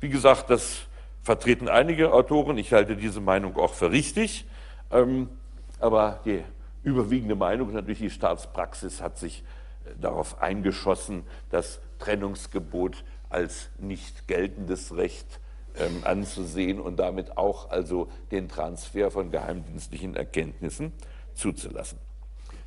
Wie 0.00 0.08
gesagt, 0.08 0.48
das 0.48 0.86
vertreten 1.22 1.68
einige 1.68 2.12
Autoren, 2.12 2.56
ich 2.56 2.72
halte 2.72 2.96
diese 2.96 3.20
Meinung 3.20 3.56
auch 3.56 3.74
für 3.74 3.90
richtig, 3.90 4.46
ähm, 4.90 5.28
aber 5.78 6.20
die 6.24 6.42
überwiegende 6.82 7.34
Meinung, 7.34 7.72
natürlich 7.72 7.98
die 7.98 8.10
Staatspraxis 8.10 9.02
hat 9.02 9.18
sich 9.18 9.44
darauf 10.00 10.42
eingeschossen, 10.42 11.24
das 11.50 11.80
Trennungsgebot 11.98 13.04
als 13.28 13.70
nicht 13.78 14.26
geltendes 14.28 14.96
Recht 14.96 15.40
ähm, 15.76 16.02
anzusehen 16.04 16.80
und 16.80 16.98
damit 16.98 17.36
auch 17.36 17.70
also 17.70 18.08
den 18.30 18.48
Transfer 18.48 19.10
von 19.10 19.30
geheimdienstlichen 19.30 20.16
Erkenntnissen 20.16 20.92
zuzulassen. 21.34 21.98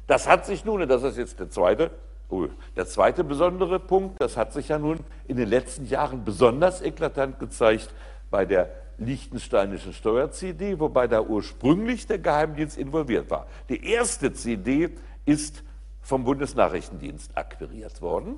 Das 0.08 0.28
hat 0.28 0.46
sich 0.46 0.66
nun, 0.66 0.82
und 0.82 0.90
das 0.90 1.04
ist 1.04 1.18
jetzt 1.18 1.40
der 1.40 1.50
zweite, 1.50 1.92
oh, 2.30 2.48
der 2.76 2.88
zweite 2.88 3.24
besondere 3.24 3.80
Punkt, 3.80 4.22
das 4.22 4.38
hat 4.38 4.54
sich 4.54 4.70
ja 4.70 4.80
nun 4.80 5.00
in 5.28 5.38
den 5.38 5.50
letzten 5.50 5.86
Jahren 5.86 6.24
besonders 6.24 6.82
eklatant 6.82 7.40
gezeigt 7.40 7.94
bei 8.30 8.46
der 8.46 8.70
liechtensteinischen 8.98 9.94
Steuer-CD, 9.94 10.80
wobei 10.80 11.08
da 11.08 11.22
ursprünglich 11.22 12.08
der 12.08 12.20
Geheimdienst 12.20 12.78
involviert 12.78 13.30
war. 13.30 13.48
Die 13.70 13.86
erste 13.86 14.34
CD 14.34 14.92
ist 15.26 15.64
vom 16.04 16.26
Bundesnachrichtendienst 16.26 17.36
akquiriert 17.36 18.02
worden. 18.02 18.36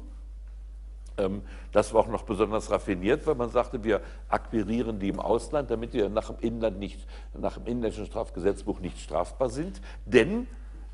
Ähm, 1.18 1.42
das 1.72 1.94
war 1.94 2.02
auch 2.02 2.08
noch 2.08 2.24
besonders 2.24 2.72
raffiniert, 2.72 3.26
weil 3.28 3.36
man 3.36 3.50
sagte, 3.50 3.84
wir 3.84 4.02
akquirieren 4.30 5.00
die 5.00 5.10
im 5.10 5.20
Ausland, 5.20 5.72
damit 5.72 5.94
die 5.94 6.08
nach 6.08 6.28
dem, 6.28 6.40
Inland 6.40 6.80
nicht, 6.80 7.06
nach 7.34 7.56
dem 7.56 7.66
inländischen 7.66 8.06
Strafgesetzbuch 8.06 8.80
nicht 8.80 9.00
strafbar 9.00 9.50
sind. 9.50 9.82
Denn 10.06 10.48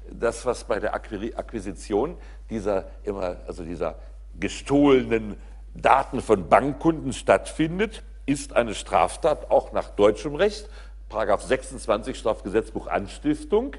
das, 0.09 0.45
was 0.45 0.63
bei 0.63 0.79
der 0.79 0.93
Akquisition 0.93 2.17
dieser, 2.49 2.85
immer, 3.03 3.37
also 3.47 3.63
dieser 3.63 3.95
gestohlenen 4.39 5.37
Daten 5.73 6.21
von 6.21 6.49
Bankkunden 6.49 7.13
stattfindet, 7.13 8.03
ist 8.25 8.53
eine 8.53 8.75
Straftat 8.75 9.51
auch 9.51 9.71
nach 9.71 9.89
deutschem 9.89 10.35
Recht. 10.35 10.69
Paragraph 11.09 11.41
26 11.43 12.17
Strafgesetzbuch 12.17 12.87
Anstiftung 12.87 13.75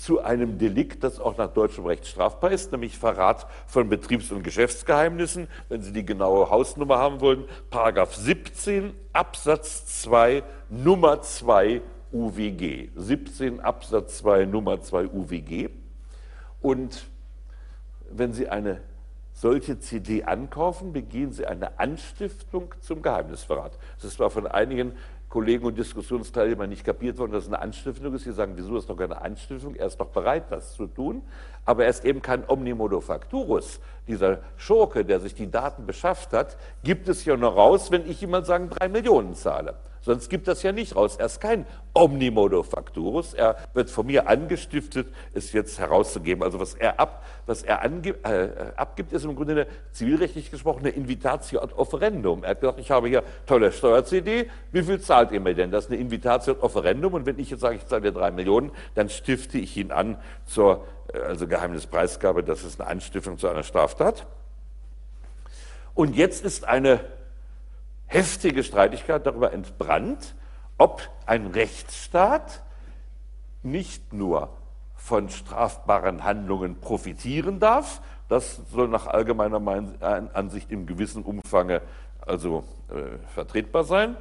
zu 0.00 0.22
einem 0.22 0.56
Delikt, 0.56 1.04
das 1.04 1.20
auch 1.20 1.36
nach 1.36 1.52
deutschem 1.52 1.84
Recht 1.84 2.06
strafbar 2.06 2.52
ist, 2.52 2.72
nämlich 2.72 2.96
Verrat 2.96 3.46
von 3.66 3.90
Betriebs- 3.90 4.32
und 4.32 4.42
Geschäftsgeheimnissen. 4.42 5.46
Wenn 5.68 5.82
Sie 5.82 5.92
die 5.92 6.06
genaue 6.06 6.48
Hausnummer 6.48 6.96
haben 6.96 7.20
wollen, 7.20 7.44
Paragraph 7.68 8.14
17 8.14 8.94
Absatz 9.12 10.00
2 10.00 10.42
Nummer 10.70 11.20
2 11.20 11.82
UWG. 12.12 12.88
17 12.96 13.60
Absatz 13.60 14.16
2 14.18 14.46
Nummer 14.46 14.80
2 14.80 15.08
UWG. 15.08 15.68
Und 16.62 17.04
wenn 18.10 18.32
Sie 18.32 18.48
eine 18.48 18.80
solche 19.34 19.78
CD 19.80 20.24
ankaufen, 20.24 20.94
begehen 20.94 21.32
Sie 21.32 21.46
eine 21.46 21.78
Anstiftung 21.78 22.74
zum 22.80 23.02
Geheimnisverrat. 23.02 23.78
Das 24.00 24.14
zwar 24.14 24.30
von 24.30 24.46
einigen 24.46 24.94
Kollegen 25.30 25.64
und 25.64 25.78
Diskussionsteilnehmer 25.78 26.66
nicht 26.66 26.84
kapiert 26.84 27.16
worden, 27.16 27.30
dass 27.30 27.44
es 27.44 27.48
eine 27.48 27.62
Anstiftung 27.62 28.12
ist. 28.14 28.24
Sie 28.24 28.32
sagen, 28.32 28.54
wieso 28.56 28.76
ist 28.76 28.90
doch 28.90 28.96
keine 28.96 29.22
Anstiftung? 29.22 29.76
Er 29.76 29.86
ist 29.86 29.96
doch 29.98 30.08
bereit, 30.08 30.50
das 30.50 30.74
zu 30.74 30.88
tun. 30.88 31.22
Aber 31.64 31.84
er 31.84 31.90
ist 31.90 32.04
eben 32.04 32.22
kein 32.22 32.48
Omnimodo 32.48 33.00
Facturus. 33.00 33.80
Dieser 34.08 34.38
Schurke, 34.56 35.04
der 35.04 35.20
sich 35.20 35.34
die 35.34 35.50
Daten 35.50 35.86
beschafft 35.86 36.32
hat, 36.32 36.56
gibt 36.82 37.08
es 37.08 37.24
ja 37.24 37.36
nur 37.36 37.52
raus, 37.52 37.90
wenn 37.90 38.08
ich 38.10 38.20
jemand 38.20 38.46
sagen, 38.46 38.70
drei 38.70 38.88
Millionen 38.88 39.34
zahle. 39.34 39.76
Sonst 40.02 40.30
gibt 40.30 40.48
das 40.48 40.62
ja 40.62 40.72
nicht 40.72 40.96
raus. 40.96 41.16
Er 41.16 41.26
ist 41.26 41.40
kein 41.40 41.66
Omnimodo 41.92 42.62
Facturus. 42.62 43.34
Er 43.34 43.56
wird 43.74 43.90
von 43.90 44.06
mir 44.06 44.28
angestiftet, 44.28 45.08
es 45.34 45.52
jetzt 45.52 45.78
herauszugeben. 45.78 46.42
Also 46.42 46.58
was 46.58 46.74
er, 46.74 46.98
ab, 46.98 47.22
was 47.44 47.62
er 47.62 47.82
angib, 47.82 48.26
äh, 48.26 48.48
abgibt, 48.76 49.12
ist 49.12 49.24
im 49.24 49.36
Grunde 49.36 49.52
eine 49.52 49.66
zivilrechtlich 49.92 50.50
gesprochene 50.50 50.88
Invitatio 50.88 51.60
ad 51.60 51.74
offerendum. 51.74 52.44
Er 52.44 52.50
hat 52.50 52.60
gesagt, 52.60 52.78
ich 52.78 52.90
habe 52.90 53.08
hier 53.08 53.22
tolle 53.44 53.72
Steuer-CD. 53.72 54.48
Wie 54.72 54.82
viel 54.82 55.00
zahlt 55.00 55.32
ihr 55.32 55.40
mir 55.40 55.54
denn? 55.54 55.70
Das 55.70 55.84
ist 55.84 55.90
eine 55.90 56.00
Invitatio 56.00 56.54
ad 56.54 56.62
offerendum. 56.62 57.12
Und 57.12 57.26
wenn 57.26 57.38
ich 57.38 57.50
jetzt 57.50 57.60
sage, 57.60 57.76
ich 57.76 57.86
zahle 57.86 58.02
dir 58.02 58.12
drei 58.12 58.30
Millionen, 58.30 58.70
dann 58.94 59.10
stifte 59.10 59.58
ich 59.58 59.76
ihn 59.76 59.92
an 59.92 60.16
zur 60.46 60.86
also 61.12 61.46
Geheimnispreisgabe. 61.46 62.42
Das 62.42 62.64
ist 62.64 62.80
eine 62.80 62.90
Anstiftung 62.90 63.38
zu 63.38 63.48
einer 63.48 63.62
Straftat. 63.62 64.26
Und 65.94 66.16
jetzt 66.16 66.44
ist 66.44 66.64
eine 66.64 67.00
heftige 68.06 68.64
Streitigkeit 68.64 69.26
darüber 69.26 69.52
entbrannt, 69.52 70.34
ob 70.78 71.02
ein 71.26 71.48
Rechtsstaat 71.48 72.62
nicht 73.62 74.12
nur 74.12 74.50
von 74.96 75.28
strafbaren 75.28 76.24
Handlungen 76.24 76.80
profitieren 76.80 77.60
darf, 77.60 78.00
das 78.28 78.60
soll 78.72 78.86
nach 78.86 79.08
allgemeiner 79.08 79.60
Ansicht 80.34 80.70
im 80.70 80.86
gewissen 80.86 81.24
Umfang 81.24 81.80
also 82.20 82.64
äh, 82.88 83.18
vertretbar 83.34 83.82
sein, 83.82 84.16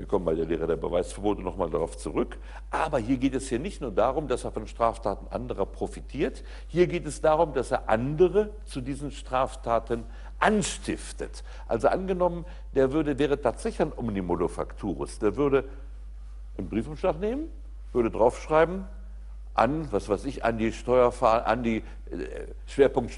Wir 0.00 0.06
kommen 0.06 0.24
bei 0.24 0.34
der 0.34 0.46
Lehre 0.46 0.66
der 0.66 0.76
Beweisverbote 0.76 1.42
nochmal 1.42 1.68
darauf 1.68 1.94
zurück. 1.94 2.38
Aber 2.70 2.98
hier 2.98 3.18
geht 3.18 3.34
es 3.34 3.50
hier 3.50 3.58
nicht 3.58 3.82
nur 3.82 3.90
darum, 3.90 4.28
dass 4.28 4.44
er 4.44 4.50
von 4.50 4.66
Straftaten 4.66 5.26
anderer 5.28 5.66
profitiert. 5.66 6.42
Hier 6.68 6.86
geht 6.86 7.04
es 7.04 7.20
darum, 7.20 7.52
dass 7.52 7.70
er 7.70 7.86
andere 7.90 8.48
zu 8.64 8.80
diesen 8.80 9.10
Straftaten 9.10 10.04
anstiftet. 10.38 11.44
Also 11.68 11.88
angenommen, 11.88 12.46
der 12.74 12.92
würde, 12.92 13.18
wäre 13.18 13.42
tatsächlich 13.42 13.82
ein 13.82 13.92
Omnimodo 13.94 14.48
Facturus. 14.48 15.18
Der 15.18 15.36
würde 15.36 15.64
einen 16.56 16.70
Briefumschlag 16.70 17.20
nehmen, 17.20 17.50
würde 17.92 18.10
draufschreiben, 18.10 18.86
an, 19.54 19.88
was 19.90 20.08
weiß 20.08 20.24
ich, 20.24 20.44
an 20.44 20.58
die 20.58 20.72
Steuerfahr 20.72 21.46
an 21.46 21.62
die 21.62 21.78
äh, 21.78 21.82
Schwerpunkt 22.66 23.12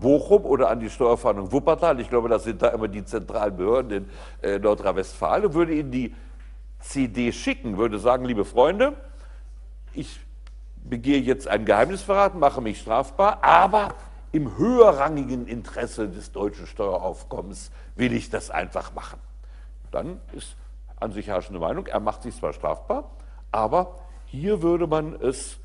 Bochum 0.00 0.44
oder 0.44 0.70
an 0.70 0.80
die 0.80 0.90
Steuerfahndung 0.90 1.52
Wuppertal. 1.52 2.00
Ich 2.00 2.08
glaube, 2.08 2.28
das 2.28 2.44
sind 2.44 2.62
da 2.62 2.68
immer 2.68 2.88
die 2.88 3.04
zentralen 3.04 3.56
Behörden 3.56 3.92
in 3.92 4.50
äh, 4.50 4.58
Nordrhein-Westfalen 4.58 5.54
würde 5.54 5.74
Ihnen 5.74 5.90
die 5.90 6.14
CD 6.80 7.32
schicken, 7.32 7.76
würde 7.76 7.98
sagen, 7.98 8.24
liebe 8.24 8.44
Freunde, 8.44 8.94
ich 9.92 10.20
begehe 10.76 11.20
jetzt 11.20 11.48
ein 11.48 11.64
Geheimnisverrat, 11.64 12.34
mache 12.34 12.60
mich 12.60 12.80
strafbar, 12.80 13.38
aber 13.42 13.94
im 14.32 14.56
höherrangigen 14.56 15.46
Interesse 15.46 16.08
des 16.08 16.32
deutschen 16.32 16.66
Steueraufkommens 16.66 17.70
will 17.96 18.12
ich 18.12 18.30
das 18.30 18.50
einfach 18.50 18.94
machen. 18.94 19.18
Dann 19.90 20.20
ist 20.32 20.56
an 21.00 21.12
sich 21.12 21.28
herrschende 21.28 21.60
Meinung, 21.60 21.86
er 21.86 22.00
macht 22.00 22.22
sich 22.22 22.36
zwar 22.36 22.52
strafbar, 22.52 23.10
aber 23.50 23.96
hier 24.30 24.62
würde 24.62 24.86
man 24.86 25.14
es 25.20 25.58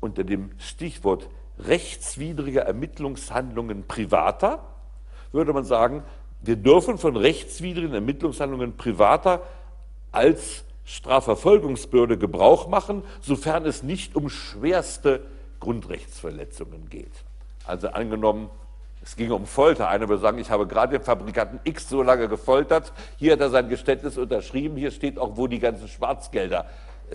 unter 0.00 0.24
dem 0.24 0.50
Stichwort 0.58 1.28
rechtswidrige 1.58 2.60
Ermittlungshandlungen 2.60 3.86
privater, 3.86 4.64
würde 5.32 5.52
man 5.52 5.64
sagen, 5.64 6.02
wir 6.42 6.56
dürfen 6.56 6.98
von 6.98 7.16
rechtswidrigen 7.16 7.94
Ermittlungshandlungen 7.94 8.76
privater 8.76 9.42
als 10.12 10.64
Strafverfolgungsbürde 10.84 12.18
Gebrauch 12.18 12.68
machen, 12.68 13.02
sofern 13.22 13.64
es 13.64 13.82
nicht 13.82 14.16
um 14.16 14.28
schwerste 14.28 15.24
Grundrechtsverletzungen 15.60 16.90
geht. 16.90 17.12
Also 17.66 17.88
angenommen, 17.88 18.50
es 19.02 19.16
ging 19.16 19.30
um 19.30 19.46
Folter. 19.46 19.88
Einer 19.88 20.08
würde 20.08 20.20
sagen, 20.20 20.38
ich 20.38 20.50
habe 20.50 20.66
gerade 20.66 20.98
den 20.98 21.04
Fabrikanten 21.04 21.60
X 21.64 21.88
so 21.88 22.02
lange 22.02 22.28
gefoltert, 22.28 22.92
hier 23.16 23.32
hat 23.32 23.40
er 23.40 23.50
sein 23.50 23.68
Geständnis 23.68 24.18
unterschrieben, 24.18 24.76
hier 24.76 24.90
steht 24.90 25.18
auch, 25.18 25.36
wo 25.36 25.46
die 25.46 25.58
ganzen 25.58 25.88
Schwarzgelder 25.88 26.66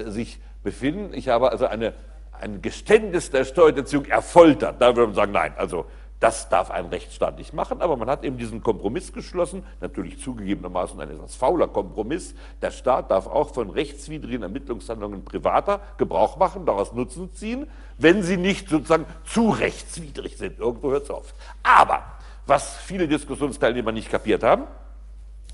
sich 0.08 0.39
befinden. 0.64 1.14
Ich 1.14 1.30
habe 1.30 1.52
also 1.52 1.66
eine, 1.66 1.93
ein 2.39 2.62
Geständnis 2.62 3.32
der 3.32 3.45
Steuerhinterziehung 3.45 4.06
erfoltert. 4.06 4.82
Da 4.82 4.95
würde 4.95 5.08
man 5.08 5.16
sagen, 5.16 5.32
nein, 5.32 5.54
also 5.58 5.86
das 6.20 6.50
darf 6.50 6.70
ein 6.70 6.88
Rechtsstaat 6.88 7.38
nicht 7.38 7.54
machen, 7.54 7.82
aber 7.82 7.95
man 7.95 8.10
hat 8.10 8.26
eben 8.26 8.38
diesen 8.38 8.62
Kompromiss 8.62 9.14
geschlossen, 9.14 9.64
natürlich 9.80 10.22
zugegebenermaßen 10.22 11.00
ein 11.00 11.10
etwas 11.10 11.36
fauler 11.36 11.70
Kompromiss. 11.70 12.36
Der 12.62 12.72
Staat 12.72 13.10
darf 13.10 13.26
auch 13.26 13.54
von 13.54 13.70
rechtswidrigen 13.70 14.43
Ermittlungshandlungen 14.43 15.24
privater 15.24 15.80
Gebrauch 15.97 16.36
machen, 16.36 16.66
daraus 16.66 16.91
Nutzen 16.91 17.32
ziehen, 17.34 17.68
wenn 17.97 18.22
sie 18.22 18.36
nicht 18.36 18.68
sozusagen 18.68 19.06
zu 19.24 19.50
rechtswidrig 19.50 20.38
sind. 20.38 20.60
Irgendwo 20.60 20.91
hört 20.91 21.04
es 21.04 21.10
auf. 21.10 21.34
Aber 21.64 22.04
was 22.45 22.76
viele 22.78 23.08
Diskussionsteilnehmer 23.08 23.93
nicht 23.93 24.10
kapiert 24.10 24.43
haben, 24.43 24.66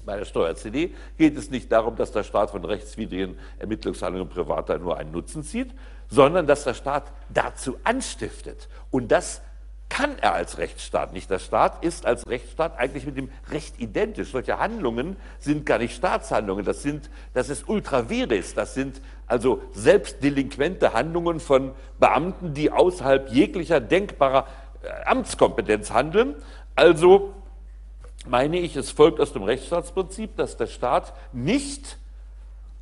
bei 0.06 0.18
der 0.18 0.26
Steuer-CD 0.26 0.94
geht 1.18 1.38
es 1.38 1.50
nicht 1.50 1.72
darum, 1.72 1.96
dass 1.96 2.12
der 2.12 2.24
Staat 2.24 2.52
von 2.52 2.64
rechtswidrigen 2.64 3.38
Ermittlungshandlungen 3.60 4.30
privater 4.30 4.78
nur 4.78 4.98
einen 4.98 5.12
Nutzen 5.12 5.44
zieht, 5.44 5.74
sondern 6.08 6.48
dass 6.48 6.64
der 6.64 6.74
Staat 6.74 7.12
dazu 7.30 7.78
anstiftet. 7.84 8.70
Und 8.92 9.12
das 9.12 9.42
kann 9.90 10.18
er 10.20 10.34
als 10.34 10.58
Rechtsstaat 10.58 11.14
nicht. 11.14 11.30
Der 11.30 11.40
Staat 11.40 11.84
ist 11.84 12.06
als 12.06 12.28
Rechtsstaat 12.28 12.78
eigentlich 12.78 13.06
mit 13.06 13.18
dem 13.18 13.30
Recht 13.52 13.80
identisch. 13.80 14.32
Solche 14.32 14.60
Handlungen 14.60 15.16
sind 15.40 15.66
gar 15.66 15.78
nicht 15.78 15.96
Staatshandlungen, 15.96 16.66
das, 16.66 16.82
sind, 16.82 17.10
das 17.34 17.50
ist 17.50 17.70
ultra 17.70 18.10
viris, 18.10 18.56
das 18.56 18.74
sind 18.74 19.02
also 19.28 19.62
selbstdelinquente 19.74 20.94
Handlungen 20.94 21.40
von 21.40 21.74
Beamten, 22.00 22.54
die 22.54 22.72
außerhalb 22.72 23.30
jeglicher 23.30 23.80
denkbarer 23.80 24.48
äh, 24.82 25.06
Amtskompetenz 25.06 25.92
handeln. 25.92 26.36
Also 26.76 27.34
meine 28.28 28.60
ich, 28.60 28.76
es 28.76 28.92
folgt 28.92 29.20
aus 29.20 29.34
dem 29.34 29.44
Rechtsstaatsprinzip, 29.44 30.36
dass 30.36 30.58
der 30.58 30.68
Staat 30.68 31.14
nicht 31.34 31.98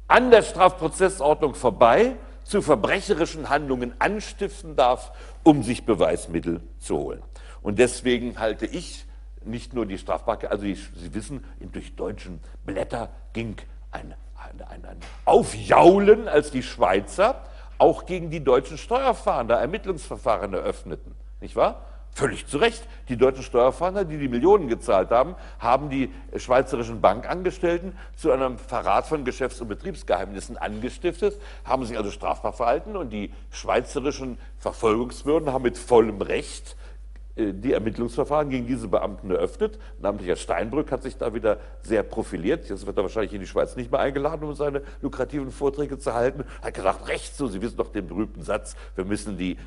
an 0.08 0.32
der 0.32 0.44
Strafprozessordnung 0.44 1.56
vorbei 1.56 2.16
zu 2.44 2.62
verbrecherischen 2.62 3.50
Handlungen 3.50 3.94
anstiften 4.00 4.76
darf, 4.76 5.12
um 5.44 5.64
sich 5.64 5.86
Beweismittel 5.86 6.62
zu 6.80 6.98
holen. 6.98 7.22
Und 7.62 7.80
deswegen 7.80 8.39
halte 8.39 8.66
ich 8.66 9.06
nicht 9.46 9.74
nur 9.74 9.86
die 9.86 9.98
Strafbarkeit, 9.98 10.52
also 10.52 10.64
Sie 10.64 11.14
wissen, 11.14 11.44
durch 11.60 11.96
deutschen 11.96 12.39
Blätter 12.66 13.10
ging 13.34 13.56
ein, 13.91 14.14
ein, 14.36 14.62
ein, 14.68 14.86
ein 14.86 14.98
Aufjaulen, 15.26 16.28
als 16.28 16.52
die 16.52 16.64
Schweizer 16.64 17.44
auch 17.78 18.06
gegen 18.06 18.30
die 18.30 18.44
deutschen 18.44 18.78
Steuerfahnder 18.78 19.60
Ermittlungsverfahren 19.60 20.54
eröffneten. 20.54 21.16
Nicht 21.41 21.56
wahr? 21.56 21.82
Völlig 22.16 22.45
zu 22.45 22.59
Recht. 22.59 22.88
Die 23.09 23.18
deutschen 23.18 23.43
Steuerfahnder, 23.43 24.05
die 24.05 24.20
die 24.20 24.28
Millionen 24.28 24.68
gezahlt 24.68 25.09
haben, 25.09 25.36
haben 25.57 25.89
die 25.89 26.11
schweizerischen 26.36 27.01
Bankangestellten 27.01 27.93
zu 28.16 28.32
einem 28.32 28.59
Verrat 28.59 29.07
von 29.07 29.26
Geschäfts- 29.26 29.59
und 29.61 29.68
Betriebsgeheimnissen 29.68 30.57
angestiftet, 30.57 31.39
haben 31.66 31.86
sich 31.86 31.97
also 31.97 32.11
strafbar 32.11 32.53
verhalten 32.53 32.95
und 32.95 33.09
die 33.09 33.34
schweizerischen 33.49 34.38
Verfolgungsbehörden 34.59 35.51
haben 35.51 35.64
mit 35.64 35.76
vollem 35.76 36.22
Recht 36.22 36.76
äh, 37.36 37.51
die 37.51 37.74
Ermittlungsverfahren 37.74 38.51
gegen 38.51 38.68
diese 38.68 38.88
Beamten 38.88 39.32
eröffnet. 39.32 39.80
Namentlich 39.99 40.30
Herr 40.30 40.36
Steinbrück 40.36 40.91
hat 40.91 41.01
sich 41.01 41.18
da 41.18 41.34
wieder 41.34 41.57
sehr 41.82 42.03
profiliert. 42.03 42.70
Jetzt 42.70 42.86
wird 42.86 42.95
er 42.95 43.03
wahrscheinlich 43.03 43.34
in 43.34 43.41
die 43.41 43.47
Schweiz 43.47 43.76
nicht 43.76 43.91
mehr 43.91 44.01
eingeladen, 44.01 44.47
um 44.47 44.53
seine 44.53 44.84
lukrativen 45.01 45.49
Vorträge 45.49 45.97
zu 45.97 46.14
halten. 46.14 46.43
Er 46.61 46.68
hat 46.68 46.74
gesagt, 46.76 47.07
recht 47.07 47.36
so, 47.36 47.47
Sie 47.47 47.59
wissen 47.59 47.78
doch 47.78 47.91
den 47.91 48.05
berühmten 48.05 48.43
Satz, 48.43 48.76
wir 48.95 49.05
müssen 49.05 49.36
die 49.36 49.57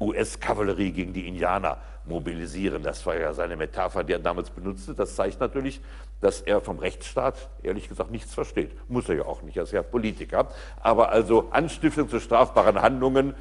US-Kavallerie 0.00 0.92
gegen 0.92 1.12
die 1.12 1.26
Indianer 1.26 1.78
mobilisieren. 2.04 2.82
Das 2.82 3.04
war 3.06 3.18
ja 3.18 3.32
seine 3.32 3.56
Metapher, 3.56 4.04
die 4.04 4.12
er 4.12 4.18
damals 4.18 4.50
benutzte. 4.50 4.94
Das 4.94 5.14
zeigt 5.14 5.40
natürlich, 5.40 5.80
dass 6.20 6.40
er 6.40 6.60
vom 6.60 6.78
Rechtsstaat 6.78 7.48
ehrlich 7.62 7.88
gesagt 7.88 8.10
nichts 8.10 8.34
versteht. 8.34 8.70
Muss 8.88 9.08
er 9.08 9.16
ja 9.16 9.26
auch 9.26 9.42
nicht, 9.42 9.56
er 9.56 9.64
ist 9.64 9.72
ja 9.72 9.82
Politiker. 9.82 10.48
Aber 10.80 11.10
also 11.10 11.48
Anstiftung 11.50 12.08
zu 12.08 12.20
strafbaren 12.20 12.80
Handlungen 12.80 13.34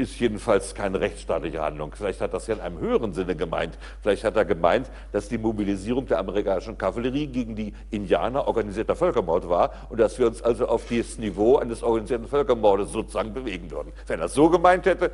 ist 0.00 0.18
jedenfalls 0.18 0.74
keine 0.74 1.00
rechtsstaatliche 1.00 1.60
Handlung. 1.60 1.92
Vielleicht 1.94 2.20
hat 2.20 2.34
das 2.34 2.46
ja 2.46 2.54
in 2.54 2.60
einem 2.60 2.78
höheren 2.78 3.12
Sinne 3.12 3.36
gemeint. 3.36 3.78
Vielleicht 4.02 4.24
hat 4.24 4.36
er 4.36 4.44
gemeint, 4.44 4.90
dass 5.12 5.28
die 5.28 5.38
Mobilisierung 5.38 6.06
der 6.06 6.18
amerikanischen 6.18 6.78
Kavallerie 6.78 7.26
gegen 7.26 7.54
die 7.54 7.74
Indianer 7.90 8.48
organisierter 8.48 8.96
Völkermord 8.96 9.48
war 9.48 9.72
und 9.90 10.00
dass 10.00 10.18
wir 10.18 10.26
uns 10.26 10.42
also 10.42 10.66
auf 10.66 10.86
das 10.88 11.18
Niveau 11.18 11.58
eines 11.58 11.82
organisierten 11.82 12.26
Völkermordes 12.26 12.92
sozusagen 12.92 13.32
bewegen 13.32 13.70
würden. 13.70 13.92
Wenn 14.06 14.20
er 14.20 14.26
es 14.26 14.34
so 14.34 14.48
gemeint 14.48 14.86
hätte, 14.86 15.12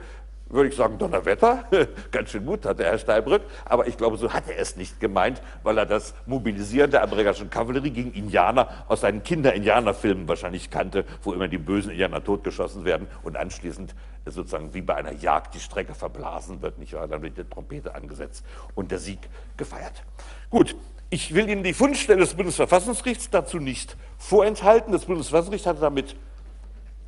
würde 0.49 0.69
ich 0.69 0.77
sagen, 0.77 0.99
Donnerwetter, 0.99 1.65
ganz 2.11 2.31
schön 2.31 2.45
Mut 2.45 2.65
hat 2.65 2.79
der 2.79 2.87
Herr 2.87 2.99
Steinbrück, 2.99 3.43
aber 3.65 3.87
ich 3.87 3.97
glaube, 3.97 4.17
so 4.17 4.33
hat 4.33 4.49
er 4.49 4.59
es 4.59 4.77
nicht 4.77 5.01
gemeint, 5.01 5.43
weil 5.63 5.79
er 5.79 5.87
das 5.87 6.15
Mobilisieren 6.27 6.91
der 6.91 7.03
amerikanischen 7.03 7.51
Kavallerie 7.51 7.91
gegen 7.91 8.13
Indianer 8.13 8.69
aus 8.89 9.01
seinen 9.01 9.23
Kinder-Indianer-Filmen 9.23 10.29
wahrscheinlich 10.29 10.71
kannte, 10.71 11.05
wo 11.23 11.33
immer 11.33 11.49
die 11.49 11.59
bösen 11.59 11.91
Indianer 11.91 12.23
totgeschossen 12.23 12.85
werden 12.85 13.09
und 13.23 13.37
anschließend 13.37 13.95
sozusagen 14.25 14.75
wie 14.75 14.83
bei 14.83 14.97
einer 14.97 15.13
Jagd 15.13 15.55
die 15.55 15.61
Strecke 15.61 15.95
verblasen 15.95 16.63
wird, 16.63 16.79
nicht 16.79 16.93
wahr? 16.95 17.09
Dann 17.09 17.23
wird 17.23 17.39
die 17.39 17.45
Trompete 17.45 17.95
angesetzt 17.95 18.45
und 18.75 18.91
der 18.91 18.99
Sieg 18.99 19.21
gefeiert. 19.57 20.03
Gut, 20.51 20.77
ich 21.11 21.35
will 21.35 21.49
Ihnen 21.49 21.63
die 21.63 21.75
Fundstelle 21.75 22.21
des 22.21 22.35
Bundesverfassungsgerichts 22.35 23.31
dazu 23.31 23.59
nicht 23.59 23.97
vorenthalten. 24.19 24.93
Das 24.93 25.05
Bundesverfassungsgericht 25.05 25.67
hat 25.67 25.81
damit 25.81 26.17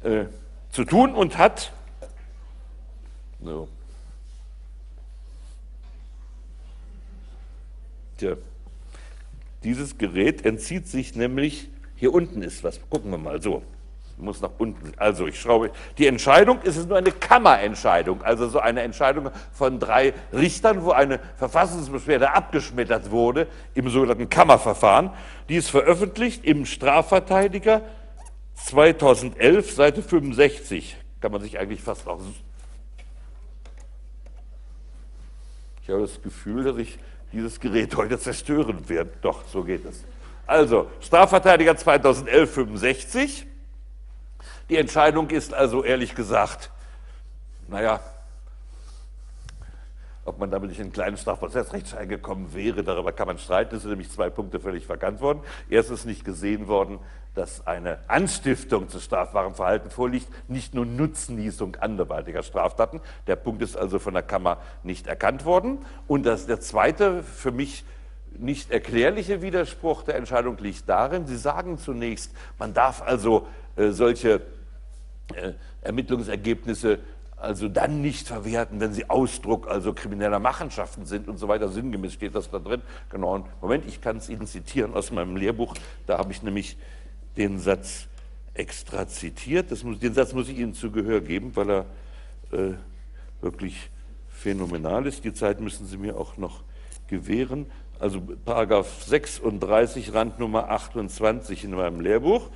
äh, 0.04 0.26
zu 0.70 0.84
tun 0.84 1.14
und 1.14 1.38
hat 1.38 1.72
No. 3.40 3.68
Tja, 8.18 8.36
dieses 9.62 9.96
Gerät 9.96 10.44
entzieht 10.44 10.88
sich 10.88 11.14
nämlich, 11.14 11.68
hier 11.94 12.12
unten 12.12 12.42
ist 12.42 12.64
was, 12.64 12.80
gucken 12.90 13.10
wir 13.12 13.18
mal 13.18 13.40
so, 13.40 13.62
muss 14.16 14.40
nach 14.40 14.50
unten, 14.58 14.92
also 14.96 15.26
ich 15.26 15.40
schraube, 15.40 15.70
die 15.96 16.06
Entscheidung 16.06 16.60
ist 16.62 16.76
es 16.76 16.86
nur 16.86 16.98
eine 16.98 17.12
Kammerentscheidung, 17.12 18.22
also 18.22 18.48
so 18.48 18.58
eine 18.58 18.82
Entscheidung 18.82 19.30
von 19.52 19.78
drei 19.78 20.14
Richtern, 20.32 20.84
wo 20.84 20.90
eine 20.90 21.20
Verfassungsbeschwerde 21.36 22.34
abgeschmettert 22.34 23.10
wurde 23.12 23.46
im 23.74 23.88
sogenannten 23.88 24.28
Kammerverfahren. 24.28 25.10
Die 25.48 25.56
ist 25.56 25.70
veröffentlicht 25.70 26.44
im 26.44 26.66
Strafverteidiger 26.66 27.82
2011, 28.54 29.72
Seite 29.72 30.02
65. 30.02 30.96
Kann 31.20 31.32
man 31.32 31.40
sich 31.40 31.58
eigentlich 31.58 31.82
fast 31.82 32.06
auch 32.08 32.20
Ich 35.88 35.94
habe 35.94 36.02
das 36.02 36.20
Gefühl, 36.20 36.64
dass 36.64 36.76
ich 36.76 36.98
dieses 37.32 37.60
Gerät 37.60 37.96
heute 37.96 38.18
zerstören 38.18 38.90
werde. 38.90 39.10
Doch, 39.22 39.48
so 39.50 39.64
geht 39.64 39.86
es. 39.86 40.04
Also, 40.46 40.90
Strafverteidiger 41.00 41.78
2011 41.78 42.52
65. 42.52 43.46
Die 44.68 44.76
Entscheidung 44.76 45.30
ist 45.30 45.54
also 45.54 45.82
ehrlich 45.82 46.14
gesagt, 46.14 46.70
naja, 47.68 48.00
ob 50.28 50.38
man 50.38 50.50
damit 50.50 50.68
nicht 50.68 50.78
in 50.78 50.86
einen 50.86 50.92
kleinen 50.92 51.16
Strafprozessrechtsschein 51.16 52.08
gekommen 52.08 52.54
wäre, 52.54 52.84
darüber 52.84 53.12
kann 53.12 53.26
man 53.26 53.38
streiten. 53.38 53.76
Es 53.76 53.82
sind 53.82 53.90
nämlich 53.90 54.10
zwei 54.10 54.30
Punkte 54.30 54.60
völlig 54.60 54.86
verkannt 54.86 55.20
worden. 55.20 55.40
Erstens 55.70 56.04
nicht 56.04 56.24
gesehen 56.24 56.68
worden, 56.68 56.98
dass 57.34 57.66
eine 57.66 57.98
Anstiftung 58.08 58.88
zu 58.88 59.00
strafbarem 59.00 59.54
Verhalten 59.54 59.90
vorliegt, 59.90 60.28
nicht 60.48 60.74
nur 60.74 60.84
Nutznießung 60.84 61.76
anderweitiger 61.76 62.42
Straftaten. 62.42 63.00
Der 63.26 63.36
Punkt 63.36 63.62
ist 63.62 63.76
also 63.76 63.98
von 63.98 64.14
der 64.14 64.22
Kammer 64.22 64.58
nicht 64.82 65.06
erkannt 65.06 65.44
worden. 65.44 65.78
Und 66.06 66.26
das, 66.26 66.46
der 66.46 66.60
zweite, 66.60 67.22
für 67.22 67.52
mich 67.52 67.84
nicht 68.36 68.70
erklärliche 68.70 69.40
Widerspruch 69.40 70.02
der 70.02 70.16
Entscheidung 70.16 70.58
liegt 70.58 70.88
darin, 70.88 71.26
Sie 71.26 71.36
sagen 71.36 71.78
zunächst, 71.78 72.32
man 72.58 72.74
darf 72.74 73.02
also 73.02 73.46
äh, 73.76 73.90
solche 73.90 74.42
äh, 75.34 75.52
Ermittlungsergebnisse 75.82 76.98
also 77.40 77.68
dann 77.68 78.02
nicht 78.02 78.26
verwerten, 78.26 78.80
wenn 78.80 78.92
sie 78.92 79.08
Ausdruck 79.08 79.68
also 79.68 79.92
krimineller 79.92 80.40
Machenschaften 80.40 81.06
sind 81.06 81.28
und 81.28 81.38
so 81.38 81.48
weiter. 81.48 81.68
Sinngemäß 81.68 82.14
steht 82.14 82.34
das 82.34 82.50
da 82.50 82.58
drin. 82.58 82.82
Genau. 83.10 83.46
Moment, 83.60 83.84
ich 83.86 84.00
kann 84.00 84.16
es 84.16 84.28
Ihnen 84.28 84.46
zitieren 84.46 84.94
aus 84.94 85.12
meinem 85.12 85.36
Lehrbuch. 85.36 85.74
Da 86.06 86.18
habe 86.18 86.32
ich 86.32 86.42
nämlich 86.42 86.76
den 87.36 87.60
Satz 87.60 88.08
extra 88.54 89.06
zitiert. 89.06 89.70
Muss, 89.84 90.00
den 90.00 90.14
Satz 90.14 90.32
muss 90.32 90.48
ich 90.48 90.58
Ihnen 90.58 90.74
zu 90.74 90.90
Gehör 90.90 91.20
geben, 91.20 91.54
weil 91.54 91.70
er 91.70 91.86
äh, 92.50 92.74
wirklich 93.40 93.90
phänomenal 94.28 95.06
ist. 95.06 95.24
Die 95.24 95.32
Zeit 95.32 95.60
müssen 95.60 95.86
Sie 95.86 95.96
mir 95.96 96.16
auch 96.16 96.36
noch 96.36 96.62
gewähren. 97.06 97.66
Also 98.00 98.20
Paragraph 98.44 99.04
36, 99.04 100.12
Randnummer 100.12 100.70
28 100.70 101.64
in 101.64 101.70
meinem 101.72 102.00
Lehrbuch. 102.00 102.48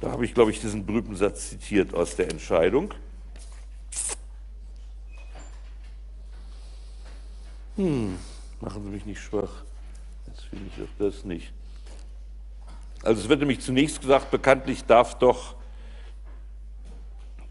Da 0.00 0.12
habe 0.12 0.24
ich, 0.24 0.34
glaube 0.34 0.50
ich, 0.50 0.60
diesen 0.60 0.86
berühmten 0.86 1.16
Satz 1.16 1.50
zitiert 1.50 1.94
aus 1.94 2.16
der 2.16 2.30
Entscheidung. 2.30 2.94
Hm, 7.80 8.18
machen 8.60 8.84
Sie 8.84 8.90
mich 8.90 9.06
nicht 9.06 9.22
schwach. 9.22 9.64
Jetzt 10.26 10.44
finde 10.44 10.66
ich 10.68 10.82
auch 10.82 10.88
das 10.98 11.24
nicht. 11.24 11.50
Also 13.02 13.22
es 13.22 13.28
wird 13.30 13.40
nämlich 13.40 13.60
zunächst 13.60 14.02
gesagt, 14.02 14.30
bekanntlich 14.30 14.84
darf 14.84 15.18
doch 15.18 15.54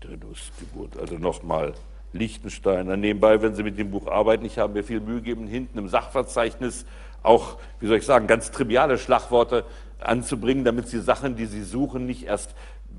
Trennungsgeburt, 0.02 1.00
also 1.00 1.16
nochmal 1.16 1.74
Lichtensteiner. 2.14 2.96
Nebenbei, 2.96 3.42
wenn 3.42 3.56
Sie 3.56 3.64
mit 3.64 3.80
dem 3.80 3.90
Buch 3.90 4.06
arbeiten, 4.06 4.46
ich 4.46 4.60
habe 4.60 4.74
mir 4.74 4.84
viel 4.84 5.00
Mühe 5.00 5.16
gegeben, 5.16 5.48
hinten 5.48 5.80
im 5.80 5.90
Sachverzeichnis 5.90 6.86
auch, 7.24 7.58
wie 7.80 7.88
soll 7.88 7.98
ich 7.98 8.06
sagen, 8.06 8.28
ganz 8.28 8.52
triviale 8.52 9.00
Schlagworte 9.00 9.66
anzubringen, 10.00 10.64
damit 10.64 10.90
Sie 10.90 11.02
Sachen, 11.02 11.38
die 11.38 11.48
Sie 11.48 11.64
suchen, 11.64 12.06
nicht 12.06 12.28
erst 12.28 12.54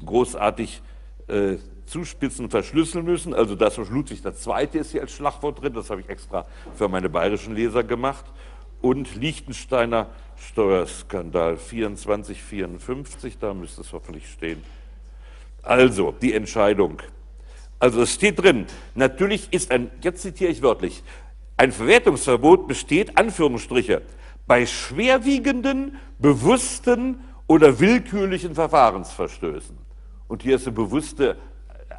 großartig 0.05 0.83
äh, 1.29 1.59
zuspitzen 1.91 2.47
und 2.47 2.51
verschlüsseln 2.51 3.05
müssen. 3.05 3.35
Also 3.35 3.55
das 3.55 3.75
von 3.75 3.89
Ludwig 3.91 4.23
II. 4.25 4.81
ist 4.81 4.93
hier 4.93 5.03
als 5.03 5.13
Schlagwort 5.13 5.61
drin, 5.61 5.75
das 5.75 5.91
habe 5.91 6.01
ich 6.01 6.09
extra 6.09 6.47
für 6.75 6.89
meine 6.89 7.09
bayerischen 7.09 7.55
Leser 7.55 7.85
gemacht. 7.85 8.25
Und 8.81 9.15
Liechtensteiner 9.17 10.07
Steuerskandal 10.37 11.59
2454, 11.59 13.39
da 13.39 13.53
müsste 13.53 13.83
es 13.83 13.93
hoffentlich 13.93 14.31
stehen. 14.31 14.63
Also, 15.63 16.15
die 16.23 16.33
Entscheidung. 16.33 17.03
Also 17.79 18.03
es 18.03 18.15
steht 18.15 18.43
drin, 18.43 18.67
natürlich 18.95 19.53
ist 19.53 19.71
ein, 19.71 19.91
jetzt 20.03 20.23
zitiere 20.23 20.51
ich 20.51 20.61
wörtlich, 20.61 21.03
ein 21.57 21.73
Verwertungsverbot 21.73 22.69
besteht, 22.69 23.17
Anführungsstriche, 23.17 24.03
bei 24.47 24.67
schwerwiegenden, 24.67 25.97
bewussten 26.19 27.21
oder 27.47 27.81
willkürlichen 27.81 28.55
Verfahrensverstößen. 28.55 29.77
Und 30.29 30.43
hier 30.43 30.57
ist 30.57 30.67
eine 30.67 30.77
bewusste 30.77 31.37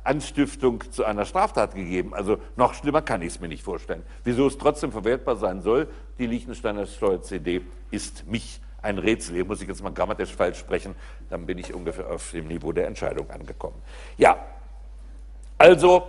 Anstiftung 0.04 0.84
zu 0.92 1.06
einer 1.06 1.26
Straftat 1.26 1.76
gegeben. 1.76 2.14
Also 2.14 2.38
noch 2.56 2.74
schlimmer 2.74 3.02
kann 3.02 3.22
ich 3.22 3.30
es 3.30 3.40
mir 3.40 3.48
nicht 3.48 3.64
vorstellen. 3.64 4.04
Wieso 4.24 4.48
es 4.48 4.58
trotzdem 4.58 4.92
verwertbar 4.92 5.36
sein 5.36 5.62
soll, 5.62 5.88
die 6.18 6.28
Liechtensteiner 6.28 6.86
Steuer-CD 6.86 7.62
ist 7.92 8.28
mich 8.28 8.60
ein 8.82 8.98
Rätsel. 8.98 9.36
Hier 9.36 9.46
muss 9.46 9.62
ich 9.62 9.68
jetzt 9.68 9.84
mal 9.84 9.92
grammatisch 9.92 10.34
falsch 10.36 10.58
sprechen, 10.58 10.96
dann 11.30 11.46
bin 11.46 11.58
ich 11.58 11.74
ungefähr 11.74 12.10
auf 12.10 12.32
dem 12.32 12.48
Niveau 12.48 12.72
der 12.72 12.88
Entscheidung 12.88 13.30
angekommen. 13.30 13.82
Ja, 14.18 14.38
also 15.58 16.08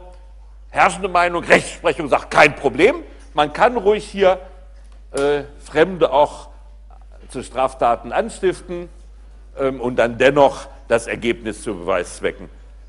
herrschende 0.70 1.09
Meinung, 1.09 1.45
Rechtsprechung 1.45 2.09
sagt 2.09 2.30
kein 2.30 2.57
Problem. 2.57 2.97
Man 3.34 3.53
kann 3.53 3.76
ruhig 3.76 4.05
hier 4.05 4.38
äh, 5.12 5.43
Fremde 5.62 6.11
auch 6.12 6.49
zu 7.28 7.43
Straftaten 7.43 8.12
anstiften 8.12 8.88
ähm, 9.59 9.80
und 9.80 9.97
dann 9.97 10.18
dennoch 10.18 10.66
das 10.88 11.07
Ergebnis 11.07 11.62
zu 11.62 11.74
Beweiszwecken 11.74 12.49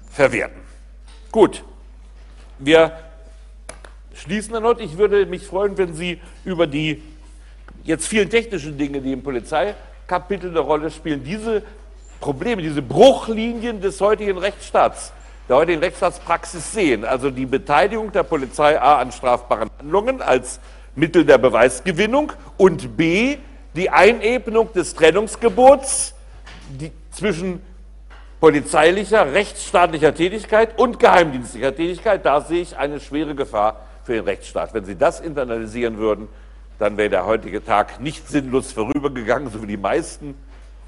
verwerten. 0.10 0.63
Gut, 1.34 1.64
wir 2.60 2.92
schließen 4.14 4.54
dann 4.54 4.64
heute. 4.66 4.84
Ich 4.84 5.00
würde 5.00 5.26
mich 5.26 5.48
freuen, 5.48 5.76
wenn 5.80 5.96
Sie 5.96 6.22
über 6.46 6.68
die 6.68 7.02
jetzt 7.84 8.08
vielen 8.08 8.30
technischen 8.30 8.78
Dinge, 8.78 9.02
die 9.02 9.14
im 9.14 9.24
Polizeikapitel 9.24 10.52
eine 10.52 10.60
Rolle 10.60 10.92
spielen, 10.92 11.24
diese 11.24 11.64
Probleme, 12.20 12.62
diese 12.62 12.84
Bruchlinien 12.84 13.82
des 13.82 14.00
heutigen 14.00 14.38
Rechtsstaats, 14.38 15.12
der 15.50 15.56
heutigen 15.56 15.80
Rechtsstaatspraxis 15.80 16.72
sehen. 16.72 17.04
Also 17.04 17.32
die 17.32 17.48
Beteiligung 17.48 18.12
der 18.12 18.22
Polizei 18.22 18.80
A 18.80 19.00
an 19.00 19.12
strafbaren 19.12 19.72
Handlungen 19.80 20.22
als 20.22 20.60
Mittel 20.96 21.26
der 21.26 21.40
Beweisgewinnung 21.40 22.32
und 22.58 22.96
B 22.96 23.38
die 23.76 23.90
Einebnung 23.90 24.72
des 24.72 24.94
Trennungsgebots 24.94 26.14
die, 26.80 26.92
zwischen 27.10 27.60
polizeilicher, 28.44 29.32
rechtsstaatlicher 29.32 30.14
Tätigkeit 30.14 30.78
und 30.78 31.00
geheimdienstlicher 31.00 31.74
Tätigkeit, 31.74 32.26
da 32.26 32.42
sehe 32.42 32.64
ich 32.64 32.78
eine 32.78 33.00
schwere 33.00 33.36
Gefahr 33.36 33.80
für 34.04 34.16
den 34.16 34.26
Rechtsstaat. 34.26 34.74
Wenn 34.74 34.84
Sie 34.84 34.98
das 34.98 35.22
internalisieren 35.22 35.98
würden, 35.98 36.28
dann 36.78 36.98
wäre 36.98 37.10
der 37.10 37.26
heutige 37.26 37.64
Tag 37.64 38.02
nicht 38.02 38.28
sinnlos 38.28 38.74
vorübergegangen, 38.74 39.50
so 39.50 39.62
wie 39.64 39.68
die 39.68 39.78
meisten 39.78 40.36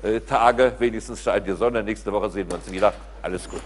äh, 0.03 0.19
Tage. 0.19 0.73
Wenigstens 0.79 1.23
scheint 1.23 1.47
die 1.47 1.53
Sonne. 1.53 1.81
Nächste 1.81 2.11
Woche 2.11 2.29
sehen 2.29 2.49
wir 2.49 2.55
uns 2.55 2.69
wieder. 2.69 2.93
Alles 3.21 3.49
Gute. 3.49 3.63